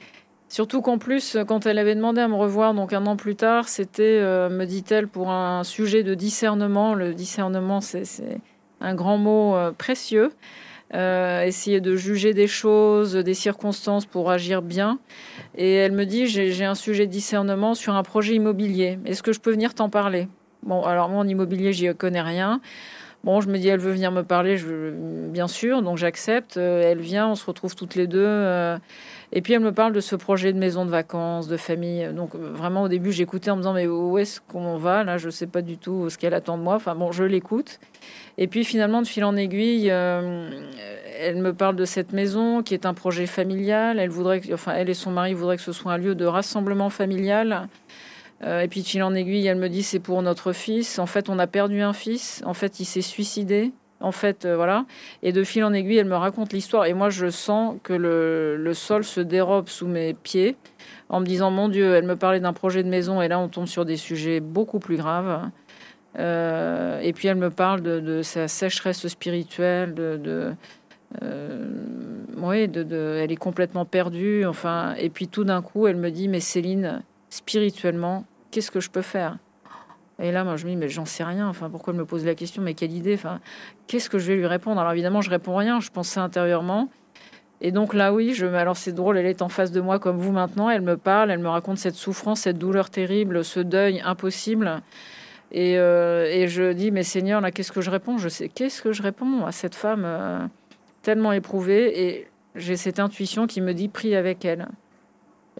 Surtout 0.55 0.81
qu'en 0.81 0.97
plus, 0.97 1.35
quand 1.49 1.65
elle 1.65 1.77
avait 1.77 1.95
demandé 1.95 2.21
à 2.21 2.29
me 2.29 2.35
revoir, 2.35 2.73
donc 2.73 2.93
un 2.93 3.05
an 3.07 3.17
plus 3.17 3.35
tard, 3.35 3.67
c'était, 3.67 4.19
euh, 4.21 4.47
me 4.47 4.63
dit-elle, 4.63 5.09
pour 5.09 5.29
un 5.29 5.65
sujet 5.65 6.01
de 6.01 6.13
discernement. 6.13 6.93
Le 6.93 7.13
discernement, 7.13 7.81
c'est 7.81 8.05
un 8.79 8.95
grand 8.95 9.17
mot 9.17 9.53
euh, 9.57 9.73
précieux. 9.73 10.31
Euh, 10.93 11.43
essayer 11.43 11.81
de 11.81 11.97
juger 11.97 12.33
des 12.33 12.47
choses, 12.47 13.15
des 13.15 13.33
circonstances 13.33 14.05
pour 14.05 14.31
agir 14.31 14.61
bien. 14.61 14.97
Et 15.57 15.73
elle 15.73 15.91
me 15.91 16.05
dit, 16.05 16.25
j'ai 16.25 16.63
un 16.63 16.73
sujet 16.73 17.05
de 17.05 17.11
discernement 17.11 17.73
sur 17.73 17.93
un 17.93 18.03
projet 18.03 18.35
immobilier. 18.35 18.97
Est-ce 19.03 19.23
que 19.23 19.33
je 19.33 19.41
peux 19.41 19.51
venir 19.51 19.73
t'en 19.73 19.89
parler? 19.89 20.29
Bon, 20.63 20.83
alors 20.83 21.09
moi, 21.09 21.19
en 21.19 21.27
immobilier, 21.27 21.73
j'y 21.73 21.93
connais 21.95 22.21
rien. 22.21 22.61
Bon, 23.25 23.41
je 23.41 23.49
me 23.49 23.57
dis, 23.57 23.67
elle 23.67 23.79
veut 23.81 23.91
venir 23.91 24.11
me 24.13 24.21
parler, 24.21 24.55
bien 25.33 25.47
sûr, 25.47 25.81
donc 25.81 25.97
j'accepte. 25.97 26.55
elle 26.55 27.01
vient, 27.01 27.27
on 27.27 27.35
se 27.35 27.45
retrouve 27.45 27.75
toutes 27.75 27.95
les 27.95 28.07
deux. 28.07 28.77
Et 29.37 29.41
puis 29.41 29.51
elle 29.51 29.59
me 29.59 29.73
parle 29.73 29.91
de 29.91 29.99
ce 29.99 30.15
projet 30.15 30.53
de 30.53 30.57
maison 30.57 30.85
de 30.85 30.89
vacances, 30.89 31.49
de 31.49 31.57
famille. 31.57 32.07
Donc 32.13 32.33
vraiment 32.35 32.83
au 32.83 32.87
début 32.87 33.11
j'écoutais 33.11 33.51
en 33.51 33.57
me 33.57 33.61
disant 33.61 33.73
mais 33.73 33.85
où 33.85 34.17
est-ce 34.17 34.39
qu'on 34.39 34.77
va? 34.77 35.03
Là 35.03 35.17
je 35.17 35.29
sais 35.29 35.45
pas 35.45 35.61
du 35.61 35.77
tout 35.77 36.09
ce 36.09 36.17
qu'elle 36.17 36.33
attend 36.33 36.57
de 36.57 36.63
moi. 36.63 36.75
Enfin 36.75 36.95
bon 36.95 37.11
je 37.11 37.25
l'écoute. 37.25 37.81
Et 38.37 38.47
puis 38.47 38.63
finalement 38.63 39.01
de 39.01 39.07
fil 39.07 39.25
en 39.25 39.35
aiguille, 39.35 39.91
euh, 39.91 40.49
elle 41.19 41.41
me 41.41 41.53
parle 41.53 41.75
de 41.75 41.83
cette 41.83 42.13
maison 42.13 42.63
qui 42.63 42.73
est 42.73 42.85
un 42.85 42.93
projet 42.93 43.25
familial. 43.25 43.99
Elle 43.99 44.09
voudrait, 44.09 44.41
enfin 44.53 44.73
elle 44.73 44.89
et 44.89 44.93
son 44.93 45.11
mari 45.11 45.33
voudraient 45.33 45.57
que 45.57 45.63
ce 45.63 45.73
soit 45.73 45.91
un 45.91 45.97
lieu 45.97 46.15
de 46.15 46.25
rassemblement 46.25 46.89
familial. 46.89 47.67
Euh, 48.43 48.61
et 48.61 48.69
puis 48.69 48.81
de 48.83 48.87
fil 48.87 49.03
en 49.03 49.13
aiguille, 49.13 49.47
elle 49.47 49.57
me 49.57 49.67
dit 49.67 49.83
c'est 49.83 49.99
pour 49.99 50.21
notre 50.21 50.53
fils. 50.53 50.97
En 50.97 51.07
fait, 51.07 51.27
on 51.27 51.39
a 51.39 51.47
perdu 51.47 51.81
un 51.81 51.93
fils. 51.93 52.41
En 52.45 52.53
fait, 52.53 52.79
il 52.79 52.85
s'est 52.85 53.01
suicidé 53.01 53.73
en 54.05 54.11
fait, 54.11 54.45
euh, 54.45 54.55
voilà. 54.55 54.85
Et 55.23 55.31
de 55.31 55.43
fil 55.43 55.63
en 55.63 55.73
aiguille, 55.73 55.97
elle 55.97 56.05
me 56.05 56.15
raconte 56.15 56.53
l'histoire. 56.53 56.85
Et 56.85 56.93
moi, 56.93 57.09
je 57.09 57.31
sens 57.31 57.75
que 57.81 57.93
le, 57.93 58.73
sol 58.73 59.03
se 59.03 59.19
dérobe 59.19 59.67
sous 59.67 59.87
mes 59.87 60.13
pieds 60.13 60.55
en 61.09 61.21
me 61.21 61.25
disant, 61.25 61.49
mon 61.49 61.69
Dieu, 61.69 61.95
elle 61.95 62.05
me 62.05 62.15
parlait 62.15 62.39
d'un 62.39 62.53
projet 62.53 62.83
de 62.83 62.87
maison. 62.87 63.19
Et 63.23 63.27
là, 63.27 63.39
on 63.39 63.47
tombe 63.47 63.65
sur 63.65 63.83
des 63.83 63.97
sujets 63.97 64.41
beaucoup 64.41 64.77
plus 64.77 64.95
graves. 64.95 65.49
Euh, 66.19 66.99
et 66.99 67.13
puis, 67.13 67.27
elle 67.27 67.37
me 67.37 67.49
parle 67.49 67.81
de, 67.81 68.21
sa 68.21 68.47
sécheresse 68.47 69.07
spirituelle, 69.07 69.95
de... 69.95 70.53
Euh, 71.23 71.67
oui, 72.37 72.67
de, 72.67 73.19
elle 73.23 73.31
est 73.31 73.37
complètement 73.37 73.85
perdue. 73.85 74.45
Enfin, 74.45 74.93
et 74.99 75.09
puis 75.09 75.27
tout 75.27 75.45
d'un 75.45 75.63
coup, 75.63 75.87
elle 75.87 75.97
me 75.97 76.11
dit, 76.11 76.27
mais 76.27 76.41
Céline, 76.41 77.01
spirituellement, 77.29 78.25
qu'est-ce 78.51 78.69
que 78.69 78.79
je 78.79 78.91
peux 78.91 79.01
faire? 79.01 79.37
Et 80.19 80.31
là, 80.31 80.43
moi, 80.43 80.55
je 80.55 80.65
me 80.65 80.71
dis, 80.71 80.75
mais 80.77 80.87
j'en 80.87 81.05
sais 81.05 81.23
rien. 81.23 81.47
Enfin, 81.47 81.69
pourquoi 81.69 81.93
elle 81.93 81.99
me 81.99 82.05
pose 82.05 82.25
la 82.25 82.35
question 82.35 82.61
Mais 82.61 82.73
quelle 82.73 82.93
idée? 82.93 83.15
Enfin, 83.15 83.39
qu'est-ce 83.87 84.09
que 84.09 84.17
je 84.17 84.27
vais 84.27 84.35
lui 84.37 84.47
répondre? 84.47 84.79
Alors, 84.79 84.93
évidemment, 84.93 85.21
je 85.21 85.29
réponds 85.29 85.55
rien. 85.55 85.79
Je 85.79 85.89
pense 85.89 86.07
ça 86.07 86.23
intérieurement. 86.23 86.89
Et 87.61 87.71
donc 87.71 87.93
là, 87.93 88.13
oui, 88.13 88.33
je. 88.33 88.45
Alors, 88.45 88.77
c'est 88.77 88.93
drôle. 88.93 89.17
Elle 89.17 89.25
est 89.25 89.41
en 89.41 89.49
face 89.49 89.71
de 89.71 89.81
moi 89.81 89.99
comme 89.99 90.17
vous 90.17 90.31
maintenant. 90.31 90.69
Elle 90.69 90.81
me 90.81 90.95
parle. 90.95 91.31
Elle 91.31 91.39
me 91.39 91.49
raconte 91.49 91.77
cette 91.77 91.95
souffrance, 91.95 92.41
cette 92.41 92.57
douleur 92.57 92.89
terrible, 92.89 93.43
ce 93.43 93.59
deuil 93.59 94.01
impossible. 94.05 94.81
Et, 95.51 95.77
euh, 95.77 96.25
et 96.25 96.47
je 96.47 96.71
dis, 96.71 96.91
mais 96.91 97.03
Seigneur, 97.03 97.41
là, 97.41 97.51
qu'est-ce 97.51 97.71
que 97.71 97.81
je 97.81 97.91
réponds? 97.91 98.17
Je 98.17 98.29
sais. 98.29 98.47
Qu'est-ce 98.47 98.81
que 98.81 98.93
je 98.93 99.03
réponds 99.03 99.45
à 99.45 99.51
cette 99.51 99.75
femme 99.75 100.03
euh, 100.05 100.39
tellement 101.01 101.33
éprouvée? 101.33 102.07
Et 102.07 102.27
j'ai 102.55 102.77
cette 102.77 102.99
intuition 102.99 103.47
qui 103.47 103.59
me 103.59 103.73
dit 103.73 103.89
prie 103.89 104.15
avec 104.15 104.45
elle. 104.45 104.67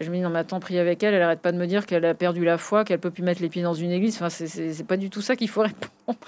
Je 0.01 0.09
me 0.09 0.15
dis 0.15 0.21
non 0.21 0.29
mais 0.29 0.39
attends, 0.39 0.59
prie 0.59 0.77
avec 0.77 1.03
elle, 1.03 1.13
elle 1.13 1.21
arrête 1.21 1.39
pas 1.39 1.51
de 1.51 1.57
me 1.57 1.67
dire 1.67 1.85
qu'elle 1.85 2.05
a 2.05 2.13
perdu 2.13 2.43
la 2.43 2.57
foi, 2.57 2.83
qu'elle 2.83 2.99
peut 2.99 3.11
plus 3.11 3.23
mettre 3.23 3.41
les 3.41 3.49
pieds 3.49 3.63
dans 3.63 3.73
une 3.73 3.91
église. 3.91 4.15
Enfin, 4.15 4.29
c'est 4.29 4.87
pas 4.87 4.97
du 4.97 5.09
tout 5.09 5.21
ça 5.21 5.35
qu'il 5.35 5.49
faut 5.49 5.61
répondre. 5.63 6.19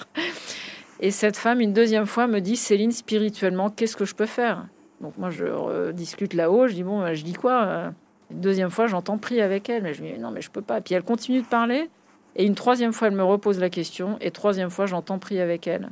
Et 0.99 1.11
cette 1.11 1.37
femme, 1.37 1.61
une 1.61 1.73
deuxième 1.73 2.05
fois, 2.05 2.27
me 2.27 2.39
dit 2.39 2.55
Céline, 2.55 2.91
spirituellement, 2.91 3.69
qu'est-ce 3.69 3.95
que 3.95 4.05
je 4.05 4.15
peux 4.15 4.25
faire? 4.25 4.65
Donc 5.01 5.17
moi, 5.17 5.29
je 5.29 5.91
discute 5.91 6.33
là-haut, 6.33 6.67
je 6.67 6.73
dis 6.73 6.83
bon, 6.83 7.13
je 7.13 7.23
dis 7.23 7.33
quoi? 7.33 7.91
Une 8.31 8.41
deuxième 8.41 8.69
fois, 8.69 8.87
j'entends 8.87 9.17
prie 9.17 9.41
avec 9.41 9.69
elle, 9.69 9.83
mais 9.83 9.93
je 9.93 10.03
me 10.03 10.13
dis 10.13 10.19
non, 10.19 10.31
mais 10.31 10.41
je 10.41 10.49
peux 10.49 10.61
pas. 10.61 10.81
Puis 10.81 10.95
elle 10.95 11.03
continue 11.03 11.41
de 11.41 11.47
parler. 11.47 11.89
Et 12.35 12.45
une 12.45 12.55
troisième 12.55 12.93
fois, 12.93 13.07
elle 13.07 13.15
me 13.15 13.23
repose 13.23 13.59
la 13.59 13.69
question. 13.69 14.17
Et 14.21 14.31
troisième 14.31 14.69
fois, 14.69 14.85
j'entends 14.85 15.17
prier 15.17 15.41
avec 15.41 15.67
elle. 15.67 15.89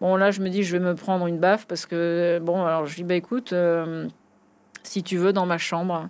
Bon, 0.00 0.16
là, 0.16 0.32
je 0.32 0.40
me 0.40 0.48
dis, 0.48 0.64
je 0.64 0.76
vais 0.76 0.84
me 0.84 0.96
prendre 0.96 1.26
une 1.28 1.38
baffe 1.38 1.66
parce 1.66 1.86
que, 1.86 2.40
bon, 2.42 2.64
alors 2.64 2.86
je 2.86 2.96
dis, 2.96 3.04
bah 3.04 3.14
écoute, 3.14 3.52
euh, 3.52 4.08
si 4.82 5.04
tu 5.04 5.16
veux, 5.16 5.32
dans 5.32 5.46
ma 5.46 5.58
chambre, 5.58 6.08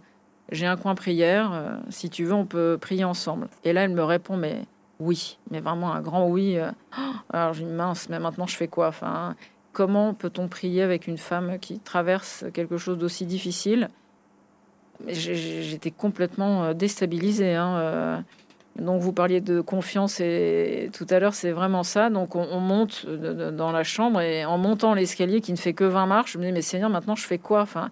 j'ai 0.53 0.67
un 0.67 0.77
coin 0.77 0.95
prière. 0.95 1.53
Euh, 1.53 1.77
si 1.89 2.11
tu 2.11 2.25
veux, 2.25 2.35
on 2.35 2.47
peut 2.47 2.79
prier 2.81 3.05
ensemble. 3.05 3.49
Et 3.65 3.73
là, 3.73 3.83
elle 3.83 3.91
me 3.91 4.05
répond, 4.05 4.37
mais 4.37 4.63
oui, 5.01 5.39
mais 5.51 5.61
vraiment 5.61 5.93
un 5.93 6.01
grand 6.01 6.29
oui. 6.29 6.59
Euh. 6.59 6.71
alors, 7.33 7.55
je 7.55 7.65
dis, 7.65 7.71
mince, 7.71 8.09
mais 8.09 8.21
maintenant, 8.21 8.47
je 8.47 8.57
fais 8.57 8.69
quoi 8.69 8.89
Enfin, 8.89 9.35
comment 9.73 10.15
peut-on 10.15 10.49
prier 10.49 10.83
avec 10.83 11.07
une 11.07 11.19
femme 11.19 11.59
qui 11.59 11.81
traverse 11.81 12.45
quelque 12.53 12.77
chose 12.77 12.99
d'aussi 12.99 13.27
difficile? 13.27 13.89
J'étais 15.09 15.91
complètement 15.91 16.75
déstabilisée. 16.75 17.57
Hein, 17.57 18.23
donc 18.77 19.03
vous 19.03 19.13
parliez 19.13 19.41
de 19.41 19.61
confiance 19.61 20.21
et 20.21 20.91
tout 20.95 21.07
à 21.11 21.19
l'heure 21.19 21.35
c'est 21.35 21.51
vraiment 21.51 21.83
ça. 21.83 22.09
Donc 22.09 22.37
on, 22.37 22.61
monte 22.61 23.07
dans 23.07 23.73
la 23.73 23.83
chambre 23.83 24.21
et 24.21 24.45
en 24.45 24.59
montant 24.59 24.95
l'escalier 24.95 25.41
qui 25.41 25.53
ne 25.53 25.59
fait 25.59 25.75
que 25.75 25.85
20 25.85 26.07
marches, 26.07 26.33
je 26.33 26.39
me 26.39 26.45
dis 26.45 26.53
mais 26.53 26.63
Seigneur 26.63 26.89
maintenant 26.89 27.15
je 27.17 27.27
fais 27.27 27.39
quoi? 27.39 27.63
Enfin 27.63 27.91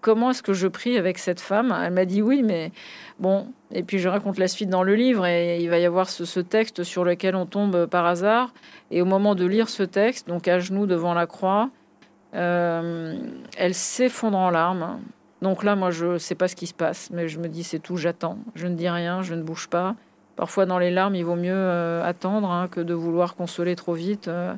comment 0.00 0.30
est-ce 0.30 0.42
que 0.42 0.52
je 0.52 0.68
prie 0.68 0.96
avec 0.96 1.18
cette 1.18 1.40
femme 1.40 1.76
Elle 1.84 1.92
m'a 1.92 2.04
dit 2.04 2.22
oui 2.22 2.42
mais 2.42 2.72
bon 3.18 3.48
et 3.72 3.82
puis 3.82 3.98
je 3.98 4.08
raconte 4.08 4.38
la 4.38 4.48
suite 4.48 4.68
dans 4.68 4.82
le 4.82 4.94
livre 4.94 5.26
et 5.26 5.60
il 5.60 5.70
va 5.70 5.78
y 5.78 5.84
avoir 5.84 6.08
ce, 6.08 6.40
texte 6.40 6.82
sur 6.82 7.04
lequel 7.04 7.36
on 7.36 7.46
tombe 7.46 7.86
par 7.86 8.06
hasard 8.06 8.52
et 8.90 9.02
au 9.02 9.04
moment 9.04 9.34
de 9.34 9.44
lire 9.44 9.68
ce 9.68 9.82
texte 9.82 10.28
donc 10.28 10.48
à 10.48 10.58
genoux 10.58 10.86
devant 10.86 11.14
la 11.14 11.26
croix, 11.26 11.70
euh, 12.34 13.18
elle 13.56 13.74
s'effondre 13.74 14.38
en 14.38 14.50
larmes. 14.50 15.00
Donc 15.42 15.64
là, 15.64 15.74
moi, 15.74 15.90
je 15.90 16.06
ne 16.06 16.18
sais 16.18 16.34
pas 16.34 16.48
ce 16.48 16.56
qui 16.56 16.66
se 16.66 16.74
passe, 16.74 17.10
mais 17.10 17.28
je 17.28 17.38
me 17.38 17.48
dis, 17.48 17.64
c'est 17.64 17.78
tout, 17.78 17.96
j'attends. 17.96 18.38
Je 18.54 18.66
ne 18.66 18.74
dis 18.74 18.88
rien, 18.88 19.22
je 19.22 19.34
ne 19.34 19.42
bouge 19.42 19.68
pas. 19.68 19.94
Parfois, 20.36 20.66
dans 20.66 20.78
les 20.78 20.90
larmes, 20.90 21.14
il 21.14 21.24
vaut 21.24 21.36
mieux 21.36 21.52
euh, 21.52 22.04
attendre 22.04 22.50
hein, 22.50 22.68
que 22.68 22.80
de 22.80 22.94
vouloir 22.94 23.36
consoler 23.36 23.74
trop 23.76 23.94
vite. 23.94 24.28
Euh. 24.28 24.54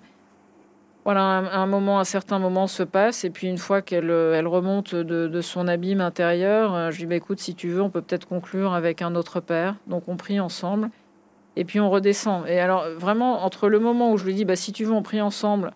Voilà, 1.04 1.20
un, 1.20 1.66
moment, 1.66 1.98
un 1.98 2.04
certain 2.04 2.38
moment 2.38 2.68
se 2.68 2.84
passe, 2.84 3.24
et 3.24 3.30
puis 3.30 3.48
une 3.48 3.58
fois 3.58 3.82
qu'elle 3.82 4.10
euh, 4.10 4.34
elle 4.38 4.46
remonte 4.46 4.94
de, 4.94 5.40
son 5.40 5.66
abîme 5.66 6.00
intérieur, 6.00 6.92
je 6.92 6.98
lui 6.98 7.04
dis 7.04 7.06
bah, 7.06 7.16
écoute, 7.16 7.40
si 7.40 7.56
tu 7.56 7.68
veux, 7.68 7.82
on 7.82 7.90
peut 7.90 8.02
peut-être 8.02 8.28
conclure 8.28 8.72
avec 8.72 9.02
un 9.02 9.16
autre 9.16 9.40
père. 9.40 9.74
Donc 9.88 10.04
on 10.06 10.16
prie 10.16 10.38
ensemble, 10.38 10.90
et 11.56 11.64
puis 11.64 11.80
on 11.80 11.90
redescend. 11.90 12.46
Et 12.46 12.60
alors, 12.60 12.84
vraiment, 12.96 13.44
entre 13.44 13.68
le 13.68 13.80
moment 13.80 14.12
où 14.12 14.16
je 14.16 14.24
lui 14.24 14.34
dis 14.34 14.44
bah, 14.44 14.54
si 14.54 14.72
tu 14.72 14.84
veux, 14.84 14.92
on 14.92 15.02
prie 15.02 15.20
ensemble, 15.20 15.72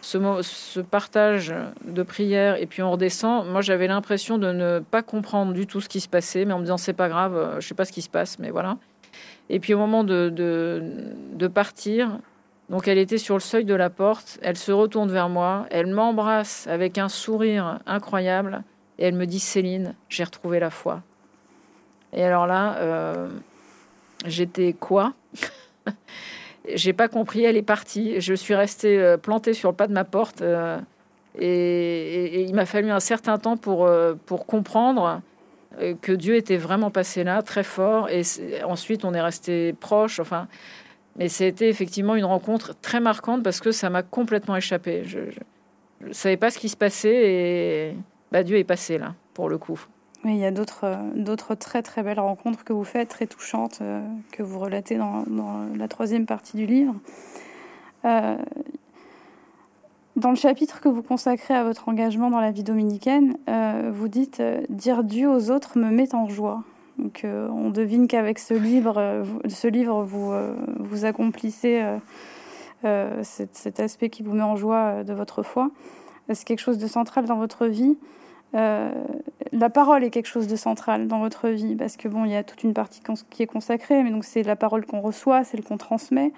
ce, 0.00 0.18
ce 0.42 0.78
partage 0.78 1.52
de 1.84 2.02
prière, 2.04 2.54
et 2.54 2.66
puis 2.66 2.82
on 2.82 2.92
redescend, 2.92 3.48
moi 3.48 3.62
j'avais 3.62 3.88
l'impression 3.88 4.38
de 4.38 4.52
ne 4.52 4.78
pas 4.78 5.02
comprendre 5.02 5.52
du 5.54 5.66
tout 5.66 5.80
ce 5.80 5.88
qui 5.88 6.00
se 6.00 6.08
passait, 6.08 6.44
mais 6.44 6.52
en 6.52 6.58
me 6.58 6.64
disant 6.64 6.76
c'est 6.76 6.92
pas 6.92 7.08
grave, 7.08 7.56
je 7.58 7.66
sais 7.66 7.74
pas 7.74 7.84
ce 7.84 7.90
qui 7.90 8.02
se 8.02 8.10
passe, 8.10 8.38
mais 8.38 8.50
voilà. 8.50 8.78
Et 9.50 9.60
puis 9.60 9.74
au 9.74 9.78
moment 9.78 10.04
de, 10.04 10.28
de, 10.30 11.46
partir, 11.46 12.18
donc 12.70 12.86
elle 12.86 12.98
était 12.98 13.18
sur 13.18 13.34
le 13.34 13.40
seuil 13.40 13.64
de 13.64 13.74
la 13.74 13.88
porte, 13.88 14.38
elle 14.42 14.56
se 14.56 14.72
retourne 14.72 15.10
vers 15.10 15.28
moi, 15.28 15.66
elle 15.70 15.86
m'embrasse 15.86 16.66
avec 16.66 16.98
un 16.98 17.08
sourire 17.08 17.78
incroyable 17.86 18.62
et 18.98 19.06
elle 19.06 19.14
me 19.14 19.26
dit 19.26 19.40
Céline, 19.40 19.94
j'ai 20.08 20.24
retrouvé 20.24 20.60
la 20.60 20.70
foi. 20.70 21.02
Et 22.12 22.22
alors 22.22 22.46
là, 22.46 22.76
euh, 22.78 23.28
j'étais 24.26 24.72
quoi? 24.72 25.14
J'ai 26.74 26.92
pas 26.92 27.08
compris, 27.08 27.44
elle 27.44 27.56
est 27.56 27.62
partie. 27.62 28.20
Je 28.20 28.34
suis 28.34 28.54
restée 28.54 28.98
euh, 28.98 29.16
plantée 29.16 29.54
sur 29.54 29.70
le 29.70 29.76
pas 29.76 29.86
de 29.86 29.92
ma 29.94 30.04
porte 30.04 30.42
euh, 30.42 30.78
et, 31.38 32.42
il 32.42 32.54
m'a 32.54 32.66
fallu 32.66 32.90
un 32.90 33.00
certain 33.00 33.38
temps 33.38 33.56
pour, 33.56 33.88
pour 34.26 34.44
comprendre 34.44 35.22
que 36.02 36.12
Dieu 36.12 36.34
était 36.34 36.56
vraiment 36.56 36.90
passé 36.90 37.22
là, 37.24 37.40
très 37.42 37.62
fort, 37.62 38.08
et 38.10 38.22
ensuite 38.64 39.04
on 39.04 39.14
est 39.14 39.20
resté 39.20 39.72
proche. 39.74 40.18
Enfin, 40.18 40.48
mais 41.18 41.28
c'était 41.28 41.68
effectivement 41.68 42.14
une 42.14 42.24
rencontre 42.24 42.74
très 42.80 43.00
marquante 43.00 43.42
parce 43.42 43.60
que 43.60 43.72
ça 43.72 43.90
m'a 43.90 44.02
complètement 44.02 44.56
échappé. 44.56 45.02
Je, 45.04 45.20
ne 46.06 46.12
savais 46.12 46.36
pas 46.36 46.50
ce 46.50 46.58
qui 46.58 46.68
se 46.68 46.76
passait 46.76 47.30
et 47.30 47.96
bah, 48.32 48.42
Dieu 48.42 48.56
est 48.56 48.64
passé 48.64 48.98
là, 48.98 49.14
pour 49.34 49.48
le 49.48 49.58
coup. 49.58 49.80
Oui, 50.24 50.32
il 50.32 50.38
y 50.38 50.46
a 50.46 50.50
d'autres, 50.50 50.84
euh, 50.84 50.96
d'autres 51.14 51.54
très 51.54 51.82
très 51.82 52.02
belles 52.02 52.20
rencontres 52.20 52.64
que 52.64 52.72
vous 52.72 52.84
faites, 52.84 53.08
très 53.08 53.26
touchantes, 53.26 53.78
euh, 53.82 54.00
que 54.32 54.42
vous 54.42 54.58
relatez 54.58 54.96
dans, 54.96 55.24
la 55.76 55.88
troisième 55.88 56.26
partie 56.26 56.56
du 56.56 56.66
livre. 56.66 56.94
Dans 60.18 60.30
le 60.30 60.36
chapitre 60.36 60.80
que 60.80 60.88
vous 60.88 61.04
consacrez 61.04 61.54
à 61.54 61.62
votre 61.62 61.88
engagement 61.88 62.28
dans 62.28 62.40
la 62.40 62.50
vie 62.50 62.64
dominicaine, 62.64 63.36
euh, 63.48 63.92
vous 63.94 64.08
dites 64.08 64.40
euh, 64.40 64.62
Dire 64.68 65.04
Dieu 65.04 65.30
aux 65.30 65.52
autres 65.52 65.78
me 65.78 65.92
met 65.92 66.12
en 66.12 66.28
joie. 66.28 66.64
Donc, 66.98 67.24
euh, 67.24 67.48
on 67.48 67.70
devine 67.70 68.08
qu'avec 68.08 68.38
ce 68.38 68.54
livre, 68.54 69.24
ce 69.48 69.68
livre 69.68 70.02
vous, 70.02 70.32
vous 70.78 71.04
accomplissez 71.04 71.84
cet, 72.82 73.56
cet, 73.56 73.80
aspect 73.80 74.08
qui 74.10 74.22
vous 74.22 74.32
met 74.32 74.42
en 74.42 74.56
joie 74.56 75.04
de 75.04 75.12
votre 75.12 75.42
foi. 75.42 75.70
C'est 76.32 76.44
quelque 76.44 76.60
chose 76.60 76.78
de 76.78 76.86
central 76.86 77.24
dans 77.26 77.36
votre 77.36 77.66
vie. 77.66 77.96
la 78.52 79.70
parole 79.72 80.04
est 80.04 80.10
quelque 80.10 80.26
chose 80.26 80.48
de 80.48 80.56
central 80.56 81.06
dans 81.06 81.20
votre 81.20 81.48
vie 81.48 81.76
parce 81.76 81.96
que 81.96 82.08
bon, 82.08 82.24
il 82.24 82.32
y 82.32 82.36
a 82.36 82.42
toute 82.42 82.64
une 82.64 82.74
partie 82.74 83.00
qui 83.30 83.42
est 83.42 83.46
consacrée, 83.46 84.02
mais 84.02 84.10
donc 84.10 84.24
c'est 84.24 84.42
la 84.42 84.56
parole 84.56 84.84
qu'on 84.84 85.00
reçoit, 85.00 85.44
celle 85.44 85.62
qu'on 85.62 85.78
transmet. 85.78 86.32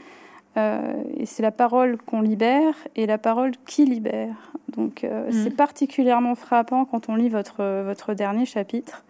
Euh, 0.56 1.02
et 1.16 1.26
c'est 1.26 1.42
la 1.42 1.52
parole 1.52 1.96
qu'on 1.98 2.22
libère 2.22 2.74
et 2.96 3.06
la 3.06 3.18
parole 3.18 3.52
qui 3.66 3.84
libère. 3.84 4.52
Donc 4.68 5.04
euh, 5.04 5.28
mm. 5.28 5.32
c'est 5.32 5.56
particulièrement 5.56 6.34
frappant 6.34 6.84
quand 6.84 7.08
on 7.08 7.14
lit 7.14 7.28
votre, 7.28 7.82
votre 7.84 8.14
dernier 8.14 8.46
chapitre 8.46 9.04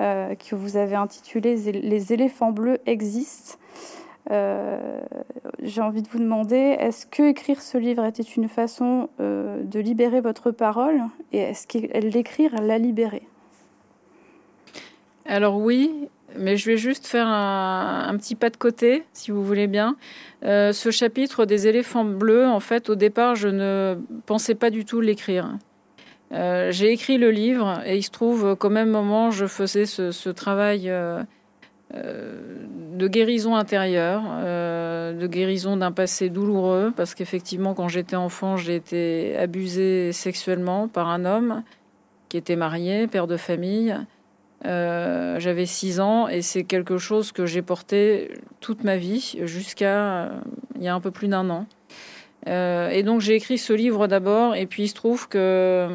euh, 0.00 0.34
que 0.34 0.54
vous 0.54 0.76
avez 0.76 0.96
intitulé 0.96 1.56
Les 1.56 2.12
éléphants 2.12 2.52
bleus 2.52 2.78
existent. 2.86 3.56
J'ai 4.28 5.80
envie 5.80 6.02
de 6.02 6.08
vous 6.08 6.20
demander, 6.20 6.56
est-ce 6.78 7.04
que 7.06 7.24
écrire 7.24 7.60
ce 7.60 7.78
livre 7.78 8.04
était 8.04 8.22
une 8.22 8.48
façon 8.48 9.08
de 9.18 9.80
libérer 9.80 10.20
votre 10.20 10.52
parole 10.52 11.02
et 11.32 11.38
est-ce 11.38 11.66
qu'elle 11.66 12.10
l'écrire 12.10 12.54
la 12.62 12.78
libérer 12.78 13.22
Alors 15.26 15.56
oui, 15.56 16.08
mais 16.36 16.56
je 16.56 16.66
vais 16.66 16.76
juste 16.76 17.06
faire 17.06 17.26
un, 17.26 18.14
petit 18.16 18.34
pas 18.34 18.50
de 18.50 18.56
côté, 18.56 19.04
si 19.12 19.30
vous 19.30 19.44
voulez 19.44 19.66
bien. 19.66 19.96
Euh, 20.44 20.72
ce 20.72 20.90
chapitre 20.90 21.44
des 21.44 21.66
éléphants 21.66 22.04
bleus, 22.04 22.46
en 22.46 22.60
fait, 22.60 22.88
au 22.90 22.94
départ, 22.94 23.34
je 23.34 23.48
ne 23.48 23.98
pensais 24.26 24.54
pas 24.54 24.70
du 24.70 24.84
tout 24.84 25.00
l'écrire. 25.00 25.56
Euh, 26.32 26.70
j'ai 26.70 26.92
écrit 26.92 27.18
le 27.18 27.30
livre 27.30 27.80
et 27.84 27.96
il 27.96 28.02
se 28.02 28.10
trouve 28.10 28.56
qu'au 28.56 28.68
même 28.70 28.90
moment, 28.90 29.30
je 29.30 29.46
faisais 29.46 29.86
ce, 29.86 30.28
travail 30.30 30.88
euh, 30.88 31.22
de 31.92 33.08
guérison 33.08 33.56
intérieure, 33.56 34.22
de 34.22 35.26
guérison 35.26 35.76
d'un 35.76 35.92
passé 35.92 36.28
douloureux, 36.28 36.92
parce 36.94 37.14
qu'effectivement, 37.14 37.74
quand 37.74 37.88
j'étais 37.88 38.16
enfant, 38.16 38.56
j'ai 38.56 38.76
été 38.76 39.36
abusée 39.36 40.12
sexuellement 40.12 40.86
par 40.86 41.08
un 41.08 41.24
homme 41.24 41.62
qui 42.30 42.36
était 42.36 42.56
marié, 42.56 43.06
père 43.08 43.26
de 43.26 43.36
famille. 43.36 43.94
Euh, 44.66 45.40
j'avais 45.40 45.66
6 45.66 46.00
ans 46.00 46.28
et 46.28 46.42
c'est 46.42 46.64
quelque 46.64 46.98
chose 46.98 47.32
que 47.32 47.46
j'ai 47.46 47.62
porté 47.62 48.30
toute 48.60 48.84
ma 48.84 48.96
vie 48.96 49.38
jusqu'à 49.44 50.24
euh, 50.24 50.28
il 50.76 50.82
y 50.82 50.88
a 50.88 50.94
un 50.94 51.00
peu 51.00 51.10
plus 51.10 51.28
d'un 51.28 51.48
an. 51.48 51.66
Euh, 52.46 52.88
et 52.88 53.02
donc 53.02 53.20
j'ai 53.20 53.34
écrit 53.34 53.58
ce 53.58 53.72
livre 53.72 54.06
d'abord 54.06 54.54
et 54.54 54.66
puis 54.66 54.84
il 54.84 54.88
se 54.88 54.94
trouve 54.94 55.28
que 55.28 55.88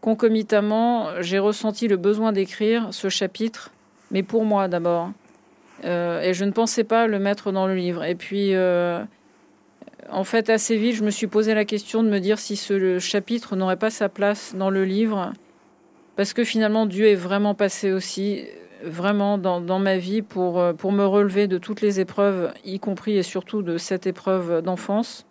concomitamment 0.00 1.20
j'ai 1.20 1.38
ressenti 1.38 1.88
le 1.88 1.96
besoin 1.96 2.32
d'écrire 2.32 2.88
ce 2.92 3.08
chapitre, 3.08 3.70
mais 4.10 4.22
pour 4.22 4.44
moi 4.44 4.68
d'abord. 4.68 5.10
et 5.84 6.32
je 6.32 6.44
ne 6.44 6.50
pensais 6.50 6.84
pas 6.84 7.06
le 7.06 7.18
mettre 7.18 7.52
dans 7.52 7.66
le 7.66 7.74
livre. 7.74 8.04
Et 8.04 8.14
puis 8.14 8.54
en 10.10 10.24
fait 10.24 10.50
assez 10.50 10.76
vite 10.76 10.96
je 10.96 11.04
me 11.04 11.10
suis 11.10 11.26
posé 11.26 11.54
la 11.54 11.64
question 11.64 12.02
de 12.02 12.08
me 12.08 12.18
dire 12.18 12.38
si 12.38 12.56
ce 12.56 12.98
chapitre 12.98 13.56
n'aurait 13.56 13.76
pas 13.76 13.90
sa 13.90 14.08
place 14.08 14.54
dans 14.56 14.70
le 14.70 14.84
livre 14.84 15.32
parce 16.16 16.32
que 16.32 16.44
finalement 16.44 16.86
Dieu 16.86 17.06
est 17.06 17.14
vraiment 17.14 17.54
passé 17.54 17.92
aussi 17.92 18.44
vraiment 18.82 19.38
dans, 19.38 19.78
ma 19.78 19.96
vie 19.96 20.22
pour, 20.22 20.58
euh, 20.58 20.72
pour 20.72 20.92
me 20.92 21.04
relever 21.04 21.46
de 21.46 21.58
toutes 21.58 21.80
les 21.80 22.00
épreuves, 22.00 22.52
y 22.64 22.78
compris 22.78 23.16
et 23.16 23.22
surtout 23.22 23.62
de 23.62 23.78
cette 23.78 24.06
épreuve 24.06 24.62
d'enfance. 24.62 25.26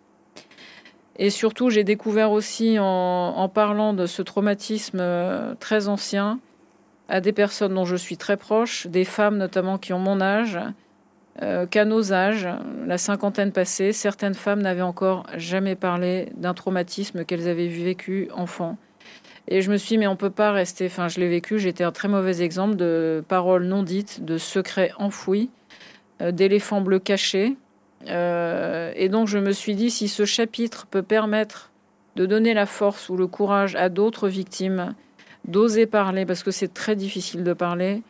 Et 1.18 1.30
surtout, 1.30 1.68
j'ai 1.68 1.82
découvert 1.82 2.30
aussi 2.30 2.78
en, 2.78 3.50
parlant 3.52 3.92
de 3.92 4.06
ce 4.06 4.22
traumatisme 4.22 4.98
euh, 5.00 5.54
très 5.58 5.88
ancien 5.88 6.38
à 7.08 7.20
des 7.20 7.32
personnes 7.32 7.74
dont 7.74 7.84
je 7.84 7.96
suis 7.96 8.16
très 8.16 8.36
proche, 8.36 8.86
des 8.86 9.04
femmes 9.04 9.36
notamment 9.36 9.78
qui 9.78 9.92
ont 9.92 9.98
mon 9.98 10.20
âge, 10.20 10.60
euh, 11.42 11.66
qu'à 11.66 11.84
nos 11.84 12.12
âges, 12.12 12.48
la 12.86 12.98
cinquantaine 12.98 13.50
passée, 13.50 13.92
certaines 13.92 14.34
femmes 14.34 14.62
n'avaient 14.62 14.82
encore 14.82 15.24
jamais 15.36 15.74
parlé 15.74 16.28
d'un 16.36 16.54
traumatisme 16.54 17.24
qu'elles 17.24 17.48
avaient 17.48 17.68
vécu 17.68 18.28
enfant. 18.34 18.76
Et 19.48 19.62
je 19.62 19.70
me 19.70 19.76
suis 19.76 19.90
dit, 19.94 19.98
mais 19.98 20.06
on 20.06 20.16
peut 20.16 20.30
pas 20.30 20.52
rester. 20.52 20.86
Enfin, 20.86 21.08
je 21.08 21.18
l'ai 21.18 21.28
vécu. 21.28 21.58
J'étais 21.58 21.84
un 21.84 21.92
très 21.92 22.08
mauvais 22.08 22.42
exemple 22.42 22.76
de 22.76 23.24
paroles 23.26 23.64
non 23.64 23.82
dites, 23.82 24.24
de 24.24 24.36
secrets 24.36 24.92
enfouis, 24.98 25.50
euh, 26.20 26.32
d'éléphants 26.32 26.82
bleus 26.82 26.98
cachés. 26.98 27.56
Euh, 28.06 28.92
et 28.94 29.08
donc, 29.08 29.28
je 29.28 29.38
me 29.38 29.52
suis 29.52 29.74
dit, 29.74 29.90
si 29.90 30.08
ce 30.08 30.24
chapitre 30.24 30.86
peut 30.86 31.02
permettre 31.02 31.70
de 32.16 32.26
donner 32.26 32.54
la 32.54 32.66
force 32.66 33.08
ou 33.08 33.16
le 33.16 33.26
courage 33.26 33.76
à 33.76 33.88
d'autres 33.88 34.28
victimes, 34.28 34.94
d'oser 35.46 35.86
parler, 35.86 36.26
parce 36.26 36.42
que 36.42 36.50
c'est 36.50 36.72
très 36.72 36.96
difficile 36.96 37.44
de 37.44 37.52
parler, 37.52 38.02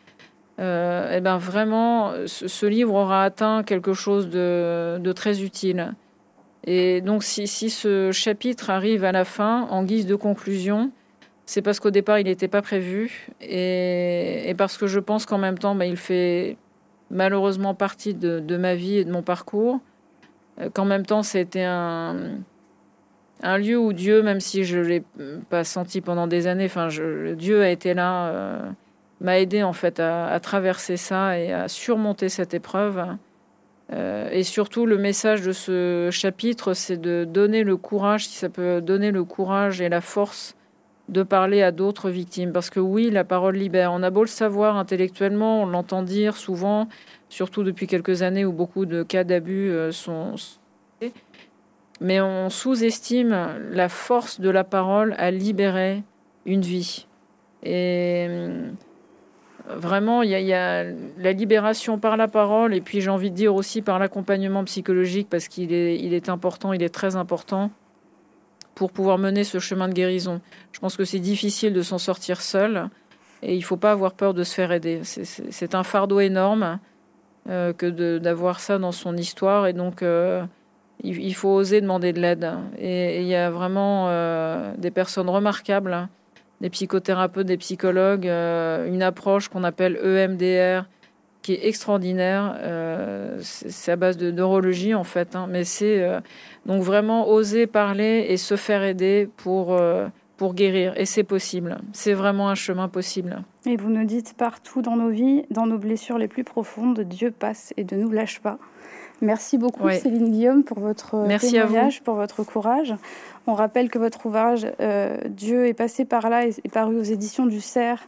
euh, 0.59 1.13
et 1.13 1.17
eh 1.17 1.21
ben 1.21 1.37
vraiment, 1.37 2.11
ce, 2.25 2.65
livre 2.65 2.93
aura 2.93 3.23
atteint 3.23 3.63
quelque 3.63 3.93
chose 3.93 4.29
de, 4.29 5.13
très 5.13 5.41
utile. 5.41 5.93
Et 6.65 7.01
donc, 7.01 7.23
si, 7.23 7.47
si, 7.47 7.69
ce 7.69 8.11
chapitre 8.11 8.69
arrive 8.69 9.05
à 9.05 9.13
la 9.13 9.23
fin, 9.23 9.67
en 9.69 9.83
guise 9.83 10.05
de 10.05 10.15
conclusion, 10.15 10.91
c'est 11.45 11.63
parce 11.63 11.79
qu'au 11.79 11.89
départ, 11.89 12.19
il 12.19 12.25
n'était 12.25 12.47
pas 12.47 12.61
prévu 12.61 13.27
et, 13.41 14.53
parce 14.55 14.77
que 14.77 14.85
je 14.85 14.99
pense 14.99 15.25
qu'en 15.25 15.39
même 15.39 15.57
temps, 15.57 15.73
bah, 15.73 15.87
il 15.87 15.97
fait 15.97 16.57
malheureusement 17.11 17.73
partie 17.73 18.13
de, 18.13 18.57
ma 18.57 18.75
vie 18.75 18.97
et 18.97 19.05
de 19.05 19.11
mon 19.11 19.21
parcours. 19.21 19.79
Euh, 20.59 20.69
qu'en 20.69 20.85
même 20.85 21.05
temps, 21.05 21.23
c'était 21.23 21.63
un, 21.63 22.15
un 23.41 23.57
lieu 23.57 23.77
où 23.77 23.93
Dieu, 23.93 24.21
même 24.21 24.39
si 24.39 24.63
je 24.63 24.77
ne 24.77 24.83
l'ai 24.83 25.03
pas 25.49 25.63
senti 25.63 26.01
pendant 26.01 26.27
des 26.27 26.47
années, 26.47 26.65
enfin, 26.65 26.87
Dieu 27.35 27.61
a 27.61 27.69
été 27.69 27.93
là, 27.93 28.27
euh, 28.27 28.69
m'a 29.21 29.39
aidé 29.39 29.63
en 29.63 29.73
fait 29.73 29.99
à, 29.99 30.37
traverser 30.39 30.97
ça 30.97 31.37
et 31.39 31.53
à 31.53 31.67
surmonter 31.67 32.29
cette 32.29 32.53
épreuve. 32.53 33.05
Euh, 33.91 34.29
et 34.31 34.43
surtout, 34.43 34.85
le 34.85 34.97
message 34.97 35.41
de 35.41 35.51
ce 35.51 36.09
chapitre, 36.11 36.73
c'est 36.73 36.97
de 36.97 37.25
donner 37.25 37.63
le 37.63 37.77
courage, 37.77 38.27
si 38.27 38.35
ça 38.35 38.49
peut 38.49 38.81
donner 38.81 39.11
le 39.11 39.23
courage 39.23 39.81
et 39.81 39.89
la 39.89 40.01
force 40.01 40.55
de 41.09 41.23
parler 41.23 41.61
à 41.61 41.71
d'autres 41.71 42.09
victimes. 42.09 42.51
Parce 42.51 42.69
que 42.69 42.79
oui, 42.79 43.09
la 43.09 43.23
parole 43.23 43.55
libère. 43.55 43.91
On 43.93 44.03
a 44.03 44.09
beau 44.09 44.21
le 44.21 44.27
savoir 44.27 44.77
intellectuellement, 44.77 45.63
on 45.63 45.65
l'entend 45.65 46.03
dire 46.03 46.37
souvent, 46.37 46.87
surtout 47.27 47.63
depuis 47.63 47.87
quelques 47.87 48.21
années 48.21 48.45
où 48.45 48.53
beaucoup 48.53 48.85
de 48.85 49.03
cas 49.03 49.23
d'abus 49.23 49.71
euh, 49.71 49.91
sont... 49.91 50.35
Mais 52.01 52.21
on 52.21 52.49
sous-estime 52.49 53.35
la 53.71 53.89
force 53.89 54.39
de 54.39 54.49
la 54.49 54.63
parole 54.63 55.15
à 55.17 55.31
libérer 55.31 56.03
une 56.45 56.61
vie. 56.61 57.07
Et 57.63 58.25
euh, 58.29 58.69
vraiment, 59.67 60.21
il 60.23 60.29
y, 60.29 60.53
a 60.53 60.83
la 60.83 61.33
libération 61.33 61.99
par 61.99 62.15
la 62.15 62.27
parole, 62.27 62.73
et 62.73 62.81
puis 62.81 63.01
j'ai 63.01 63.09
envie 63.09 63.31
de 63.31 63.35
dire 63.35 63.53
aussi 63.53 63.81
par 63.81 63.99
l'accompagnement 63.99 64.63
psychologique, 64.63 65.27
parce 65.29 65.47
qu'il 65.47 65.73
est, 65.73 66.29
important, 66.29 66.73
il 66.73 66.83
est 66.83 66.93
très 66.93 67.15
important 67.15 67.71
pour 68.79 68.93
pouvoir 68.93 69.17
mener 69.17 69.43
ce 69.43 69.59
chemin 69.59 69.89
de 69.89 69.93
guérison. 69.93 70.39
Je 70.71 70.79
pense 70.79 70.95
que 70.95 71.03
c'est 71.03 71.19
difficile 71.19 71.73
de 71.73 71.81
s'en 71.81 71.97
sortir 71.97 72.39
seul 72.39 72.87
et 73.43 73.53
il 73.53 73.59
ne 73.59 73.63
faut 73.65 73.75
pas 73.75 73.91
avoir 73.91 74.13
peur 74.13 74.33
de 74.33 74.45
se 74.45 74.53
faire 74.53 74.71
aider. 74.71 75.01
C'est 75.03 75.75
un 75.75 75.83
fardeau 75.83 76.21
énorme 76.21 76.79
euh, 77.49 77.73
que 77.73 78.19
d'avoir 78.19 78.61
ça 78.61 78.77
dans 78.77 78.93
son 78.93 79.17
histoire 79.17 79.67
et 79.67 79.73
donc 79.73 80.01
euh, 80.01 80.45
il, 81.03 81.35
faut 81.35 81.49
oser 81.49 81.81
demander 81.81 82.13
de 82.13 82.21
l'aide. 82.21 82.49
Et 82.77 83.19
il 83.19 83.27
y 83.27 83.35
a 83.35 83.49
vraiment 83.49 84.05
euh, 84.07 84.71
des 84.77 84.91
personnes 84.91 85.29
remarquables, 85.29 86.07
des 86.61 86.69
psychothérapeutes, 86.69 87.47
des 87.47 87.57
psychologues, 87.57 88.27
une 88.27 89.03
approche 89.03 89.49
qu'on 89.49 89.65
appelle 89.65 89.99
EMDR 90.01 90.85
qui 91.41 91.53
est 91.53 91.67
extraordinaire. 91.67 92.57
c'est 93.41 93.91
à 93.91 93.95
base 93.95 94.17
de 94.17 94.29
neurologie 94.29 94.93
en 94.93 95.03
fait, 95.05 95.35
hein, 95.35 95.47
mais 95.49 95.63
c'est 95.63 96.03
donc 96.65 96.83
vraiment 96.83 97.27
oser 97.29 97.67
parler 97.67 98.27
et 98.29 98.37
se 98.37 98.55
faire 98.55 98.83
aider 98.83 99.29
pour, 99.37 99.73
euh, 99.73 100.07
pour 100.37 100.53
guérir. 100.53 100.93
Et 100.97 101.05
c'est 101.05 101.23
possible. 101.23 101.79
C'est 101.93 102.13
vraiment 102.13 102.49
un 102.49 102.55
chemin 102.55 102.87
possible. 102.87 103.41
Et 103.65 103.75
vous 103.75 103.89
nous 103.89 104.05
dites 104.05 104.35
partout 104.37 104.81
dans 104.81 104.95
nos 104.95 105.09
vies, 105.09 105.45
dans 105.49 105.65
nos 105.65 105.77
blessures 105.77 106.17
les 106.17 106.27
plus 106.27 106.43
profondes, 106.43 106.99
Dieu 107.01 107.31
passe 107.31 107.73
et 107.77 107.83
ne 107.83 108.01
nous 108.01 108.11
lâche 108.11 108.39
pas. 108.39 108.57
Merci 109.21 109.57
beaucoup 109.57 109.89
Céline 109.89 110.31
Guillaume 110.31 110.63
pour 110.63 110.79
votre 110.79 111.17
Merci 111.27 111.53
témoignage, 111.53 112.01
pour 112.03 112.15
votre 112.15 112.43
courage. 112.43 112.95
On 113.47 113.53
rappelle 113.53 113.89
que 113.89 113.97
votre 113.97 114.27
ouvrage 114.27 114.65
euh, 114.79 115.17
Dieu 115.27 115.65
est 115.65 115.73
passé 115.73 116.05
par 116.05 116.29
là 116.29 116.45
est 116.45 116.71
paru 116.71 116.97
aux 116.97 117.03
éditions 117.03 117.45
du 117.45 117.59
Cerf 117.59 118.07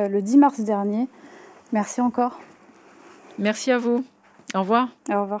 euh, 0.00 0.08
le 0.08 0.20
10 0.20 0.36
mars 0.36 0.60
dernier. 0.60 1.08
Merci 1.72 2.02
encore. 2.02 2.40
Merci 3.40 3.72
à 3.72 3.78
vous. 3.78 4.04
Au 4.54 4.60
revoir. 4.60 4.88
Au 5.08 5.22
revoir. 5.22 5.40